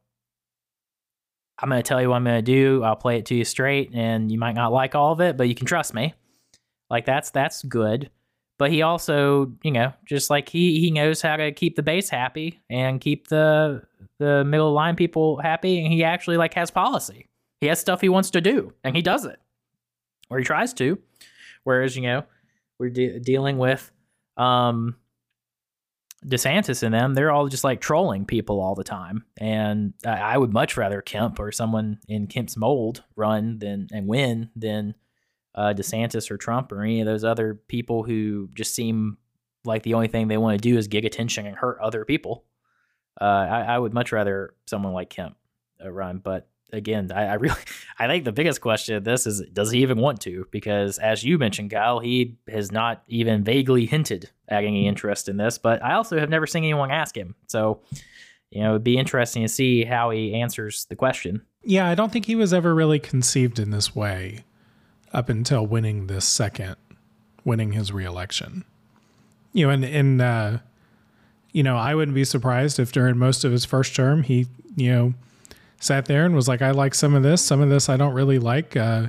I'm 1.60 1.68
going 1.68 1.82
to 1.82 1.86
tell 1.86 2.00
you 2.00 2.08
what 2.08 2.16
I'm 2.16 2.24
going 2.24 2.36
to 2.36 2.42
do. 2.42 2.82
I'll 2.82 2.96
play 2.96 3.18
it 3.18 3.26
to 3.26 3.34
you 3.34 3.44
straight, 3.44 3.90
and 3.94 4.32
you 4.32 4.38
might 4.38 4.54
not 4.54 4.72
like 4.72 4.94
all 4.94 5.12
of 5.12 5.20
it, 5.20 5.36
but 5.36 5.48
you 5.48 5.54
can 5.54 5.66
trust 5.66 5.94
me. 5.94 6.14
Like 6.88 7.04
that's 7.04 7.30
that's 7.30 7.62
good. 7.62 8.10
But 8.58 8.70
he 8.70 8.82
also, 8.82 9.52
you 9.62 9.70
know, 9.70 9.92
just 10.04 10.28
like 10.30 10.48
he 10.48 10.80
he 10.80 10.90
knows 10.90 11.22
how 11.22 11.36
to 11.36 11.52
keep 11.52 11.76
the 11.76 11.82
base 11.82 12.08
happy 12.10 12.60
and 12.68 13.00
keep 13.00 13.28
the 13.28 13.82
the 14.18 14.44
middle 14.44 14.72
line 14.72 14.96
people 14.96 15.38
happy, 15.38 15.84
and 15.84 15.92
he 15.92 16.02
actually 16.02 16.36
like 16.36 16.54
has 16.54 16.70
policy. 16.70 17.28
He 17.60 17.66
has 17.66 17.78
stuff 17.78 18.00
he 18.00 18.08
wants 18.08 18.30
to 18.30 18.40
do, 18.40 18.72
and 18.82 18.96
he 18.96 19.02
does 19.02 19.24
it, 19.24 19.38
or 20.30 20.38
he 20.38 20.44
tries 20.44 20.72
to. 20.74 20.98
Whereas 21.64 21.96
you 21.96 22.02
know, 22.02 22.24
we're 22.78 22.90
de- 22.90 23.18
dealing 23.20 23.58
with 23.58 23.90
um 24.36 24.96
DeSantis 26.24 26.82
and 26.82 26.92
them, 26.92 27.14
they're 27.14 27.30
all 27.30 27.48
just 27.48 27.64
like 27.64 27.80
trolling 27.80 28.26
people 28.26 28.60
all 28.60 28.74
the 28.74 28.84
time. 28.84 29.24
And 29.38 29.94
I, 30.04 30.34
I 30.34 30.38
would 30.38 30.52
much 30.52 30.76
rather 30.76 31.00
Kemp 31.00 31.40
or 31.40 31.50
someone 31.50 31.98
in 32.08 32.26
Kemp's 32.26 32.56
mold 32.56 33.02
run 33.16 33.58
than 33.58 33.88
and 33.90 34.06
win 34.06 34.50
than 34.54 34.94
uh, 35.54 35.72
DeSantis 35.74 36.30
or 36.30 36.36
Trump 36.36 36.72
or 36.72 36.82
any 36.82 37.00
of 37.00 37.06
those 37.06 37.24
other 37.24 37.54
people 37.54 38.02
who 38.02 38.48
just 38.54 38.74
seem 38.74 39.16
like 39.64 39.82
the 39.82 39.94
only 39.94 40.08
thing 40.08 40.28
they 40.28 40.36
want 40.36 40.60
to 40.60 40.68
do 40.68 40.76
is 40.76 40.88
get 40.88 41.04
attention 41.04 41.46
and 41.46 41.56
hurt 41.56 41.78
other 41.80 42.04
people. 42.04 42.44
Uh, 43.20 43.24
I, 43.24 43.60
I 43.62 43.78
would 43.78 43.94
much 43.94 44.12
rather 44.12 44.54
someone 44.66 44.92
like 44.92 45.10
Kemp 45.10 45.36
uh, 45.84 45.90
run, 45.90 46.18
but 46.18 46.48
again, 46.72 47.10
I, 47.12 47.26
I 47.26 47.34
really, 47.34 47.60
I 47.98 48.06
think 48.06 48.24
the 48.24 48.32
biggest 48.32 48.60
question 48.60 48.96
of 48.96 49.04
this 49.04 49.26
is, 49.26 49.42
does 49.52 49.70
he 49.70 49.82
even 49.82 49.98
want 49.98 50.20
to? 50.22 50.46
Because 50.50 50.98
as 50.98 51.24
you 51.24 51.38
mentioned, 51.38 51.70
Kyle, 51.70 52.00
he 52.00 52.36
has 52.48 52.70
not 52.72 53.02
even 53.08 53.44
vaguely 53.44 53.86
hinted 53.86 54.30
at 54.48 54.64
any 54.64 54.86
interest 54.86 55.28
in 55.28 55.36
this. 55.36 55.58
But 55.58 55.82
I 55.84 55.94
also 55.94 56.18
have 56.18 56.30
never 56.30 56.46
seen 56.46 56.64
anyone 56.64 56.90
ask 56.90 57.16
him, 57.16 57.34
so 57.46 57.80
you 58.50 58.62
know, 58.62 58.70
it'd 58.70 58.84
be 58.84 58.98
interesting 58.98 59.42
to 59.42 59.48
see 59.48 59.84
how 59.84 60.10
he 60.10 60.34
answers 60.34 60.86
the 60.86 60.96
question. 60.96 61.42
Yeah, 61.62 61.88
I 61.88 61.94
don't 61.94 62.12
think 62.12 62.26
he 62.26 62.34
was 62.34 62.52
ever 62.52 62.74
really 62.74 62.98
conceived 62.98 63.58
in 63.58 63.70
this 63.70 63.94
way 63.94 64.44
up 65.12 65.28
until 65.28 65.66
winning 65.66 66.06
this 66.06 66.24
second, 66.24 66.76
winning 67.44 67.72
his 67.72 67.92
reelection. 67.92 68.64
You 69.52 69.66
know, 69.66 69.72
and 69.72 69.84
and 69.84 70.22
uh, 70.22 70.58
you 71.52 71.62
know, 71.62 71.76
I 71.76 71.94
wouldn't 71.94 72.14
be 72.14 72.24
surprised 72.24 72.78
if 72.78 72.92
during 72.92 73.18
most 73.18 73.44
of 73.44 73.52
his 73.52 73.64
first 73.64 73.94
term 73.94 74.22
he, 74.22 74.46
you 74.74 74.90
know, 74.90 75.14
sat 75.80 76.06
there 76.06 76.24
and 76.24 76.36
was 76.36 76.46
like, 76.46 76.62
I 76.62 76.70
like 76.70 76.94
some 76.94 77.14
of 77.14 77.24
this, 77.24 77.42
some 77.42 77.60
of 77.60 77.70
this 77.70 77.88
I 77.88 77.96
don't 77.96 78.14
really 78.14 78.38
like. 78.38 78.76
Uh, 78.76 79.08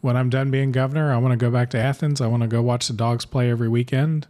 when 0.00 0.16
I'm 0.16 0.28
done 0.28 0.50
being 0.50 0.72
governor, 0.72 1.12
I 1.12 1.16
want 1.16 1.32
to 1.32 1.36
go 1.36 1.50
back 1.50 1.70
to 1.70 1.78
Athens. 1.78 2.20
I 2.20 2.26
want 2.26 2.42
to 2.42 2.48
go 2.48 2.60
watch 2.60 2.88
the 2.88 2.92
dogs 2.94 3.24
play 3.24 3.50
every 3.50 3.68
weekend, 3.68 4.26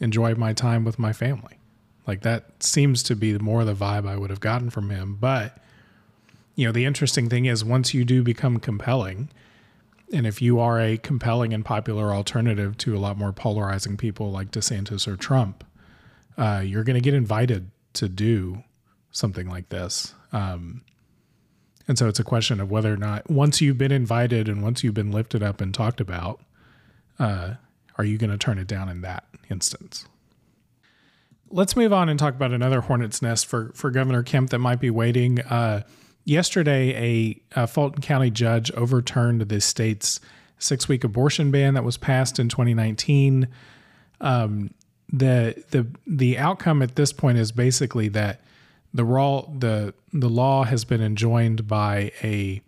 enjoy 0.00 0.34
my 0.34 0.52
time 0.52 0.84
with 0.84 0.98
my 0.98 1.12
family. 1.12 1.58
Like 2.06 2.22
that 2.22 2.62
seems 2.62 3.02
to 3.04 3.14
be 3.14 3.36
more 3.38 3.60
of 3.60 3.66
the 3.66 3.74
vibe 3.74 4.08
I 4.08 4.16
would 4.16 4.30
have 4.30 4.40
gotten 4.40 4.70
from 4.70 4.90
him. 4.90 5.16
But, 5.20 5.58
you 6.54 6.66
know, 6.66 6.72
the 6.72 6.84
interesting 6.84 7.28
thing 7.28 7.46
is 7.46 7.64
once 7.64 7.94
you 7.94 8.04
do 8.04 8.22
become 8.22 8.58
compelling, 8.58 9.28
and 10.12 10.26
if 10.26 10.40
you 10.40 10.60
are 10.60 10.80
a 10.80 10.96
compelling 10.98 11.52
and 11.52 11.64
popular 11.64 12.12
alternative 12.12 12.78
to 12.78 12.96
a 12.96 12.98
lot 13.00 13.18
more 13.18 13.32
polarizing 13.32 13.96
people 13.96 14.30
like 14.30 14.52
DeSantis 14.52 15.08
or 15.08 15.16
Trump, 15.16 15.64
uh, 16.38 16.62
you're 16.64 16.84
going 16.84 16.94
to 16.94 17.00
get 17.00 17.14
invited 17.14 17.70
to 17.94 18.08
do 18.08 18.62
something 19.10 19.48
like 19.48 19.68
this. 19.70 20.14
Um, 20.32 20.82
and 21.88 21.98
so 21.98 22.08
it's 22.08 22.18
a 22.18 22.24
question 22.24 22.60
of 22.60 22.70
whether 22.70 22.92
or 22.92 22.96
not, 22.96 23.30
once 23.30 23.60
you've 23.60 23.78
been 23.78 23.92
invited 23.92 24.48
and 24.48 24.62
once 24.62 24.82
you've 24.82 24.94
been 24.94 25.12
lifted 25.12 25.42
up 25.42 25.60
and 25.60 25.72
talked 25.72 26.00
about, 26.00 26.40
uh, 27.18 27.54
are 27.96 28.04
you 28.04 28.18
going 28.18 28.30
to 28.30 28.38
turn 28.38 28.58
it 28.58 28.66
down 28.66 28.88
in 28.88 29.00
that 29.02 29.24
instance? 29.50 30.06
Let's 31.48 31.76
move 31.76 31.92
on 31.92 32.08
and 32.08 32.18
talk 32.18 32.34
about 32.34 32.52
another 32.52 32.80
hornet's 32.82 33.22
nest 33.22 33.46
for, 33.46 33.70
for 33.74 33.90
Governor 33.90 34.22
Kemp 34.22 34.50
that 34.50 34.58
might 34.58 34.80
be 34.80 34.90
waiting. 34.90 35.40
Uh, 35.40 35.82
yesterday, 36.24 37.40
a, 37.54 37.62
a 37.62 37.66
Fulton 37.66 38.02
County 38.02 38.30
judge 38.30 38.72
overturned 38.72 39.42
the 39.42 39.60
state's 39.60 40.20
six 40.58 40.88
week 40.88 41.04
abortion 41.04 41.50
ban 41.50 41.74
that 41.74 41.84
was 41.84 41.96
passed 41.96 42.38
in 42.38 42.48
2019. 42.48 43.48
Um, 44.20 44.70
the 45.12 45.62
the 45.70 45.86
the 46.06 46.36
outcome 46.36 46.82
at 46.82 46.96
this 46.96 47.12
point 47.12 47.38
is 47.38 47.52
basically 47.52 48.08
that 48.08 48.40
the 48.92 49.04
raw 49.04 49.42
the 49.42 49.94
the 50.12 50.28
law 50.28 50.64
has 50.64 50.84
been 50.84 51.02
enjoined 51.02 51.66
by 51.66 52.12
a 52.22 52.62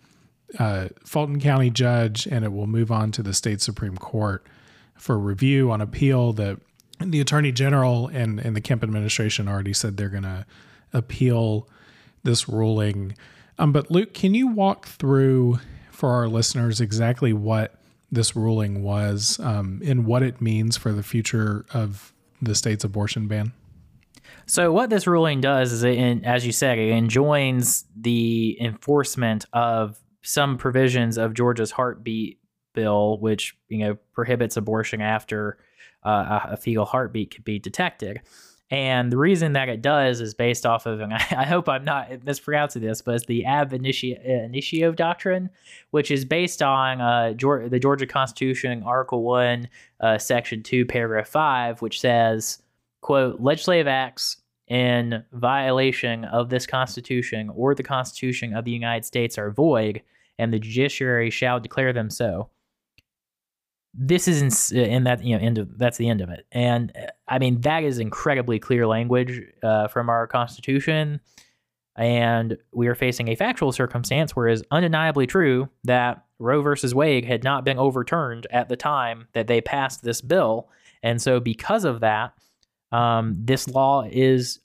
uh, 0.58 0.88
Fulton 1.04 1.40
County 1.40 1.70
judge, 1.70 2.26
and 2.26 2.44
it 2.44 2.52
will 2.52 2.66
move 2.66 2.90
on 2.90 3.12
to 3.12 3.22
the 3.22 3.34
state 3.34 3.60
supreme 3.60 3.96
court 3.96 4.46
for 4.94 5.18
review 5.18 5.70
on 5.70 5.80
appeal. 5.80 6.32
The 6.32 6.60
the 7.00 7.20
attorney 7.20 7.52
general 7.52 8.08
and 8.08 8.40
and 8.40 8.56
the 8.56 8.60
Kemp 8.60 8.82
administration 8.82 9.48
already 9.48 9.72
said 9.72 9.96
they're 9.96 10.08
going 10.08 10.22
to 10.22 10.46
appeal 10.92 11.68
this 12.22 12.48
ruling. 12.48 13.14
Um, 13.58 13.72
but 13.72 13.90
Luke, 13.90 14.14
can 14.14 14.34
you 14.34 14.46
walk 14.48 14.86
through 14.86 15.58
for 15.90 16.10
our 16.10 16.28
listeners 16.28 16.80
exactly 16.80 17.32
what 17.32 17.74
this 18.10 18.34
ruling 18.34 18.82
was 18.82 19.38
um, 19.40 19.82
and 19.84 20.06
what 20.06 20.22
it 20.22 20.40
means 20.40 20.76
for 20.76 20.92
the 20.92 21.02
future 21.02 21.66
of 21.72 22.12
the 22.40 22.54
state's 22.54 22.84
abortion 22.84 23.26
ban? 23.26 23.52
So 24.48 24.72
what 24.72 24.88
this 24.88 25.06
ruling 25.06 25.42
does 25.42 25.72
is, 25.72 25.84
it, 25.84 26.24
as 26.24 26.46
you 26.46 26.52
said, 26.52 26.78
it 26.78 26.90
enjoins 26.90 27.84
the 27.94 28.56
enforcement 28.60 29.44
of 29.52 29.98
some 30.22 30.56
provisions 30.56 31.18
of 31.18 31.34
Georgia's 31.34 31.70
heartbeat 31.70 32.40
bill, 32.74 33.18
which 33.20 33.54
you 33.68 33.78
know 33.78 33.98
prohibits 34.14 34.56
abortion 34.56 35.02
after 35.02 35.58
uh, 36.02 36.40
a 36.44 36.56
fetal 36.56 36.86
heartbeat 36.86 37.34
could 37.34 37.44
be 37.44 37.58
detected. 37.58 38.22
And 38.70 39.12
the 39.12 39.18
reason 39.18 39.52
that 39.54 39.68
it 39.68 39.82
does 39.82 40.20
is 40.20 40.32
based 40.34 40.64
off 40.64 40.86
of, 40.86 41.00
and 41.00 41.12
I, 41.14 41.44
hope 41.44 41.68
I'm 41.68 41.84
not 41.84 42.24
mispronouncing 42.24 42.82
this, 42.82 43.02
but 43.02 43.16
it's 43.16 43.26
the 43.26 43.44
ab 43.44 43.72
initio, 43.72 44.18
initio 44.22 44.92
doctrine, 44.92 45.50
which 45.90 46.10
is 46.10 46.24
based 46.24 46.62
on 46.62 47.00
uh, 47.00 47.34
the 47.34 47.78
Georgia 47.80 48.06
Constitution, 48.06 48.82
Article 48.82 49.22
1, 49.22 49.68
uh, 50.00 50.18
Section 50.18 50.62
2, 50.62 50.86
Paragraph 50.86 51.28
5, 51.28 51.80
which 51.80 52.00
says, 52.00 52.62
quote, 53.00 53.40
legislative 53.40 53.86
acts 53.86 54.38
in 54.68 55.24
violation 55.32 56.24
of 56.26 56.50
this 56.50 56.66
Constitution 56.66 57.50
or 57.54 57.74
the 57.74 57.82
Constitution 57.82 58.54
of 58.54 58.64
the 58.64 58.70
United 58.70 59.04
States 59.04 59.38
are 59.38 59.50
void, 59.50 60.02
and 60.38 60.52
the 60.52 60.58
judiciary 60.58 61.30
shall 61.30 61.58
declare 61.58 61.92
them 61.92 62.10
so. 62.10 62.50
This 63.94 64.28
is 64.28 64.70
in, 64.70 64.84
in, 64.84 65.04
that 65.04 65.24
you 65.24 65.36
know 65.36 65.44
end 65.44 65.58
of 65.58 65.78
that's 65.78 65.96
the 65.96 66.08
end 66.08 66.20
of 66.20 66.28
it. 66.28 66.46
And 66.52 66.92
i 67.26 67.38
mean 67.38 67.62
that 67.62 67.82
is 67.82 67.98
incredibly 67.98 68.58
clear 68.58 68.86
language 68.86 69.40
uh, 69.62 69.88
from 69.88 70.08
our 70.10 70.26
constitution. 70.26 71.20
And 71.96 72.58
we 72.72 72.86
are 72.86 72.94
facing 72.94 73.28
a 73.28 73.34
factual 73.34 73.72
circumstance 73.72 74.36
where 74.36 74.46
it 74.46 74.52
is 74.52 74.62
undeniably 74.70 75.26
true 75.26 75.68
that 75.82 76.24
Roe 76.38 76.62
versus 76.62 76.94
Wade 76.94 77.24
had 77.24 77.42
not 77.42 77.64
been 77.64 77.78
overturned 77.78 78.46
at 78.52 78.68
the 78.68 78.76
time 78.76 79.26
that 79.32 79.48
they 79.48 79.60
passed 79.60 80.04
this 80.04 80.20
bill, 80.20 80.68
and 81.02 81.20
so 81.20 81.40
because 81.40 81.84
of 81.84 81.98
that, 82.00 82.34
um, 82.92 83.34
this 83.38 83.68
law 83.68 84.04
is, 84.10 84.60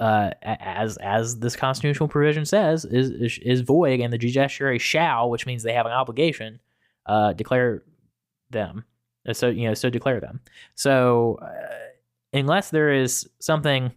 uh, 0.00 0.30
as 0.42 0.96
as 0.98 1.38
this 1.38 1.56
constitutional 1.56 2.08
provision 2.08 2.44
says, 2.44 2.84
is, 2.84 3.10
is 3.10 3.38
is 3.42 3.60
void, 3.60 4.00
and 4.00 4.12
the 4.12 4.18
judiciary 4.18 4.78
shall, 4.78 5.30
which 5.30 5.46
means 5.46 5.62
they 5.62 5.72
have 5.72 5.86
an 5.86 5.92
obligation, 5.92 6.60
uh, 7.06 7.32
declare 7.32 7.82
them. 8.50 8.84
So 9.32 9.48
you 9.48 9.68
know, 9.68 9.74
so 9.74 9.90
declare 9.90 10.20
them. 10.20 10.40
So 10.74 11.38
uh, 11.42 12.38
unless 12.38 12.70
there 12.70 12.92
is 12.92 13.28
something 13.40 13.92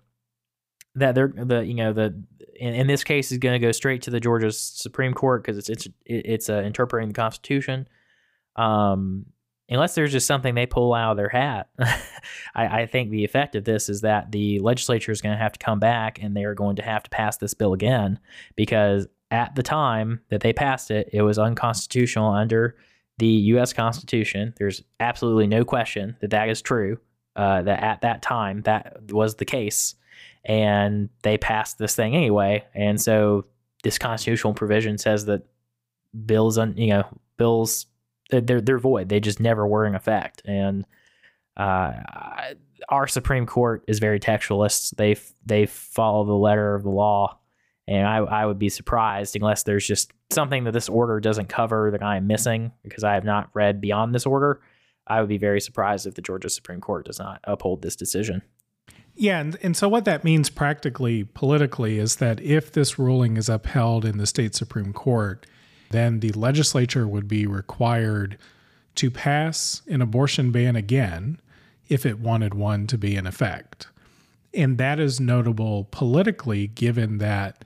that 0.96 1.16
they're 1.16 1.34
the 1.36 1.66
you 1.66 1.74
know 1.74 1.94
the 1.94 2.24
in, 2.60 2.74
in 2.74 2.88
this 2.88 3.04
case 3.04 3.32
is 3.32 3.38
going 3.38 3.60
to 3.60 3.66
go 3.66 3.72
straight 3.72 4.02
to 4.04 4.12
the 4.12 4.20
Georgia 4.20 4.52
Supreme 4.52 5.14
Court 5.14 5.44
because 5.44 5.58
it's 5.58 5.70
it's 5.70 5.88
it's 6.06 6.50
uh, 6.50 6.62
interpreting 6.62 7.10
the 7.10 7.14
Constitution. 7.14 7.88
Um, 8.56 9.28
unless 9.70 9.96
there's 9.96 10.12
just 10.12 10.28
something 10.28 10.56
they 10.56 10.66
pull 10.66 10.94
out 10.94 11.12
of 11.12 11.18
their 11.18 11.30
hat, 11.30 11.70
I, 12.56 12.82
I 12.82 12.86
think 12.86 13.10
the 13.10 13.26
effect 13.26 13.56
of 13.56 13.64
this 13.64 13.90
is 13.90 14.02
that 14.02 14.32
the 14.32 14.60
legislature 14.60 15.12
is 15.12 15.22
going 15.22 15.36
to 15.36 15.42
have 15.42 15.54
to 15.54 15.60
come 15.60 15.80
back 15.80 16.22
and 16.22 16.36
they 16.36 16.44
are 16.44 16.56
going 16.56 16.76
to 16.78 16.82
have 16.84 17.04
to 17.04 17.10
pass 17.10 17.38
this 17.38 17.54
bill 17.54 17.74
again 17.74 18.20
because 18.56 19.08
at 19.32 19.56
the 19.56 19.64
time 19.64 20.22
that 20.30 20.42
they 20.42 20.54
passed 20.54 20.90
it, 20.90 21.10
it 21.12 21.22
was 21.22 21.38
unconstitutional 21.38 22.32
under 22.32 22.78
the 23.18 23.28
U.S. 23.28 23.74
Constitution. 23.74 24.54
There's 24.58 24.84
absolutely 25.00 25.48
no 25.48 25.66
question 25.66 26.16
that 26.22 26.30
that 26.30 26.50
is 26.50 26.62
true. 26.62 27.00
Uh, 27.36 27.62
that 27.62 27.84
at 27.84 28.02
that 28.02 28.24
time 28.24 28.64
that 28.64 29.12
was 29.12 29.36
the 29.36 29.46
case 29.46 29.94
and 30.44 31.08
they 31.22 31.38
passed 31.38 31.78
this 31.78 31.96
thing 31.96 32.16
anyway. 32.16 32.66
And 32.74 33.00
so 33.00 33.46
this 33.84 34.00
constitutional 34.00 34.56
provision 34.56 34.98
says 34.98 35.26
that 35.26 35.44
bills, 36.26 36.58
un, 36.58 36.74
you 36.78 36.88
know, 36.88 37.04
bills 37.38 37.86
they're 38.30 38.62
they're 38.62 38.80
void. 38.80 39.10
They 39.10 39.20
just 39.20 39.40
never 39.40 39.66
were 39.68 39.86
in 39.86 39.96
effect. 39.96 40.42
And 40.46 40.86
uh, 41.56 41.94
our 42.90 43.08
Supreme 43.08 43.46
Court 43.46 43.84
is 43.88 44.00
very 44.00 44.20
textualist. 44.20 44.96
They 44.96 45.18
they 45.46 45.66
follow 45.66 46.26
the 46.26 46.34
letter 46.34 46.76
of 46.76 46.84
the 46.84 46.90
law, 46.90 47.40
and 47.88 48.08
I 48.08 48.18
I 48.18 48.46
would 48.46 48.60
be 48.60 48.70
surprised 48.70 49.36
unless 49.36 49.64
there's 49.64 49.88
just 49.88 50.12
something 50.30 50.66
that 50.66 50.74
this 50.74 50.90
order 50.90 51.20
doesn't 51.20 51.48
cover 51.48 51.92
that 51.92 52.04
I 52.04 52.18
am 52.18 52.28
missing 52.28 52.72
because 52.84 53.04
I 53.04 53.14
have 53.14 53.26
not 53.26 53.50
read 53.54 53.82
beyond 53.82 54.14
this 54.14 54.26
order. 54.26 54.62
I 55.08 55.22
would 55.22 55.30
be 55.30 55.38
very 55.38 55.62
surprised 55.62 56.06
if 56.06 56.16
the 56.16 56.22
Georgia 56.22 56.50
Supreme 56.50 56.82
Court 56.82 57.06
does 57.06 57.20
not 57.20 57.40
uphold 57.46 57.82
this 57.82 57.96
decision. 57.96 58.42
Yeah, 59.16 59.40
and, 59.40 59.58
and 59.64 59.76
so 59.76 59.90
what 59.90 60.06
that 60.06 60.24
means 60.24 60.50
practically, 60.50 61.24
politically, 61.24 61.98
is 61.98 62.18
that 62.18 62.40
if 62.42 62.72
this 62.72 63.00
ruling 63.00 63.36
is 63.36 63.50
upheld 63.50 64.06
in 64.06 64.18
the 64.18 64.28
state 64.28 64.54
Supreme 64.54 64.94
Court, 64.94 65.48
then 65.92 66.20
the 66.20 66.32
legislature 66.32 67.08
would 67.08 67.28
be 67.28 67.46
required 67.46 68.38
to 68.96 69.12
pass 69.12 69.82
an 69.88 70.02
abortion 70.02 70.52
ban 70.52 70.76
again 70.76 71.40
if 71.88 72.06
it 72.06 72.20
wanted 72.20 72.54
one 72.54 72.88
to 72.88 72.98
be 72.98 73.16
in 73.16 73.28
effect. 73.28 73.88
And 74.54 74.78
that 74.78 75.00
is 75.00 75.20
notable 75.20 75.88
politically, 75.92 76.68
given 76.68 77.20
that 77.20 77.64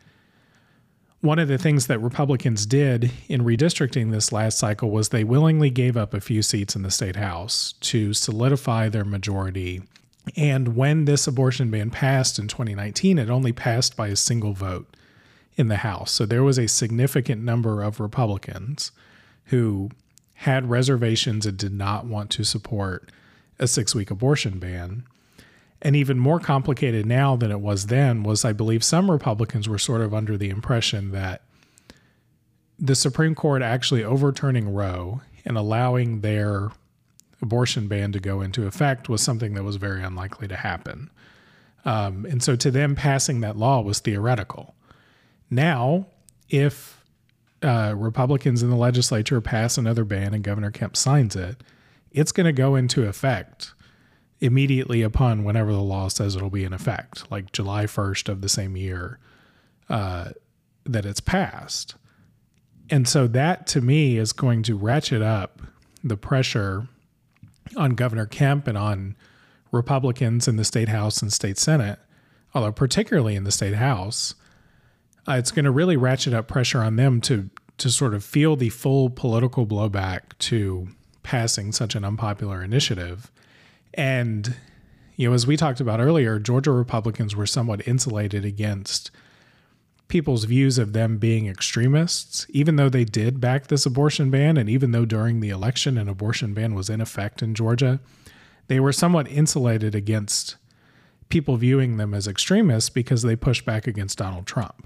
one 1.21 1.39
of 1.39 1.47
the 1.47 1.57
things 1.57 1.87
that 1.87 1.99
Republicans 1.99 2.65
did 2.65 3.11
in 3.27 3.43
redistricting 3.43 4.11
this 4.11 4.31
last 4.31 4.57
cycle 4.57 4.89
was 4.89 5.09
they 5.09 5.23
willingly 5.23 5.69
gave 5.69 5.95
up 5.95 6.13
a 6.13 6.19
few 6.19 6.41
seats 6.41 6.75
in 6.75 6.81
the 6.81 6.91
state 6.91 7.15
house 7.15 7.73
to 7.81 8.13
solidify 8.13 8.89
their 8.89 9.05
majority 9.05 9.81
and 10.35 10.75
when 10.75 11.05
this 11.05 11.27
abortion 11.27 11.71
ban 11.71 11.89
passed 11.89 12.37
in 12.37 12.47
2019, 12.47 13.17
it 13.17 13.29
only 13.29 13.51
passed 13.51 13.95
by 13.95 14.07
a 14.07 14.15
single 14.15 14.53
vote 14.53 14.95
in 15.55 15.67
the 15.67 15.77
House. 15.77 16.11
So 16.11 16.25
there 16.25 16.43
was 16.43 16.57
a 16.57 16.67
significant 16.67 17.43
number 17.43 17.81
of 17.81 17.99
Republicans 17.99 18.91
who 19.45 19.89
had 20.35 20.69
reservations 20.69 21.45
and 21.45 21.57
did 21.57 21.73
not 21.73 22.05
want 22.05 22.29
to 22.31 22.43
support 22.43 23.11
a 23.59 23.67
six 23.67 23.93
week 23.93 24.09
abortion 24.09 24.59
ban. 24.59 25.03
And 25.83 25.95
even 25.95 26.19
more 26.19 26.39
complicated 26.39 27.05
now 27.05 27.35
than 27.35 27.51
it 27.51 27.59
was 27.59 27.87
then 27.87 28.23
was 28.23 28.45
I 28.45 28.53
believe 28.53 28.83
some 28.83 29.09
Republicans 29.09 29.67
were 29.67 29.79
sort 29.79 30.01
of 30.01 30.13
under 30.13 30.37
the 30.37 30.49
impression 30.49 31.11
that 31.11 31.41
the 32.79 32.95
Supreme 32.95 33.35
Court 33.35 33.61
actually 33.61 34.03
overturning 34.03 34.73
Roe 34.73 35.21
and 35.45 35.57
allowing 35.57 36.21
their 36.21 36.71
abortion 37.41 37.87
ban 37.87 38.11
to 38.11 38.19
go 38.19 38.41
into 38.41 38.65
effect 38.65 39.09
was 39.09 39.21
something 39.21 39.53
that 39.53 39.63
was 39.63 39.75
very 39.75 40.03
unlikely 40.03 40.47
to 40.47 40.55
happen. 40.55 41.09
Um, 41.85 42.25
and 42.25 42.41
so 42.43 42.55
to 42.55 42.71
them, 42.71 42.95
passing 42.95 43.41
that 43.41 43.57
law 43.57 43.81
was 43.81 43.99
theoretical. 43.99 44.75
Now, 45.51 46.07
if 46.49 47.03
uh, 47.61 47.93
Republicans 47.95 48.63
in 48.63 48.69
the 48.69 48.75
legislature 48.75 49.41
pass 49.41 49.77
another 49.77 50.05
ban 50.05 50.33
and 50.33 50.43
Governor 50.43 50.71
Kemp 50.71 50.95
signs 50.95 51.35
it, 51.35 51.61
it's 52.11 52.31
going 52.31 52.45
to 52.45 52.53
go 52.53 52.75
into 52.75 53.07
effect 53.07 53.73
immediately 54.39 55.03
upon 55.03 55.43
whenever 55.43 55.71
the 55.71 55.81
law 55.81 56.07
says 56.07 56.35
it'll 56.35 56.49
be 56.49 56.63
in 56.63 56.73
effect, 56.73 57.29
like 57.29 57.51
July 57.51 57.85
1st 57.85 58.29
of 58.29 58.41
the 58.41 58.49
same 58.49 58.75
year 58.75 59.19
uh, 59.89 60.29
that 60.85 61.05
it's 61.05 61.19
passed. 61.19 61.95
And 62.89 63.07
so 63.07 63.27
that 63.27 63.67
to 63.67 63.81
me 63.81 64.17
is 64.17 64.33
going 64.33 64.63
to 64.63 64.75
ratchet 64.75 65.21
up 65.21 65.61
the 66.03 66.17
pressure 66.17 66.87
on 67.77 67.91
Governor 67.91 68.25
Kemp 68.25 68.67
and 68.67 68.77
on 68.77 69.15
Republicans 69.71 70.47
in 70.47 70.55
the 70.55 70.65
state 70.65 70.89
house 70.89 71.21
and 71.21 71.31
state 71.31 71.57
senate, 71.57 71.99
although 72.53 72.71
particularly 72.71 73.35
in 73.35 73.43
the 73.43 73.51
state 73.51 73.75
house, 73.75 74.35
uh, 75.27 75.33
it's 75.33 75.51
going 75.51 75.65
to 75.65 75.71
really 75.71 75.97
ratchet 75.97 76.33
up 76.33 76.47
pressure 76.47 76.79
on 76.79 76.95
them 76.95 77.21
to 77.21 77.49
to 77.77 77.89
sort 77.89 78.13
of 78.13 78.23
feel 78.23 78.55
the 78.55 78.69
full 78.69 79.09
political 79.09 79.65
blowback 79.65 80.37
to 80.37 80.87
passing 81.23 81.71
such 81.71 81.95
an 81.95 82.05
unpopular 82.05 82.63
initiative. 82.63 83.31
And 83.95 84.55
you 85.15 85.27
know, 85.27 85.33
as 85.33 85.47
we 85.47 85.57
talked 85.57 85.79
about 85.79 85.99
earlier, 85.99 86.39
Georgia 86.39 86.71
Republicans 86.71 87.35
were 87.35 87.45
somewhat 87.45 87.87
insulated 87.87 88.45
against 88.45 89.11
people's 90.07 90.43
views 90.43 90.77
of 90.77 90.93
them 90.93 91.17
being 91.17 91.47
extremists, 91.47 92.45
even 92.49 92.75
though 92.75 92.89
they 92.89 93.05
did 93.05 93.39
back 93.39 93.67
this 93.67 93.85
abortion 93.85 94.29
ban, 94.29 94.57
and 94.57 94.69
even 94.69 94.91
though 94.91 95.05
during 95.05 95.39
the 95.39 95.49
election 95.49 95.97
an 95.97 96.09
abortion 96.09 96.53
ban 96.53 96.75
was 96.75 96.89
in 96.89 96.99
effect 96.99 97.41
in 97.41 97.55
Georgia, 97.55 97.99
they 98.67 98.79
were 98.79 98.91
somewhat 98.91 99.27
insulated 99.27 99.95
against 99.95 100.57
people 101.29 101.55
viewing 101.55 101.97
them 101.97 102.13
as 102.13 102.27
extremists 102.27 102.89
because 102.89 103.21
they 103.21 103.35
pushed 103.35 103.65
back 103.65 103.87
against 103.87 104.17
Donald 104.17 104.45
Trump. 104.45 104.85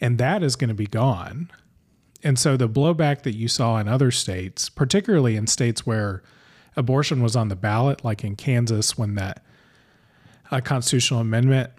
And 0.00 0.18
that 0.18 0.42
is 0.42 0.56
going 0.56 0.68
to 0.68 0.74
be 0.74 0.86
gone. 0.86 1.50
And 2.22 2.38
so 2.38 2.56
the 2.56 2.68
blowback 2.68 3.22
that 3.22 3.36
you 3.36 3.48
saw 3.48 3.78
in 3.78 3.88
other 3.88 4.10
states, 4.10 4.68
particularly 4.68 5.36
in 5.36 5.46
states 5.46 5.86
where 5.86 6.22
abortion 6.76 7.22
was 7.22 7.36
on 7.36 7.48
the 7.48 7.56
ballot, 7.56 8.04
like 8.04 8.24
in 8.24 8.36
Kansas 8.36 8.98
when 8.98 9.14
that 9.14 9.42
uh, 10.50 10.60
constitutional 10.60 11.20
amendment 11.20 11.70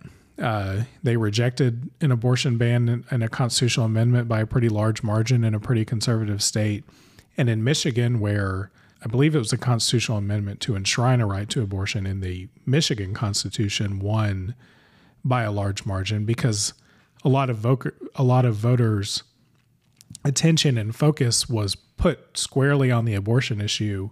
uh, 0.42 0.84
they 1.02 1.18
rejected 1.18 1.90
an 2.02 2.12
abortion 2.12 2.58
ban 2.58 3.04
and 3.10 3.24
a 3.24 3.30
constitutional 3.30 3.86
amendment 3.86 4.28
by 4.28 4.42
a 4.42 4.46
pretty 4.46 4.70
large 4.70 5.02
margin 5.02 5.44
in 5.44 5.56
a 5.56 5.60
pretty 5.60 5.84
conservative 5.84 6.44
state. 6.44 6.84
And 7.38 7.50
in 7.50 7.64
Michigan, 7.64 8.20
where 8.20 8.72
I 9.04 9.08
believe 9.08 9.36
it 9.36 9.40
was 9.40 9.54
a 9.54 9.58
constitutional 9.58 10.18
amendment 10.18 10.60
to 10.62 10.76
enshrine 10.76 11.22
a 11.22 11.26
right 11.26 11.50
to 11.50 11.62
abortion 11.62 12.06
in 12.06 12.20
the 12.20 12.50
Michigan 12.66 13.14
Constitution, 13.14 14.00
won 14.00 14.54
by 15.26 15.44
a 15.44 15.52
large 15.52 15.86
margin 15.86 16.26
because 16.26 16.74
a 17.24 17.30
lot 17.30 17.50
of 17.50 17.58
voc- 17.58 18.10
a 18.16 18.24
lot 18.24 18.46
of 18.46 18.56
voters' 18.56 19.24
attention 20.24 20.78
and 20.78 20.96
focus 20.96 21.50
was 21.50 21.76
put 21.76 22.38
squarely 22.38 22.92
on 22.92 23.06
the 23.06 23.16
abortion 23.16 23.62
issue, 23.62 24.10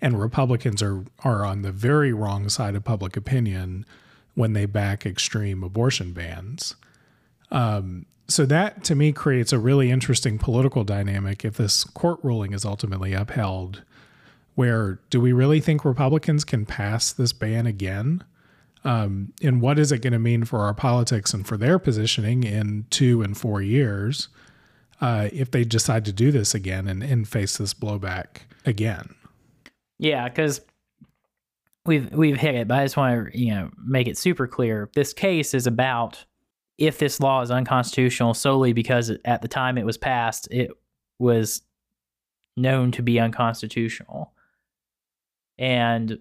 and 0.00 0.20
Republicans 0.20 0.82
are 0.82 1.04
are 1.20 1.44
on 1.44 1.62
the 1.62 1.72
very 1.72 2.12
wrong 2.12 2.48
side 2.48 2.74
of 2.74 2.84
public 2.84 3.16
opinion 3.16 3.86
when 4.34 4.52
they 4.52 4.66
back 4.66 5.06
extreme 5.06 5.62
abortion 5.62 6.12
bans. 6.12 6.74
Um, 7.50 8.06
so 8.26 8.46
that 8.46 8.84
to 8.84 8.94
me 8.94 9.12
creates 9.12 9.52
a 9.52 9.58
really 9.58 9.90
interesting 9.90 10.38
political 10.38 10.82
dynamic 10.82 11.44
if 11.44 11.56
this 11.56 11.84
court 11.84 12.18
ruling 12.22 12.52
is 12.52 12.64
ultimately 12.64 13.12
upheld. 13.12 13.82
Where 14.54 15.00
do 15.10 15.20
we 15.20 15.32
really 15.32 15.60
think 15.60 15.84
Republicans 15.84 16.44
can 16.44 16.64
pass 16.64 17.12
this 17.12 17.32
ban 17.32 17.66
again? 17.66 18.24
Um, 18.84 19.32
and 19.42 19.60
what 19.62 19.78
is 19.78 19.92
it 19.92 20.02
going 20.02 20.12
to 20.12 20.18
mean 20.18 20.44
for 20.44 20.60
our 20.60 20.74
politics 20.74 21.32
and 21.32 21.46
for 21.46 21.56
their 21.56 21.78
positioning 21.78 22.44
in 22.44 22.86
two 22.90 23.22
and 23.22 23.36
four 23.36 23.62
years 23.62 24.28
uh, 25.00 25.28
if 25.32 25.50
they 25.50 25.64
decide 25.64 26.04
to 26.04 26.12
do 26.12 26.30
this 26.30 26.54
again 26.54 26.86
and, 26.86 27.02
and 27.02 27.26
face 27.26 27.56
this 27.56 27.72
blowback 27.72 28.42
again? 28.66 29.14
Yeah, 29.98 30.28
because 30.28 30.60
we've 31.86 32.10
we've 32.12 32.36
hit 32.36 32.54
it, 32.54 32.68
but 32.68 32.78
I 32.78 32.84
just 32.84 32.96
want 32.96 33.32
to 33.32 33.38
you 33.38 33.54
know 33.54 33.70
make 33.82 34.06
it 34.06 34.18
super 34.18 34.46
clear. 34.46 34.90
This 34.94 35.12
case 35.12 35.54
is 35.54 35.66
about 35.66 36.24
if 36.76 36.98
this 36.98 37.20
law 37.20 37.40
is 37.40 37.50
unconstitutional 37.50 38.34
solely 38.34 38.72
because 38.72 39.12
at 39.24 39.40
the 39.40 39.48
time 39.48 39.78
it 39.78 39.86
was 39.86 39.96
passed, 39.96 40.48
it 40.50 40.72
was 41.18 41.62
known 42.56 42.90
to 42.92 43.02
be 43.02 43.18
unconstitutional, 43.18 44.32
and 45.58 46.18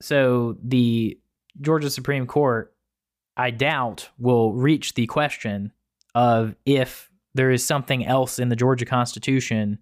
so 0.00 0.56
the 0.62 1.18
Georgia 1.60 1.90
Supreme 1.90 2.26
Court, 2.26 2.74
I 3.36 3.50
doubt, 3.50 4.08
will 4.18 4.52
reach 4.52 4.94
the 4.94 5.06
question 5.06 5.72
of 6.14 6.54
if 6.64 7.10
there 7.34 7.50
is 7.50 7.64
something 7.64 8.04
else 8.04 8.38
in 8.38 8.48
the 8.48 8.56
Georgia 8.56 8.84
Constitution 8.84 9.78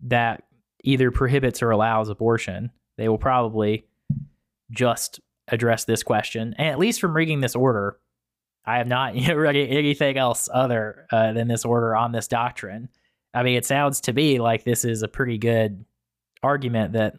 that 0.00 0.44
either 0.82 1.10
prohibits 1.10 1.62
or 1.62 1.70
allows 1.70 2.08
abortion, 2.08 2.70
they 2.96 3.08
will 3.08 3.18
probably 3.18 3.86
just 4.70 5.20
address 5.48 5.84
this 5.84 6.02
question. 6.02 6.54
And 6.58 6.68
at 6.68 6.78
least 6.78 7.00
from 7.00 7.14
reading 7.14 7.40
this 7.40 7.56
order, 7.56 7.98
I 8.64 8.78
have 8.78 8.86
not 8.86 9.14
read 9.34 9.56
anything 9.56 10.16
else 10.16 10.48
other 10.52 11.06
uh, 11.10 11.32
than 11.32 11.48
this 11.48 11.64
order 11.64 11.96
on 11.96 12.12
this 12.12 12.28
doctrine. 12.28 12.88
I 13.32 13.42
mean, 13.42 13.56
it 13.56 13.66
sounds 13.66 14.00
to 14.02 14.12
me 14.12 14.38
like 14.38 14.64
this 14.64 14.84
is 14.84 15.02
a 15.02 15.08
pretty 15.08 15.38
good 15.38 15.84
argument 16.42 16.92
that 16.92 17.16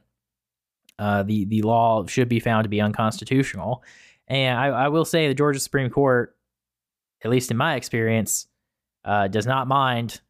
uh, 0.99 1.23
the 1.23 1.45
the 1.45 1.61
law 1.61 2.05
should 2.05 2.29
be 2.29 2.39
found 2.39 2.63
to 2.65 2.69
be 2.69 2.81
unconstitutional. 2.81 3.83
And 4.27 4.57
I, 4.57 4.67
I, 4.67 4.87
will 4.87 5.05
say 5.05 5.27
the 5.27 5.35
Georgia 5.35 5.59
Supreme 5.59 5.89
Court, 5.89 6.35
at 7.23 7.29
least 7.29 7.51
in 7.51 7.57
my 7.57 7.75
experience, 7.75 8.47
uh, 9.03 9.27
does 9.27 9.45
not 9.45 9.67
mind 9.67 10.21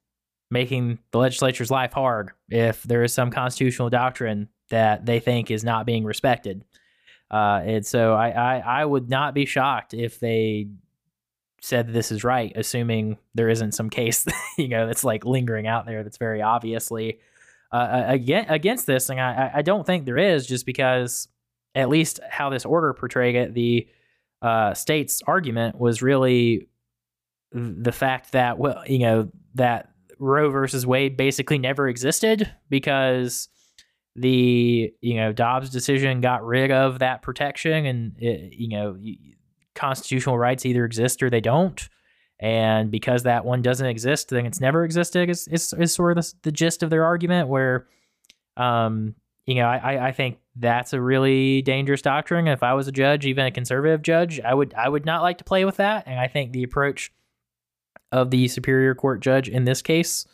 making 0.51 0.99
the 1.11 1.18
legislature's 1.20 1.72
life 1.72 1.93
hard 1.93 2.32
if 2.49 2.84
there 2.84 3.03
is 3.03 3.13
some 3.13 3.32
constitutional 3.32 3.89
doctrine 3.89 4.49
that 4.70 5.05
they 5.05 5.20
think 5.20 5.49
is 5.49 5.63
not 5.63 5.86
being 5.86 6.03
respected. 6.03 6.63
Uh, 7.32 7.61
and 7.63 7.86
so 7.86 8.13
I, 8.13 8.30
I, 8.30 8.82
I 8.82 8.86
would 8.86 9.09
not 9.09 9.34
be 9.34 9.45
shocked 9.45 9.93
if 9.93 10.20
they 10.20 10.68
said 11.61 11.88
this 11.88 12.11
is 12.11 12.24
right, 12.24 12.51
assuming 12.55 13.18
there 13.34 13.49
isn't 13.49 13.74
some 13.74 13.89
case, 13.89 14.26
you 14.57 14.68
know, 14.68 14.86
that's 14.86 15.03
like 15.03 15.26
lingering 15.26 15.68
out 15.68 15.86
there 15.86 16.03
that's 16.03 16.18
very 16.18 16.41
obviously 16.41 17.20
uh, 17.72 18.03
against 18.07 18.49
against 18.49 18.86
this. 18.88 19.09
And 19.09 19.20
I, 19.20 19.51
I 19.55 19.61
don't 19.61 19.86
think 19.86 20.05
there 20.05 20.18
is, 20.18 20.47
just 20.47 20.66
because 20.66 21.28
at 21.74 21.89
least 21.89 22.20
how 22.30 22.49
this 22.49 22.66
order 22.66 22.93
portrayed 22.93 23.36
it, 23.36 23.53
the 23.53 23.88
uh, 24.41 24.74
state's 24.74 25.22
argument 25.28 25.78
was 25.78 26.01
really 26.01 26.70
the 27.51 27.91
fact 27.91 28.32
that 28.34 28.57
well, 28.57 28.84
you 28.86 28.99
know, 28.99 29.32
that 29.55 29.89
Roe 30.20 30.49
versus 30.49 30.86
Wade 30.86 31.18
basically 31.18 31.57
never 31.57 31.88
existed 31.88 32.51
because 32.70 33.49
the 34.16 34.93
you 35.01 35.16
know 35.16 35.34
Dobbs 35.34 35.70
decision 35.70 36.22
got 36.22 36.45
rid 36.45 36.72
of 36.72 36.99
that 36.99 37.22
protection, 37.22 37.86
and 37.86 38.16
it, 38.20 38.53
you 38.53 38.70
know 38.70 38.97
constitutional 39.74 40.38
rights 40.38 40.66
either 40.66 40.86
exist 40.86 41.22
or 41.22 41.30
they 41.30 41.41
don't. 41.41 41.89
And 42.46 42.91
because 42.91 43.24
that 43.24 43.43
one 43.43 43.64
doesn't 43.64 43.88
exist, 43.88 44.30
then 44.30 44.46
it's 44.46 44.62
never 44.62 44.86
existed. 44.86 45.32
Is 45.32 45.48
is, 45.48 45.74
is 45.74 45.96
sort 45.96 46.16
of 46.16 46.24
the, 46.24 46.34
the 46.43 46.52
gist 46.52 46.84
of 46.84 46.91
their 46.91 47.04
argument. 47.04 47.50
Where, 47.50 47.88
um, 48.56 49.16
you 49.48 49.56
know, 49.56 49.66
I 49.66 50.10
I 50.10 50.12
think 50.12 50.38
that's 50.56 50.93
a 50.93 51.02
really 51.02 51.64
dangerous 51.64 52.04
doctrine. 52.04 52.48
If 52.48 52.62
I 52.62 52.76
was 52.76 52.88
a 52.88 52.91
judge, 52.91 53.26
even 53.26 53.48
a 53.48 53.52
conservative 53.52 54.04
judge, 54.04 54.39
I 54.41 54.54
would 54.54 54.76
I 54.76 54.88
would 54.88 55.08
not 55.08 55.24
like 55.24 55.39
to 55.39 55.43
play 55.43 55.66
with 55.66 55.78
that. 55.78 56.04
And 56.06 56.20
I 56.20 56.28
think 56.28 56.52
the 56.52 56.62
approach 56.62 57.12
of 58.12 58.30
the 58.30 58.48
superior 58.48 58.93
court 58.93 59.22
judge 59.22 59.50
in 59.50 59.66
this 59.66 59.82
case 59.82 60.28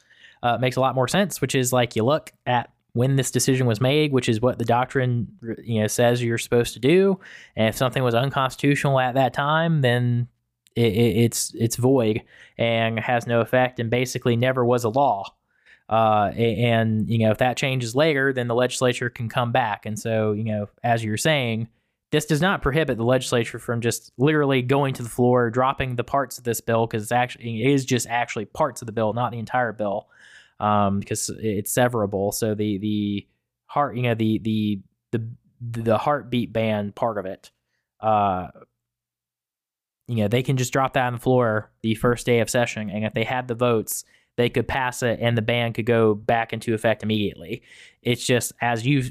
uh, 0.44 0.58
makes 0.58 0.76
a 0.76 0.82
lot 0.82 0.96
more 0.96 1.08
sense. 1.08 1.40
Which 1.40 1.56
is 1.56 1.72
like 1.72 1.96
you 1.96 2.04
look 2.04 2.34
at 2.46 2.74
when 2.92 3.16
this 3.16 3.32
decision 3.32 3.68
was 3.68 3.80
made, 3.80 4.12
which 4.12 4.28
is 4.28 4.42
what 4.42 4.60
the 4.60 4.66
doctrine 4.66 5.30
you 5.64 5.80
know 5.80 5.88
says 5.88 6.22
you're 6.22 6.38
supposed 6.38 6.74
to 6.74 6.82
do. 6.82 7.22
And 7.56 7.70
if 7.70 7.78
something 7.78 8.04
was 8.04 8.16
unconstitutional 8.16 9.00
at 9.00 9.14
that 9.14 9.34
time, 9.34 9.80
then 9.80 10.28
it, 10.76 10.94
it, 10.94 11.18
it's 11.18 11.54
it's 11.56 11.76
void 11.76 12.22
and 12.58 13.00
has 13.00 13.28
no 13.28 13.42
effect, 13.42 13.80
and 13.80 13.90
basically 13.90 14.36
never 14.36 14.66
was 14.66 14.84
a 14.84 14.90
law. 14.90 15.26
Uh, 15.90 16.32
and 16.38 17.10
you 17.10 17.18
know 17.18 17.32
if 17.32 17.40
that 17.40 17.58
changes 17.58 17.96
later, 17.96 18.32
then 18.32 18.48
the 18.48 18.56
legislature 18.56 19.10
can 19.10 19.30
come 19.30 19.52
back. 19.52 19.86
And 19.86 20.00
so 20.00 20.32
you 20.32 20.44
know, 20.44 20.70
as 20.84 21.04
you're 21.04 21.18
saying, 21.18 21.68
this 22.12 22.26
does 22.26 22.42
not 22.42 22.62
prohibit 22.62 22.98
the 22.98 23.04
legislature 23.04 23.60
from 23.60 23.82
just 23.82 24.12
literally 24.18 24.62
going 24.62 24.94
to 24.96 25.04
the 25.04 25.10
floor, 25.10 25.50
dropping 25.50 25.96
the 25.96 26.04
parts 26.04 26.38
of 26.38 26.44
this 26.44 26.62
bill 26.62 26.88
because 26.88 27.04
it's 27.04 27.12
actually 27.12 27.64
it 27.64 27.72
is 27.72 27.86
just 27.86 28.08
actually 28.08 28.46
parts 28.46 28.82
of 28.82 28.86
the 28.86 28.92
bill, 28.92 29.14
not 29.14 29.32
the 29.32 29.40
entire 29.40 29.74
bill 29.74 30.08
um, 30.62 31.00
because 31.00 31.30
it's 31.40 31.74
severable. 31.74 32.34
So 32.34 32.56
the 32.56 32.78
the 32.78 33.28
heart, 33.66 33.96
you 33.96 34.04
know, 34.04 34.14
the 34.14 34.40
the 34.40 34.80
the 35.12 35.28
the 35.62 35.98
heartbeat 35.98 36.54
band 36.54 36.96
part 36.96 37.18
of 37.18 37.26
it, 37.26 37.52
uh, 38.00 38.48
you 40.12 40.18
know, 40.18 40.28
they 40.28 40.44
can 40.44 40.58
just 40.58 40.74
drop 40.74 40.94
that 40.94 41.06
on 41.06 41.14
the 41.14 41.20
floor 41.20 41.72
the 41.84 41.96
first 41.96 42.26
day 42.26 42.40
of 42.40 42.50
session, 42.50 42.90
and 42.90 43.06
if 43.06 43.14
they 43.14 43.24
had 43.24 43.48
the 43.48 43.56
votes, 43.56 44.04
they 44.38 44.50
could 44.50 44.68
pass 44.68 45.04
it, 45.04 45.20
and 45.22 45.38
the 45.38 45.42
ban 45.42 45.74
could 45.74 45.86
go 45.86 46.14
back 46.14 46.54
into 46.54 46.74
effect 46.74 47.02
immediately. 47.02 47.62
It's 48.02 48.26
just 48.26 48.52
as 48.62 48.86
you 48.86 49.04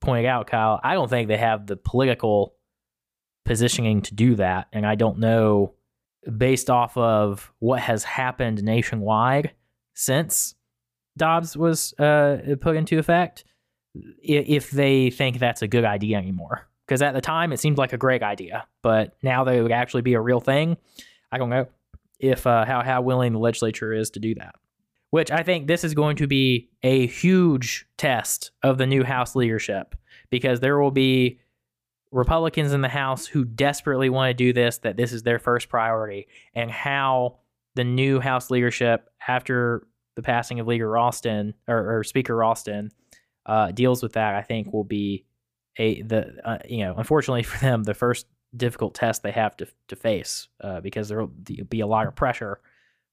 pointed 0.00 0.26
out, 0.26 0.46
Kyle. 0.46 0.80
I 0.82 0.94
don't 0.94 1.08
think 1.08 1.28
they 1.28 1.38
have 1.38 1.66
the 1.66 1.76
political 1.76 2.54
positioning 3.44 4.02
to 4.02 4.14
do 4.14 4.34
that, 4.36 4.68
and 4.72 4.86
I 4.86 4.94
don't 4.94 5.18
know 5.18 5.74
based 6.36 6.70
off 6.70 6.96
of 6.96 7.52
what 7.58 7.80
has 7.80 8.04
happened 8.04 8.62
nationwide 8.62 9.52
since 9.94 10.54
Dobbs 11.16 11.56
was 11.56 11.94
uh, 11.94 12.56
put 12.60 12.76
into 12.76 12.98
effect 12.98 13.44
if 13.94 14.70
they 14.70 15.10
think 15.10 15.38
that's 15.38 15.62
a 15.62 15.68
good 15.68 15.84
idea 15.84 16.18
anymore. 16.18 16.68
Because 16.86 17.02
at 17.02 17.14
the 17.14 17.20
time, 17.20 17.52
it 17.52 17.60
seemed 17.60 17.78
like 17.78 17.92
a 17.92 17.98
great 17.98 18.22
idea, 18.22 18.66
but 18.82 19.16
now 19.22 19.44
that 19.44 19.54
it 19.54 19.62
would 19.62 19.72
actually 19.72 20.02
be 20.02 20.14
a 20.14 20.20
real 20.20 20.40
thing. 20.40 20.76
I 21.30 21.38
don't 21.38 21.50
know 21.50 21.66
if 22.18 22.46
uh, 22.46 22.64
how 22.64 22.82
how 22.82 23.02
willing 23.02 23.32
the 23.32 23.38
legislature 23.38 23.92
is 23.92 24.10
to 24.10 24.20
do 24.20 24.34
that. 24.36 24.54
Which 25.10 25.30
I 25.30 25.42
think 25.42 25.66
this 25.66 25.84
is 25.84 25.94
going 25.94 26.16
to 26.16 26.26
be 26.26 26.70
a 26.82 27.06
huge 27.06 27.86
test 27.98 28.50
of 28.62 28.78
the 28.78 28.86
new 28.86 29.04
House 29.04 29.36
leadership 29.36 29.94
because 30.30 30.60
there 30.60 30.78
will 30.78 30.90
be 30.90 31.38
Republicans 32.10 32.72
in 32.72 32.80
the 32.80 32.88
House 32.88 33.26
who 33.26 33.44
desperately 33.44 34.10
want 34.10 34.30
to 34.30 34.34
do 34.34 34.52
this, 34.52 34.78
that 34.78 34.96
this 34.96 35.12
is 35.12 35.22
their 35.22 35.38
first 35.38 35.68
priority, 35.68 36.28
and 36.54 36.70
how 36.70 37.38
the 37.74 37.84
new 37.84 38.20
House 38.20 38.50
leadership, 38.50 39.10
after 39.26 39.86
the 40.14 40.22
passing 40.22 40.60
of 40.60 40.66
Leader 40.66 40.88
Ralston 40.88 41.54
or, 41.66 41.98
or 41.98 42.04
Speaker 42.04 42.36
Ralston 42.36 42.90
uh, 43.46 43.70
deals 43.72 44.02
with 44.02 44.12
that, 44.12 44.34
I 44.34 44.42
think 44.42 44.72
will 44.72 44.84
be 44.84 45.24
a 45.78 46.02
the 46.02 46.34
uh, 46.44 46.58
you 46.68 46.84
know 46.84 46.94
unfortunately 46.96 47.42
for 47.42 47.58
them 47.58 47.82
the 47.84 47.94
first 47.94 48.26
difficult 48.56 48.94
test 48.94 49.22
they 49.22 49.30
have 49.30 49.56
to 49.56 49.66
to 49.88 49.96
face 49.96 50.48
uh, 50.60 50.80
because 50.80 51.08
there 51.08 51.18
will 51.18 51.32
be 51.68 51.80
a 51.80 51.86
lot 51.86 52.06
of 52.06 52.14
pressure 52.14 52.60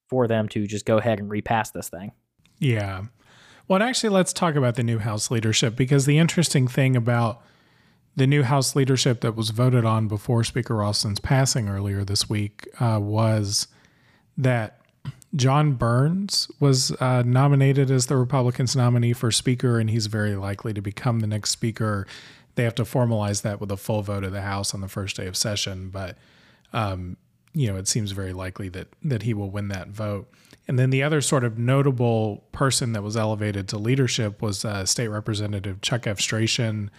for 0.10 0.28
them 0.28 0.49
to 0.49 0.68
just 0.68 0.86
go 0.86 0.97
ahead 0.97 1.20
and 1.20 1.30
repass 1.30 1.72
this 1.72 1.89
thing. 1.89 2.12
Yeah. 2.57 3.03
Well, 3.68 3.82
actually, 3.84 4.10
let's 4.10 4.34
talk 4.34 4.55
about 4.55 4.76
the 4.76 4.84
new 4.84 4.97
House 4.97 5.30
leadership 5.30 5.76
because 5.76 6.07
the 6.07 6.18
interesting 6.18 6.68
thing 6.68 6.95
about 6.95 7.43
the 8.16 8.26
new 8.26 8.41
House 8.41 8.76
leadership 8.76 9.22
that 9.22 9.36
was 9.36 9.51
voted 9.51 9.86
on 9.86 10.07
before 10.07 10.43
Speaker 10.43 10.76
Ralston's 10.76 11.20
passing 11.20 11.70
earlier 11.70 12.03
this 12.03 12.28
week 12.28 12.68
uh, 12.80 12.99
was 12.99 13.68
that 14.36 14.82
John 15.36 15.74
Burns 15.74 16.49
was 16.60 16.91
uh, 16.99 17.22
nominated 17.24 17.91
as 17.91 18.07
the 18.07 18.18
Republicans' 18.18 18.76
nominee 18.76 19.14
for 19.14 19.32
Speaker, 19.32 19.80
and 19.80 19.89
he's 19.89 20.07
very 20.07 20.36
likely 20.36 20.74
to 20.74 20.82
become 20.82 21.20
the 21.20 21.28
next 21.28 21.51
Speaker. 21.51 22.07
They 22.60 22.66
have 22.66 22.76
to 22.76 22.84
formalize 22.84 23.43
that 23.43 23.62
with 23.62 23.72
a 23.72 23.78
full 23.78 24.01
vote 24.01 24.26
of 24.26 24.34
the 24.34 24.41
House 24.41 24.74
on 24.74 24.82
the 24.82 24.89
first 24.89 25.16
day 25.16 25.28
of 25.28 25.38
session, 25.38 25.91
but 25.91 26.18
um, 26.74 27.16
you 27.53 27.72
know 27.72 27.78
it 27.78 27.88
seems 27.88 28.12
very 28.12 28.34
likely 28.34 28.68
that 28.68 28.89
that 29.01 29.22
he 29.22 29.34
will 29.34 29.49
win 29.49 29.70
that 29.70 29.88
vote. 29.88 30.30
And 30.68 30.78
then 30.78 30.89
the 30.89 31.01
other 31.01 31.22
sort 31.22 31.45
of 31.45 31.57
notable 31.57 32.43
person 32.51 32.91
that 32.91 33.01
was 33.01 33.16
elevated 33.16 33.70
to 33.70 33.78
leadership 33.78 34.41
was 34.41 34.66
uh, 34.66 34.86
State 34.86 35.07
Representative 35.07 35.80
Chuck 35.80 36.05
Efstration. 36.05 36.91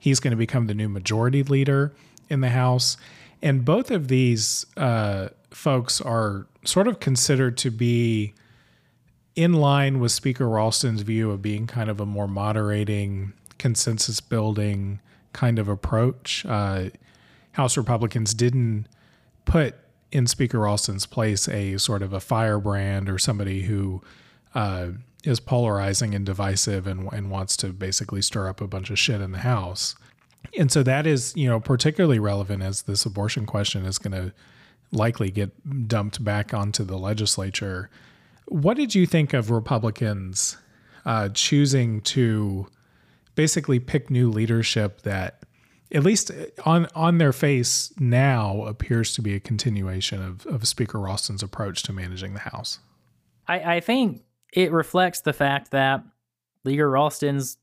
He's 0.00 0.18
going 0.18 0.32
to 0.32 0.36
become 0.36 0.66
the 0.66 0.74
new 0.74 0.88
majority 0.88 1.44
leader 1.44 1.94
in 2.28 2.40
the 2.40 2.50
House, 2.50 2.96
and 3.40 3.64
both 3.64 3.92
of 3.92 4.08
these 4.08 4.66
uh, 4.76 5.28
folks 5.52 6.00
are 6.00 6.48
sort 6.64 6.88
of 6.88 6.98
considered 6.98 7.56
to 7.58 7.70
be 7.70 8.34
in 9.36 9.52
line 9.52 10.00
with 10.00 10.10
Speaker 10.10 10.48
Ralston's 10.48 11.02
view 11.02 11.30
of 11.30 11.40
being 11.40 11.68
kind 11.68 11.88
of 11.88 12.00
a 12.00 12.04
more 12.04 12.26
moderating, 12.26 13.32
consensus 13.58 14.20
building 14.20 14.98
kind 15.34 15.58
of 15.58 15.68
approach. 15.68 16.46
Uh, 16.46 16.88
House 17.52 17.76
Republicans 17.76 18.32
didn't 18.32 18.86
put 19.44 19.74
in 20.10 20.26
Speaker 20.26 20.60
Ralston's 20.60 21.04
place 21.04 21.46
a 21.48 21.76
sort 21.76 22.02
of 22.02 22.14
a 22.14 22.20
firebrand 22.20 23.10
or 23.10 23.18
somebody 23.18 23.62
who 23.62 24.00
uh, 24.54 24.88
is 25.24 25.40
polarizing 25.40 26.14
and 26.14 26.24
divisive 26.24 26.86
and, 26.86 27.12
and 27.12 27.30
wants 27.30 27.56
to 27.58 27.68
basically 27.68 28.22
stir 28.22 28.48
up 28.48 28.60
a 28.62 28.66
bunch 28.66 28.88
of 28.90 28.98
shit 28.98 29.20
in 29.20 29.32
the 29.32 29.38
House. 29.38 29.94
And 30.58 30.70
so 30.70 30.82
that 30.84 31.06
is, 31.06 31.32
you 31.36 31.48
know, 31.48 31.60
particularly 31.60 32.18
relevant 32.18 32.62
as 32.62 32.82
this 32.82 33.04
abortion 33.04 33.44
question 33.44 33.84
is 33.84 33.98
going 33.98 34.12
to 34.12 34.32
likely 34.92 35.30
get 35.30 35.88
dumped 35.88 36.22
back 36.22 36.54
onto 36.54 36.84
the 36.84 36.96
legislature. 36.96 37.90
What 38.46 38.76
did 38.76 38.94
you 38.94 39.06
think 39.06 39.32
of 39.32 39.50
Republicans 39.50 40.56
uh, 41.04 41.30
choosing 41.30 42.00
to 42.02 42.66
basically 43.34 43.80
pick 43.80 44.10
new 44.10 44.30
leadership 44.30 45.02
that, 45.02 45.42
at 45.92 46.02
least 46.02 46.30
on 46.64 46.88
on 46.94 47.18
their 47.18 47.32
face 47.32 47.92
now, 47.98 48.64
appears 48.64 49.12
to 49.14 49.22
be 49.22 49.34
a 49.34 49.40
continuation 49.40 50.22
of, 50.22 50.46
of 50.46 50.66
Speaker 50.66 50.98
Ralston's 50.98 51.42
approach 51.42 51.82
to 51.84 51.92
managing 51.92 52.34
the 52.34 52.40
House? 52.40 52.78
I, 53.46 53.76
I 53.76 53.80
think 53.80 54.22
it 54.52 54.72
reflects 54.72 55.20
the 55.20 55.32
fact 55.32 55.70
that 55.72 56.02
Leader 56.64 56.90
Ralston's 56.90 57.58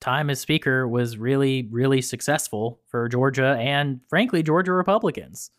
time 0.00 0.30
as 0.30 0.40
Speaker 0.40 0.86
was 0.86 1.16
really, 1.16 1.68
really 1.72 2.00
successful 2.00 2.80
for 2.86 3.08
Georgia 3.08 3.56
and, 3.58 4.00
frankly, 4.08 4.42
Georgia 4.42 4.72
Republicans. 4.72 5.50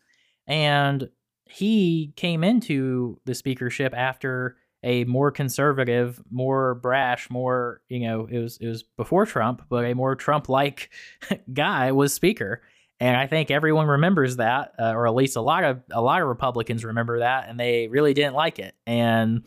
And 0.46 1.10
he 1.44 2.12
came 2.16 2.42
into 2.42 3.20
the 3.26 3.34
speakership 3.34 3.92
after 3.94 4.56
a 4.82 5.04
more 5.04 5.30
conservative, 5.30 6.22
more 6.30 6.74
brash, 6.74 7.28
more 7.30 7.82
you 7.88 8.00
know 8.00 8.26
it 8.30 8.38
was 8.38 8.56
it 8.58 8.66
was 8.66 8.82
before 8.82 9.26
Trump, 9.26 9.62
but 9.68 9.84
a 9.84 9.94
more 9.94 10.14
Trump-like 10.14 10.90
guy 11.52 11.92
was 11.92 12.12
speaker, 12.12 12.62
and 12.98 13.16
I 13.16 13.26
think 13.26 13.50
everyone 13.50 13.86
remembers 13.86 14.36
that, 14.36 14.74
uh, 14.78 14.92
or 14.92 15.06
at 15.06 15.14
least 15.14 15.36
a 15.36 15.40
lot 15.40 15.64
of 15.64 15.80
a 15.90 16.02
lot 16.02 16.22
of 16.22 16.28
Republicans 16.28 16.84
remember 16.84 17.20
that, 17.20 17.48
and 17.48 17.58
they 17.58 17.88
really 17.88 18.14
didn't 18.14 18.34
like 18.34 18.58
it. 18.58 18.74
And 18.86 19.44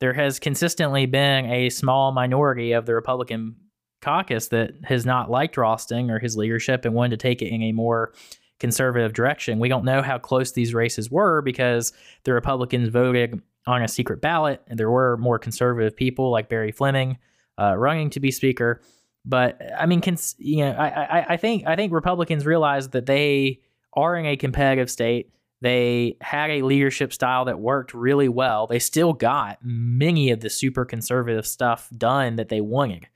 there 0.00 0.12
has 0.12 0.38
consistently 0.38 1.06
been 1.06 1.46
a 1.46 1.70
small 1.70 2.12
minority 2.12 2.72
of 2.72 2.86
the 2.86 2.94
Republican 2.94 3.56
caucus 4.02 4.48
that 4.48 4.72
has 4.84 5.06
not 5.06 5.30
liked 5.30 5.56
Ralston 5.56 6.10
or 6.10 6.18
his 6.18 6.36
leadership 6.36 6.84
and 6.84 6.92
wanted 6.92 7.18
to 7.18 7.22
take 7.22 7.40
it 7.40 7.48
in 7.48 7.62
a 7.62 7.72
more 7.72 8.12
conservative 8.58 9.12
direction. 9.12 9.58
We 9.58 9.68
don't 9.68 9.84
know 9.84 10.02
how 10.02 10.18
close 10.18 10.52
these 10.52 10.74
races 10.74 11.10
were 11.10 11.40
because 11.40 11.92
the 12.24 12.32
Republicans 12.32 12.88
voted 12.88 13.40
on 13.66 13.82
a 13.82 13.88
secret 13.88 14.20
ballot, 14.20 14.62
and 14.66 14.78
there 14.78 14.90
were 14.90 15.16
more 15.16 15.38
conservative 15.38 15.96
people 15.96 16.30
like 16.30 16.48
Barry 16.48 16.72
Fleming 16.72 17.18
uh, 17.58 17.76
running 17.76 18.10
to 18.10 18.20
be 18.20 18.30
speaker. 18.30 18.80
But 19.24 19.60
I 19.78 19.86
mean, 19.86 20.00
cons- 20.00 20.34
you 20.38 20.64
know, 20.64 20.72
I, 20.72 20.88
I, 20.88 21.26
I 21.30 21.36
think 21.36 21.66
I 21.66 21.76
think 21.76 21.92
Republicans 21.92 22.44
realized 22.44 22.92
that 22.92 23.06
they 23.06 23.60
are 23.94 24.16
in 24.16 24.26
a 24.26 24.36
competitive 24.36 24.90
state. 24.90 25.32
They 25.60 26.16
had 26.20 26.50
a 26.50 26.62
leadership 26.62 27.12
style 27.12 27.44
that 27.44 27.60
worked 27.60 27.94
really 27.94 28.28
well. 28.28 28.66
They 28.66 28.80
still 28.80 29.12
got 29.12 29.58
many 29.62 30.30
of 30.30 30.40
the 30.40 30.50
super 30.50 30.84
conservative 30.84 31.46
stuff 31.46 31.88
done 31.96 32.34
that 32.36 32.48
they 32.48 32.60
wanted 32.60 33.06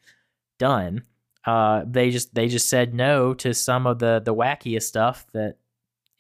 done. 0.59 1.03
Uh, 1.45 1.85
they 1.87 2.11
just 2.11 2.35
they 2.35 2.47
just 2.47 2.69
said 2.69 2.95
no 2.95 3.35
to 3.35 3.53
some 3.53 3.87
of 3.87 3.99
the 3.99 4.23
the 4.25 4.35
wackiest 4.35 4.83
stuff 4.83 5.27
that 5.33 5.57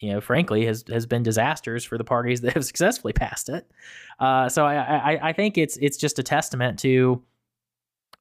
you 0.00 0.12
know, 0.12 0.20
frankly, 0.20 0.66
has 0.66 0.84
has 0.88 1.06
been 1.06 1.22
disasters 1.22 1.84
for 1.84 1.96
the 1.98 2.04
parties 2.04 2.42
that 2.42 2.54
have 2.54 2.64
successfully 2.72 3.12
passed 3.12 3.48
it. 3.48 3.70
Uh, 4.18 4.48
so 4.48 4.64
I, 4.66 5.14
I 5.14 5.28
I 5.28 5.32
think 5.32 5.58
it's 5.58 5.76
it's 5.78 5.96
just 5.96 6.18
a 6.18 6.22
testament 6.22 6.78
to 6.80 7.22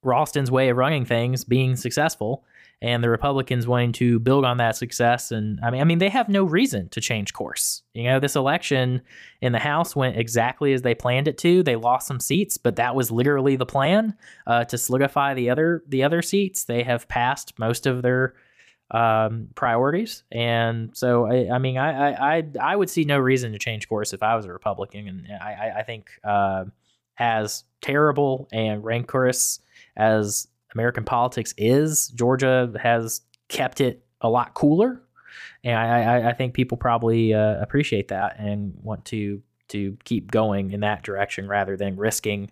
Ralston's 0.03 0.51
way 0.51 0.69
of 0.69 0.77
running 0.77 1.03
things 1.05 1.43
being 1.43 1.75
successful, 1.75 2.45
and 2.81 3.03
the 3.03 3.09
Republicans 3.09 3.67
wanting 3.67 3.91
to 3.93 4.19
build 4.19 4.45
on 4.45 4.57
that 4.57 4.77
success. 4.77 5.31
And 5.31 5.59
I 5.61 5.71
mean, 5.71 5.81
I 5.81 5.83
mean, 5.83 5.97
they 5.97 6.09
have 6.09 6.29
no 6.29 6.43
reason 6.43 6.87
to 6.89 7.01
change 7.01 7.33
course. 7.33 7.81
You 7.93 8.03
know, 8.03 8.19
this 8.19 8.35
election 8.35 9.01
in 9.41 9.51
the 9.51 9.59
House 9.59 9.95
went 9.95 10.17
exactly 10.17 10.71
as 10.71 10.81
they 10.81 10.95
planned 10.95 11.27
it 11.27 11.37
to. 11.39 11.63
They 11.63 11.75
lost 11.75 12.07
some 12.07 12.19
seats, 12.19 12.57
but 12.57 12.77
that 12.77 12.95
was 12.95 13.11
literally 13.11 13.55
the 13.55 13.65
plan 13.65 14.15
uh, 14.47 14.63
to 14.65 14.77
solidify 14.77 15.33
the 15.33 15.49
other 15.49 15.83
the 15.87 16.03
other 16.03 16.21
seats. 16.21 16.63
They 16.63 16.83
have 16.83 17.07
passed 17.09 17.57
most 17.59 17.85
of 17.85 18.01
their 18.01 18.35
um, 18.91 19.49
priorities. 19.55 20.23
And 20.31 20.95
so, 20.95 21.25
I, 21.25 21.55
I 21.55 21.57
mean, 21.57 21.77
I, 21.77 22.37
I, 22.37 22.43
I 22.61 22.75
would 22.75 22.89
see 22.89 23.03
no 23.03 23.17
reason 23.17 23.51
to 23.51 23.59
change 23.59 23.89
course 23.89 24.13
if 24.13 24.21
I 24.21 24.35
was 24.35 24.45
a 24.45 24.53
Republican. 24.53 25.07
And 25.07 25.27
I, 25.41 25.73
I 25.79 25.83
think 25.83 26.11
uh, 26.23 26.65
as 27.17 27.63
terrible 27.81 28.47
and 28.51 28.83
rancorous 28.83 29.59
as 29.97 30.47
American 30.73 31.03
politics 31.03 31.53
is, 31.57 32.09
Georgia 32.09 32.71
has 32.81 33.21
kept 33.47 33.81
it 33.81 34.05
a 34.21 34.29
lot 34.29 34.53
cooler. 34.53 35.01
And 35.63 35.77
I, 35.77 36.01
I, 36.01 36.29
I 36.29 36.33
think 36.33 36.53
people 36.53 36.77
probably 36.77 37.33
uh, 37.33 37.61
appreciate 37.61 38.09
that 38.09 38.39
and 38.39 38.73
want 38.81 39.05
to 39.05 39.41
to 39.67 39.97
keep 40.03 40.29
going 40.29 40.71
in 40.71 40.81
that 40.81 41.01
direction 41.01 41.47
rather 41.47 41.75
than 41.75 41.97
risking 41.97 42.51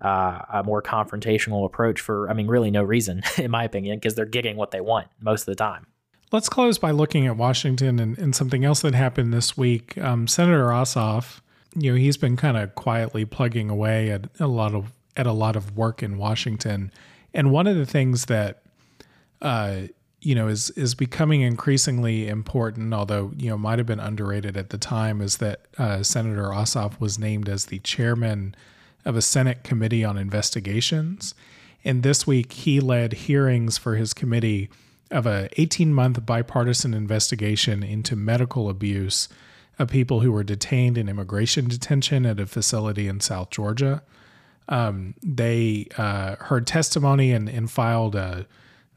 uh, 0.00 0.40
a 0.52 0.62
more 0.64 0.82
confrontational 0.82 1.64
approach 1.64 2.00
for, 2.00 2.30
I 2.30 2.34
mean, 2.34 2.46
really 2.46 2.70
no 2.70 2.82
reason, 2.82 3.22
in 3.36 3.50
my 3.50 3.64
opinion, 3.64 3.98
because 3.98 4.14
they're 4.14 4.26
getting 4.26 4.56
what 4.56 4.70
they 4.70 4.80
want 4.80 5.08
most 5.20 5.42
of 5.42 5.46
the 5.46 5.56
time. 5.56 5.86
Let's 6.30 6.48
close 6.48 6.78
by 6.78 6.90
looking 6.90 7.26
at 7.26 7.36
Washington 7.36 7.98
and, 7.98 8.18
and 8.18 8.36
something 8.36 8.64
else 8.64 8.82
that 8.82 8.94
happened 8.94 9.32
this 9.32 9.56
week. 9.56 9.96
Um, 9.98 10.26
Senator 10.26 10.66
Ossoff, 10.66 11.40
you 11.74 11.90
know, 11.92 11.96
he's 11.96 12.18
been 12.18 12.36
kind 12.36 12.56
of 12.56 12.74
quietly 12.74 13.24
plugging 13.24 13.70
away 13.70 14.10
at 14.10 14.28
a 14.38 14.46
lot 14.46 14.74
of 14.74 14.92
at 15.16 15.26
a 15.26 15.32
lot 15.32 15.56
of 15.56 15.76
work 15.76 16.02
in 16.02 16.16
Washington, 16.16 16.92
and 17.34 17.50
one 17.50 17.66
of 17.66 17.76
the 17.76 17.86
things 17.86 18.26
that 18.26 18.62
uh, 19.42 19.80
you 20.20 20.34
know 20.34 20.48
is 20.48 20.70
is 20.70 20.94
becoming 20.94 21.40
increasingly 21.40 22.28
important, 22.28 22.92
although 22.94 23.32
you 23.36 23.48
know 23.48 23.58
might 23.58 23.78
have 23.78 23.86
been 23.86 24.00
underrated 24.00 24.56
at 24.56 24.70
the 24.70 24.78
time, 24.78 25.20
is 25.20 25.38
that 25.38 25.62
uh, 25.78 26.02
Senator 26.02 26.48
Ossoff 26.48 27.00
was 27.00 27.18
named 27.18 27.48
as 27.48 27.66
the 27.66 27.78
chairman 27.80 28.54
of 29.04 29.16
a 29.16 29.22
Senate 29.22 29.62
Committee 29.64 30.04
on 30.04 30.18
Investigations. 30.18 31.34
And 31.84 32.02
this 32.02 32.26
week, 32.26 32.52
he 32.52 32.80
led 32.80 33.12
hearings 33.12 33.78
for 33.78 33.96
his 33.96 34.12
committee 34.12 34.68
of 35.10 35.26
a 35.26 35.48
18 35.60 35.94
month 35.94 36.24
bipartisan 36.26 36.94
investigation 36.94 37.82
into 37.82 38.16
medical 38.16 38.68
abuse 38.68 39.28
of 39.78 39.88
people 39.88 40.20
who 40.20 40.32
were 40.32 40.44
detained 40.44 40.98
in 40.98 41.08
immigration 41.08 41.68
detention 41.68 42.26
at 42.26 42.40
a 42.40 42.46
facility 42.46 43.08
in 43.08 43.20
South 43.20 43.50
Georgia. 43.50 44.02
Um, 44.68 45.14
they 45.22 45.86
uh, 45.96 46.36
heard 46.36 46.66
testimony 46.66 47.32
and, 47.32 47.48
and 47.48 47.70
filed 47.70 48.14
a 48.14 48.46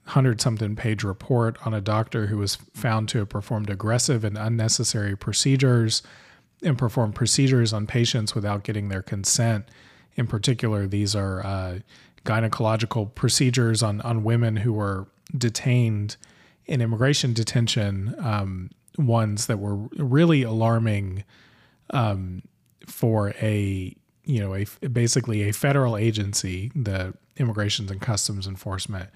hundred 0.06 0.42
something 0.42 0.76
page 0.76 1.04
report 1.04 1.58
on 1.66 1.74
a 1.74 1.80
doctor 1.80 2.28
who 2.28 2.38
was 2.38 2.56
found 2.74 3.08
to 3.10 3.20
have 3.20 3.30
performed 3.30 3.70
aggressive 3.70 4.24
and 4.24 4.38
unnecessary 4.38 5.16
procedures 5.16 6.02
and 6.64 6.78
performed 6.78 7.16
procedures 7.16 7.72
on 7.72 7.88
patients 7.88 8.36
without 8.36 8.64
getting 8.64 8.90
their 8.90 9.02
consent 9.02 9.66
in 10.16 10.28
particular, 10.28 10.88
these 10.88 11.16
are 11.16 11.46
uh, 11.46 11.80
gynecological 12.26 13.14
procedures 13.16 13.82
on, 13.82 14.02
on 14.02 14.24
women 14.24 14.58
who 14.58 14.74
were 14.74 15.08
detained 15.38 16.18
in 16.66 16.82
immigration 16.82 17.34
detention, 17.34 18.16
um, 18.20 18.70
ones 18.98 19.48
that 19.48 19.58
were 19.58 19.76
really 19.98 20.44
alarming 20.44 21.24
um, 21.92 22.42
for 22.86 23.30
a 23.42 23.96
you 24.24 24.40
know 24.40 24.56
a 24.56 24.66
basically 24.90 25.50
a 25.50 25.52
federal 25.52 25.98
agency, 25.98 26.72
the 26.76 27.14
Immigration 27.38 27.90
and 27.90 28.00
Customs 28.00 28.48
Enforcement, 28.48 29.10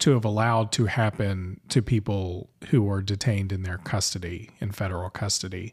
to 0.00 0.12
have 0.12 0.24
allowed 0.24 0.72
to 0.72 0.86
happen 0.86 1.60
to 1.68 1.80
people 1.80 2.50
who 2.68 2.82
were 2.82 3.00
detained 3.00 3.52
in 3.52 3.62
their 3.62 3.78
custody 3.78 4.50
in 4.60 4.72
federal 4.72 5.10
custody. 5.10 5.72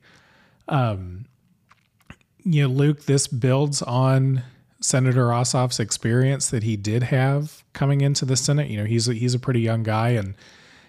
Um, 0.67 1.25
you 2.43 2.63
know, 2.63 2.73
Luke, 2.73 3.05
this 3.05 3.27
builds 3.27 3.81
on 3.81 4.43
Senator 4.79 5.27
Ossoff's 5.27 5.79
experience 5.79 6.49
that 6.49 6.63
he 6.63 6.77
did 6.77 7.03
have 7.03 7.63
coming 7.73 8.01
into 8.01 8.25
the 8.25 8.37
Senate. 8.37 8.69
You 8.69 8.77
know, 8.77 8.85
he's 8.85 9.07
a, 9.07 9.13
he's 9.13 9.33
a 9.33 9.39
pretty 9.39 9.61
young 9.61 9.83
guy, 9.83 10.09
and 10.09 10.35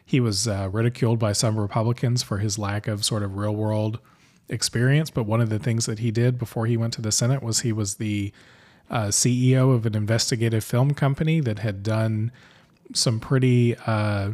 he 0.04 0.20
was 0.20 0.46
uh, 0.46 0.68
ridiculed 0.70 1.18
by 1.18 1.32
some 1.32 1.58
Republicans 1.58 2.22
for 2.22 2.38
his 2.38 2.58
lack 2.58 2.86
of 2.86 3.04
sort 3.04 3.22
of 3.22 3.36
real 3.36 3.54
world 3.54 3.98
experience. 4.48 5.10
But 5.10 5.24
one 5.24 5.40
of 5.40 5.48
the 5.48 5.58
things 5.58 5.86
that 5.86 5.98
he 6.00 6.10
did 6.10 6.38
before 6.38 6.66
he 6.66 6.76
went 6.76 6.92
to 6.94 7.02
the 7.02 7.12
Senate 7.12 7.42
was 7.42 7.60
he 7.60 7.72
was 7.72 7.96
the 7.96 8.32
uh, 8.90 9.06
CEO 9.06 9.74
of 9.74 9.86
an 9.86 9.94
investigative 9.94 10.64
film 10.64 10.94
company 10.94 11.40
that 11.40 11.58
had 11.58 11.82
done 11.82 12.32
some 12.94 13.20
pretty 13.20 13.76
uh, 13.86 14.32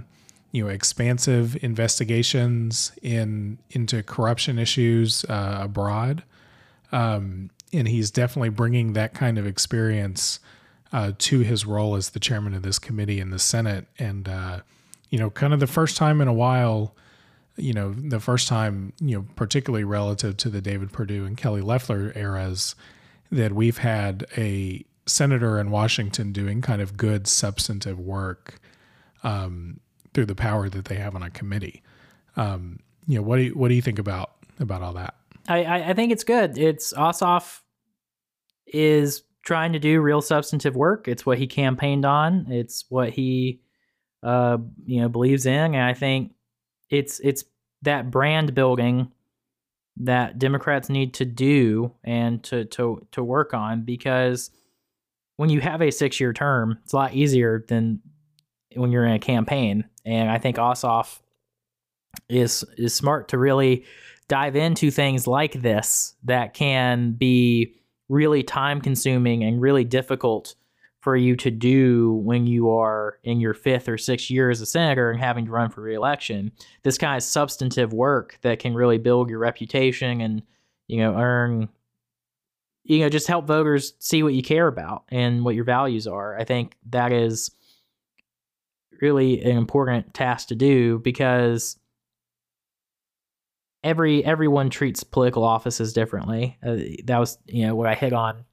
you 0.52 0.64
know 0.64 0.70
expansive 0.70 1.56
investigations 1.62 2.92
in 3.02 3.58
into 3.70 4.02
corruption 4.02 4.58
issues 4.58 5.24
uh, 5.24 5.58
abroad. 5.62 6.22
Um, 6.92 7.50
and 7.74 7.88
he's 7.88 8.10
definitely 8.10 8.48
bringing 8.48 8.92
that 8.92 9.14
kind 9.14 9.38
of 9.38 9.46
experience 9.46 10.40
uh, 10.92 11.12
to 11.18 11.40
his 11.40 11.66
role 11.66 11.96
as 11.96 12.10
the 12.10 12.20
chairman 12.20 12.54
of 12.54 12.62
this 12.62 12.78
committee 12.78 13.20
in 13.20 13.30
the 13.30 13.38
Senate. 13.38 13.86
And 13.98 14.28
uh, 14.28 14.60
you 15.10 15.18
know, 15.18 15.30
kind 15.30 15.52
of 15.52 15.60
the 15.60 15.66
first 15.66 15.96
time 15.96 16.20
in 16.20 16.28
a 16.28 16.32
while, 16.32 16.94
you 17.56 17.72
know, 17.72 17.92
the 17.92 18.20
first 18.20 18.48
time, 18.48 18.92
you 19.00 19.16
know, 19.16 19.26
particularly 19.36 19.84
relative 19.84 20.36
to 20.38 20.48
the 20.48 20.60
David 20.60 20.92
Perdue 20.92 21.24
and 21.24 21.36
Kelly 21.36 21.60
Loeffler 21.60 22.12
eras, 22.16 22.74
that 23.30 23.52
we've 23.52 23.78
had 23.78 24.26
a 24.36 24.84
senator 25.06 25.60
in 25.60 25.70
Washington 25.70 26.32
doing 26.32 26.62
kind 26.62 26.80
of 26.80 26.96
good 26.96 27.26
substantive 27.26 27.98
work 27.98 28.60
um, 29.22 29.80
through 30.14 30.26
the 30.26 30.34
power 30.34 30.68
that 30.68 30.86
they 30.86 30.96
have 30.96 31.14
on 31.14 31.22
a 31.22 31.30
committee. 31.30 31.82
Um, 32.36 32.80
you 33.06 33.16
know, 33.16 33.22
what 33.22 33.36
do 33.36 33.42
you, 33.42 33.50
what 33.52 33.68
do 33.68 33.74
you 33.74 33.82
think 33.82 33.98
about 33.98 34.32
about 34.58 34.82
all 34.82 34.94
that? 34.94 35.14
I, 35.46 35.90
I 35.90 35.94
think 35.94 36.10
it's 36.10 36.24
good. 36.24 36.56
It's 36.56 36.92
Ossoff 36.94 37.60
is 38.66 39.22
trying 39.42 39.72
to 39.74 39.78
do 39.78 40.00
real 40.00 40.22
substantive 40.22 40.74
work. 40.74 41.06
It's 41.08 41.26
what 41.26 41.38
he 41.38 41.46
campaigned 41.46 42.04
on. 42.04 42.50
It's 42.50 42.84
what 42.88 43.10
he 43.10 43.60
uh, 44.22 44.58
you 44.86 45.00
know 45.00 45.08
believes 45.08 45.46
in, 45.46 45.74
and 45.74 45.82
I 45.82 45.94
think 45.94 46.32
it's 46.90 47.20
it's 47.20 47.44
that 47.82 48.10
brand 48.10 48.54
building 48.54 49.12
that 49.98 50.38
Democrats 50.38 50.88
need 50.88 51.14
to 51.14 51.24
do 51.24 51.92
and 52.02 52.42
to 52.44 52.64
to 52.66 53.06
to 53.12 53.22
work 53.22 53.54
on 53.54 53.82
because 53.82 54.50
when 55.36 55.50
you 55.50 55.60
have 55.60 55.82
a 55.82 55.90
six 55.90 56.20
year 56.20 56.32
term, 56.32 56.78
it's 56.82 56.92
a 56.92 56.96
lot 56.96 57.14
easier 57.14 57.64
than 57.68 58.00
when 58.74 58.90
you're 58.90 59.06
in 59.06 59.12
a 59.12 59.18
campaign. 59.18 59.84
And 60.04 60.30
I 60.30 60.38
think 60.38 60.56
Ossoff 60.56 61.20
is 62.28 62.64
is 62.76 62.94
smart 62.94 63.28
to 63.28 63.38
really 63.38 63.84
dive 64.28 64.56
into 64.56 64.90
things 64.90 65.26
like 65.26 65.52
this 65.60 66.14
that 66.24 66.54
can 66.54 67.12
be 67.12 67.74
really 68.14 68.42
time 68.42 68.80
consuming 68.80 69.42
and 69.42 69.60
really 69.60 69.84
difficult 69.84 70.54
for 71.00 71.16
you 71.16 71.36
to 71.36 71.50
do 71.50 72.14
when 72.24 72.46
you 72.46 72.70
are 72.70 73.18
in 73.24 73.38
your 73.38 73.52
fifth 73.52 73.88
or 73.88 73.98
sixth 73.98 74.30
year 74.30 74.48
as 74.48 74.62
a 74.62 74.66
senator 74.66 75.10
and 75.10 75.20
having 75.20 75.44
to 75.44 75.50
run 75.50 75.68
for 75.68 75.82
reelection. 75.82 76.50
This 76.82 76.96
kind 76.96 77.16
of 77.16 77.22
substantive 77.22 77.92
work 77.92 78.38
that 78.40 78.58
can 78.58 78.74
really 78.74 78.96
build 78.96 79.28
your 79.28 79.38
reputation 79.38 80.22
and 80.22 80.42
you 80.86 80.98
know, 80.98 81.16
earn, 81.16 81.68
you 82.84 83.00
know, 83.00 83.08
just 83.08 83.26
help 83.26 83.46
voters 83.46 83.94
see 83.98 84.22
what 84.22 84.34
you 84.34 84.42
care 84.42 84.66
about 84.66 85.04
and 85.08 85.44
what 85.44 85.54
your 85.54 85.64
values 85.64 86.06
are. 86.06 86.38
I 86.38 86.44
think 86.44 86.76
that 86.90 87.12
is 87.12 87.50
really 89.00 89.42
an 89.42 89.56
important 89.56 90.14
task 90.14 90.48
to 90.48 90.54
do 90.54 90.98
because 90.98 91.78
every 93.84 94.24
everyone 94.24 94.70
treats 94.70 95.04
political 95.04 95.44
offices 95.44 95.92
differently. 95.92 96.58
Uh, 96.66 96.76
that 97.04 97.18
was 97.18 97.38
you 97.46 97.66
know 97.66 97.76
what 97.76 97.86
I 97.86 97.94
hit 97.94 98.12
on 98.12 98.44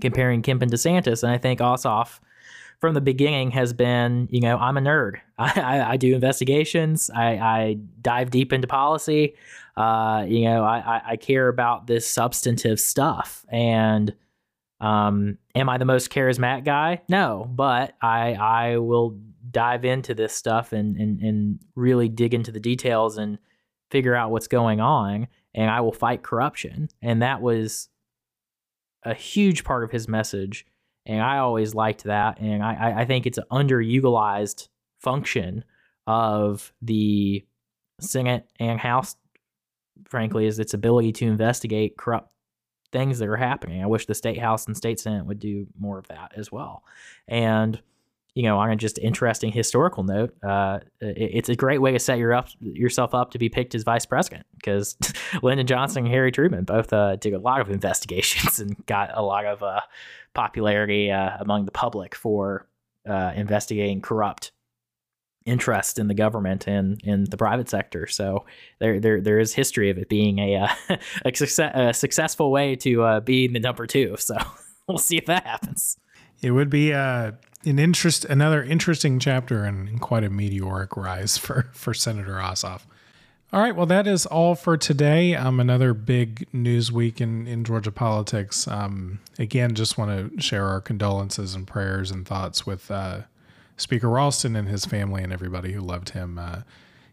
comparing 0.00 0.42
Kemp 0.42 0.62
and 0.62 0.70
DeSantis, 0.70 1.24
and 1.24 1.32
I 1.32 1.38
think 1.38 1.60
Ossoff 1.60 2.20
from 2.78 2.94
the 2.94 3.00
beginning 3.00 3.50
has 3.50 3.72
been 3.72 4.28
you 4.30 4.40
know 4.40 4.56
I'm 4.58 4.76
a 4.76 4.80
nerd. 4.80 5.16
I, 5.38 5.60
I, 5.60 5.90
I 5.92 5.96
do 5.96 6.14
investigations. 6.14 7.10
I, 7.10 7.36
I 7.36 7.78
dive 8.02 8.30
deep 8.30 8.52
into 8.52 8.68
policy. 8.68 9.34
Uh, 9.76 10.26
you 10.28 10.44
know 10.44 10.62
I, 10.62 11.00
I 11.04 11.16
care 11.16 11.48
about 11.48 11.88
this 11.88 12.06
substantive 12.06 12.78
stuff 12.78 13.44
and. 13.50 14.14
Um, 14.82 15.36
am 15.54 15.68
I 15.68 15.76
the 15.76 15.84
most 15.84 16.10
charismatic 16.10 16.64
guy? 16.64 17.02
No, 17.06 17.46
but 17.50 17.96
I 18.00 18.32
I 18.32 18.78
will 18.78 19.20
dive 19.50 19.84
into 19.84 20.14
this 20.14 20.32
stuff 20.32 20.72
and 20.72 20.96
and 20.96 21.20
and 21.20 21.58
really 21.74 22.08
dig 22.08 22.32
into 22.32 22.50
the 22.50 22.60
details 22.60 23.18
and 23.18 23.36
figure 23.90 24.14
out 24.14 24.30
what's 24.30 24.48
going 24.48 24.80
on 24.80 25.28
and 25.54 25.70
I 25.70 25.80
will 25.80 25.92
fight 25.92 26.22
corruption. 26.22 26.88
And 27.02 27.22
that 27.22 27.42
was 27.42 27.88
a 29.04 29.14
huge 29.14 29.64
part 29.64 29.84
of 29.84 29.90
his 29.90 30.08
message. 30.08 30.66
And 31.06 31.22
I 31.22 31.38
always 31.38 31.74
liked 31.74 32.04
that. 32.04 32.40
And 32.40 32.62
I, 32.62 33.00
I 33.00 33.04
think 33.04 33.26
it's 33.26 33.38
an 33.38 33.44
underutilized 33.50 34.68
function 35.00 35.64
of 36.06 36.72
the 36.82 37.44
Senate 38.00 38.46
and 38.58 38.78
House, 38.78 39.16
frankly, 40.04 40.46
is 40.46 40.58
its 40.58 40.74
ability 40.74 41.12
to 41.12 41.26
investigate 41.26 41.96
corrupt 41.96 42.30
things 42.92 43.18
that 43.18 43.28
are 43.28 43.36
happening. 43.36 43.82
I 43.82 43.86
wish 43.86 44.06
the 44.06 44.14
state 44.14 44.38
house 44.38 44.66
and 44.66 44.76
state 44.76 44.98
senate 44.98 45.26
would 45.26 45.38
do 45.38 45.66
more 45.78 45.98
of 45.98 46.08
that 46.08 46.32
as 46.36 46.50
well. 46.50 46.82
And 47.28 47.80
you 48.34 48.44
know, 48.44 48.58
on 48.58 48.70
a 48.70 48.76
just 48.76 48.98
interesting 48.98 49.50
historical 49.50 50.04
note, 50.04 50.34
uh, 50.44 50.78
it, 51.00 51.30
it's 51.34 51.48
a 51.48 51.56
great 51.56 51.80
way 51.80 51.92
to 51.92 51.98
set 51.98 52.18
your 52.18 52.32
up, 52.32 52.48
yourself 52.60 53.14
up 53.14 53.32
to 53.32 53.38
be 53.38 53.48
picked 53.48 53.74
as 53.74 53.82
vice 53.82 54.06
president 54.06 54.46
because 54.56 54.96
Lyndon 55.42 55.66
Johnson 55.66 56.04
and 56.04 56.14
Harry 56.14 56.30
Truman 56.30 56.64
both 56.64 56.92
uh, 56.92 57.16
did 57.16 57.34
a 57.34 57.38
lot 57.38 57.60
of 57.60 57.70
investigations 57.70 58.60
and 58.60 58.84
got 58.86 59.10
a 59.14 59.22
lot 59.22 59.44
of 59.44 59.62
uh, 59.62 59.80
popularity 60.34 61.10
uh, 61.10 61.36
among 61.40 61.64
the 61.64 61.72
public 61.72 62.14
for 62.14 62.68
uh, 63.08 63.32
investigating 63.34 64.00
corrupt 64.00 64.52
interest 65.46 65.98
in 65.98 66.06
the 66.06 66.14
government 66.14 66.66
and 66.68 67.00
in 67.02 67.24
the 67.24 67.36
private 67.36 67.68
sector. 67.68 68.06
So 68.06 68.44
there, 68.78 69.00
there, 69.00 69.20
there 69.20 69.40
is 69.40 69.54
history 69.54 69.90
of 69.90 69.98
it 69.98 70.08
being 70.08 70.38
a 70.38 70.56
uh, 70.56 70.68
a, 71.24 71.34
success, 71.34 71.72
a 71.74 71.94
successful 71.94 72.52
way 72.52 72.76
to 72.76 73.20
be 73.22 73.48
the 73.48 73.58
number 73.58 73.86
two. 73.86 74.16
So 74.18 74.36
we'll 74.86 74.98
see 74.98 75.16
if 75.16 75.26
that 75.26 75.44
happens. 75.44 75.96
It 76.42 76.52
would 76.52 76.70
be 76.70 76.92
an 77.64 77.78
interest, 77.78 78.24
another 78.24 78.62
interesting 78.62 79.18
chapter, 79.18 79.64
and 79.64 80.00
quite 80.00 80.24
a 80.24 80.30
meteoric 80.30 80.96
rise 80.96 81.38
for 81.38 81.68
for 81.72 81.94
Senator 81.94 82.34
Ossoff. 82.34 82.82
All 83.52 83.60
right, 83.60 83.74
well, 83.74 83.86
that 83.86 84.06
is 84.06 84.26
all 84.26 84.54
for 84.54 84.76
today. 84.76 85.34
Um, 85.34 85.58
another 85.58 85.92
big 85.92 86.46
news 86.52 86.92
week 86.92 87.20
in, 87.20 87.48
in 87.48 87.64
Georgia 87.64 87.90
politics. 87.90 88.68
Um, 88.68 89.18
again, 89.40 89.74
just 89.74 89.98
want 89.98 90.36
to 90.36 90.40
share 90.40 90.68
our 90.68 90.80
condolences 90.80 91.56
and 91.56 91.66
prayers 91.66 92.12
and 92.12 92.24
thoughts 92.24 92.64
with 92.64 92.88
uh, 92.92 93.22
Speaker 93.76 94.08
Ralston 94.08 94.54
and 94.54 94.68
his 94.68 94.84
family 94.84 95.24
and 95.24 95.32
everybody 95.32 95.72
who 95.72 95.80
loved 95.80 96.10
him. 96.10 96.38
Uh, 96.38 96.60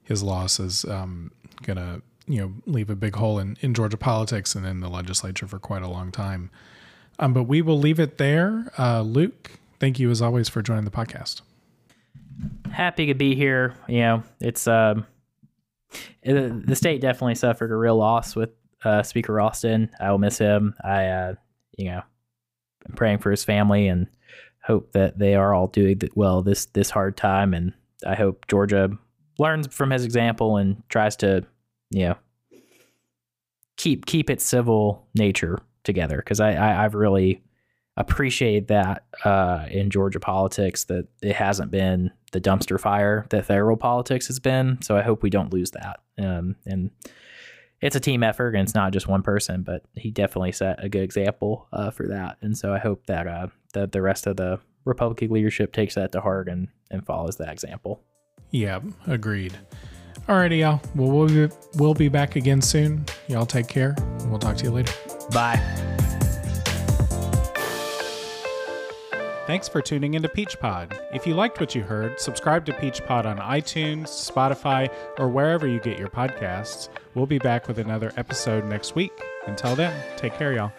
his 0.04 0.22
loss 0.22 0.60
is 0.60 0.86
um, 0.86 1.32
gonna, 1.64 2.04
you 2.28 2.40
know, 2.40 2.54
leave 2.68 2.92
a 2.92 2.96
big 2.96 3.16
hole 3.16 3.40
in, 3.40 3.58
in 3.62 3.74
Georgia 3.74 3.98
politics 3.98 4.54
and 4.54 4.64
in 4.64 4.80
the 4.80 4.90
legislature 4.90 5.48
for 5.48 5.58
quite 5.58 5.82
a 5.82 5.90
long 5.90 6.12
time. 6.12 6.52
Um, 7.18 7.34
but 7.34 7.44
we 7.44 7.64
will 7.64 7.80
leave 7.80 8.00
it 8.00 8.20
there. 8.20 8.72
Uh, 8.78 9.02
Luke, 9.02 9.54
thank 9.80 10.00
you 10.00 10.10
as 10.10 10.22
always 10.22 10.50
for 10.50 10.62
joining 10.62 10.86
the 10.86 10.92
podcast. 10.92 11.42
Happy 12.72 13.08
to 13.08 13.14
be 13.14 13.36
here. 13.36 13.74
You 13.88 14.00
know, 14.00 14.24
it's 14.40 14.68
um, 14.68 15.06
the 16.24 16.76
state 16.76 17.02
definitely 17.02 17.36
suffered 17.36 17.72
a 17.72 17.76
real 17.76 17.96
loss 17.96 18.36
with 18.36 18.50
uh, 18.84 19.04
Speaker 19.04 19.34
Ralston. 19.34 19.90
I 20.00 20.12
will 20.12 20.18
miss 20.18 20.38
him. 20.38 20.76
I, 20.84 21.08
uh, 21.08 21.34
you 21.78 21.86
know, 21.86 22.02
I'm 22.88 22.96
praying 22.96 23.20
for 23.20 23.32
his 23.32 23.44
family 23.44 23.88
and 23.88 24.08
hope 24.64 24.92
that 24.92 25.18
they 25.18 25.36
are 25.36 25.54
all 25.54 25.68
doing 25.68 26.00
well 26.16 26.42
this 26.42 26.66
this 26.66 26.90
hard 26.90 27.18
time. 27.18 27.54
And 27.54 27.74
I 28.06 28.16
hope 28.16 28.48
Georgia 28.48 28.90
learns 29.40 29.74
from 29.74 29.92
his 29.92 30.04
example 30.04 30.58
and 30.58 30.84
tries 30.90 31.16
to, 31.18 31.46
you 31.90 32.10
know, 32.10 32.16
keep 33.78 34.06
keep 34.06 34.30
its 34.30 34.44
civil 34.44 35.08
nature 35.16 35.60
together 35.84 36.18
because 36.18 36.40
I, 36.40 36.50
I 36.50 36.84
have 36.84 36.94
really 36.96 37.42
appreciated 37.98 38.68
that 38.68 39.06
uh, 39.26 39.66
in 39.70 39.90
Georgia 39.90 40.20
politics 40.20 40.86
that 40.86 41.08
it 41.22 41.36
hasn't 41.36 41.72
been 41.72 42.12
the 42.32 42.40
dumpster 42.40 42.80
fire 42.80 43.26
that 43.30 43.46
federal 43.46 43.76
politics 43.76 44.28
has 44.28 44.40
been. 44.40 44.82
So 44.82 44.96
I 44.96 45.02
hope 45.02 45.24
we 45.24 45.30
don't 45.30 45.52
lose 45.52 45.72
that. 45.72 46.00
Um, 46.18 46.56
and 46.66 46.92
it's 47.82 47.96
a 47.96 48.00
team 48.00 48.24
effort 48.24 48.56
and 48.56 48.64
it's 48.64 48.76
not 48.76 48.94
just 48.94 49.08
one 49.08 49.24
person, 49.24 49.64
but 49.64 49.84
he 49.96 50.12
definitely 50.12 50.52
set 50.52 50.84
a 50.84 50.90
good 50.90 51.04
example 51.04 51.68
uh, 51.74 51.92
for 51.92 52.08
that. 52.08 52.38
And 52.42 52.58
so 52.58 52.74
I 52.74 52.80
hope 52.80 53.06
that 53.08 53.28
uh, 53.28 53.48
that 53.74 53.92
the 53.92 54.02
rest 54.02 54.28
of 54.28 54.38
the 54.38 54.60
Republican 54.86 55.32
leadership 55.32 55.74
takes 55.74 55.96
that 55.96 56.12
to 56.14 56.22
heart 56.22 56.48
and 56.48 56.70
and 56.90 57.06
follows 57.06 57.38
that 57.38 57.52
example. 57.52 58.02
Yeah, 58.52 58.80
agreed. 59.08 59.58
Alrighty, 60.28 60.60
y'all. 60.60 60.82
Well, 60.96 61.10
we'll 61.10 61.28
be, 61.28 61.54
we'll 61.76 61.94
be 61.94 62.10
back 62.10 62.36
again 62.36 62.62
soon. 62.62 63.06
Y'all 63.28 63.46
take 63.46 63.68
care. 63.68 63.96
And 63.98 64.30
we'll 64.30 64.40
talk 64.40 64.58
to 64.58 64.64
you 64.66 64.72
later. 64.72 64.94
Bye. 65.32 66.27
Thanks 69.48 69.70
for 69.70 69.82
tuning 69.82 70.16
into 70.16 70.28
Peach 70.28 70.60
Pod. 70.60 71.00
If 71.14 71.26
you 71.26 71.34
liked 71.34 71.62
what 71.62 71.74
you 71.74 71.82
heard, 71.82 72.20
subscribe 72.20 72.66
to 72.66 72.74
Peach 72.74 73.02
Pod 73.06 73.26
on 73.26 73.38
iTunes, 73.38 74.08
Spotify, 74.08 74.94
or 75.18 75.30
wherever 75.30 75.66
you 75.66 75.80
get 75.80 75.98
your 75.98 76.10
podcasts. 76.10 76.90
We'll 77.16 77.28
be 77.28 77.40
back 77.40 77.70
with 77.70 77.80
another 77.80 78.12
episode 78.18 78.66
next 78.66 78.94
week. 78.94 79.14
Until 79.46 79.74
then, 79.74 79.98
take 80.18 80.34
care, 80.34 80.52
y'all. 80.52 80.74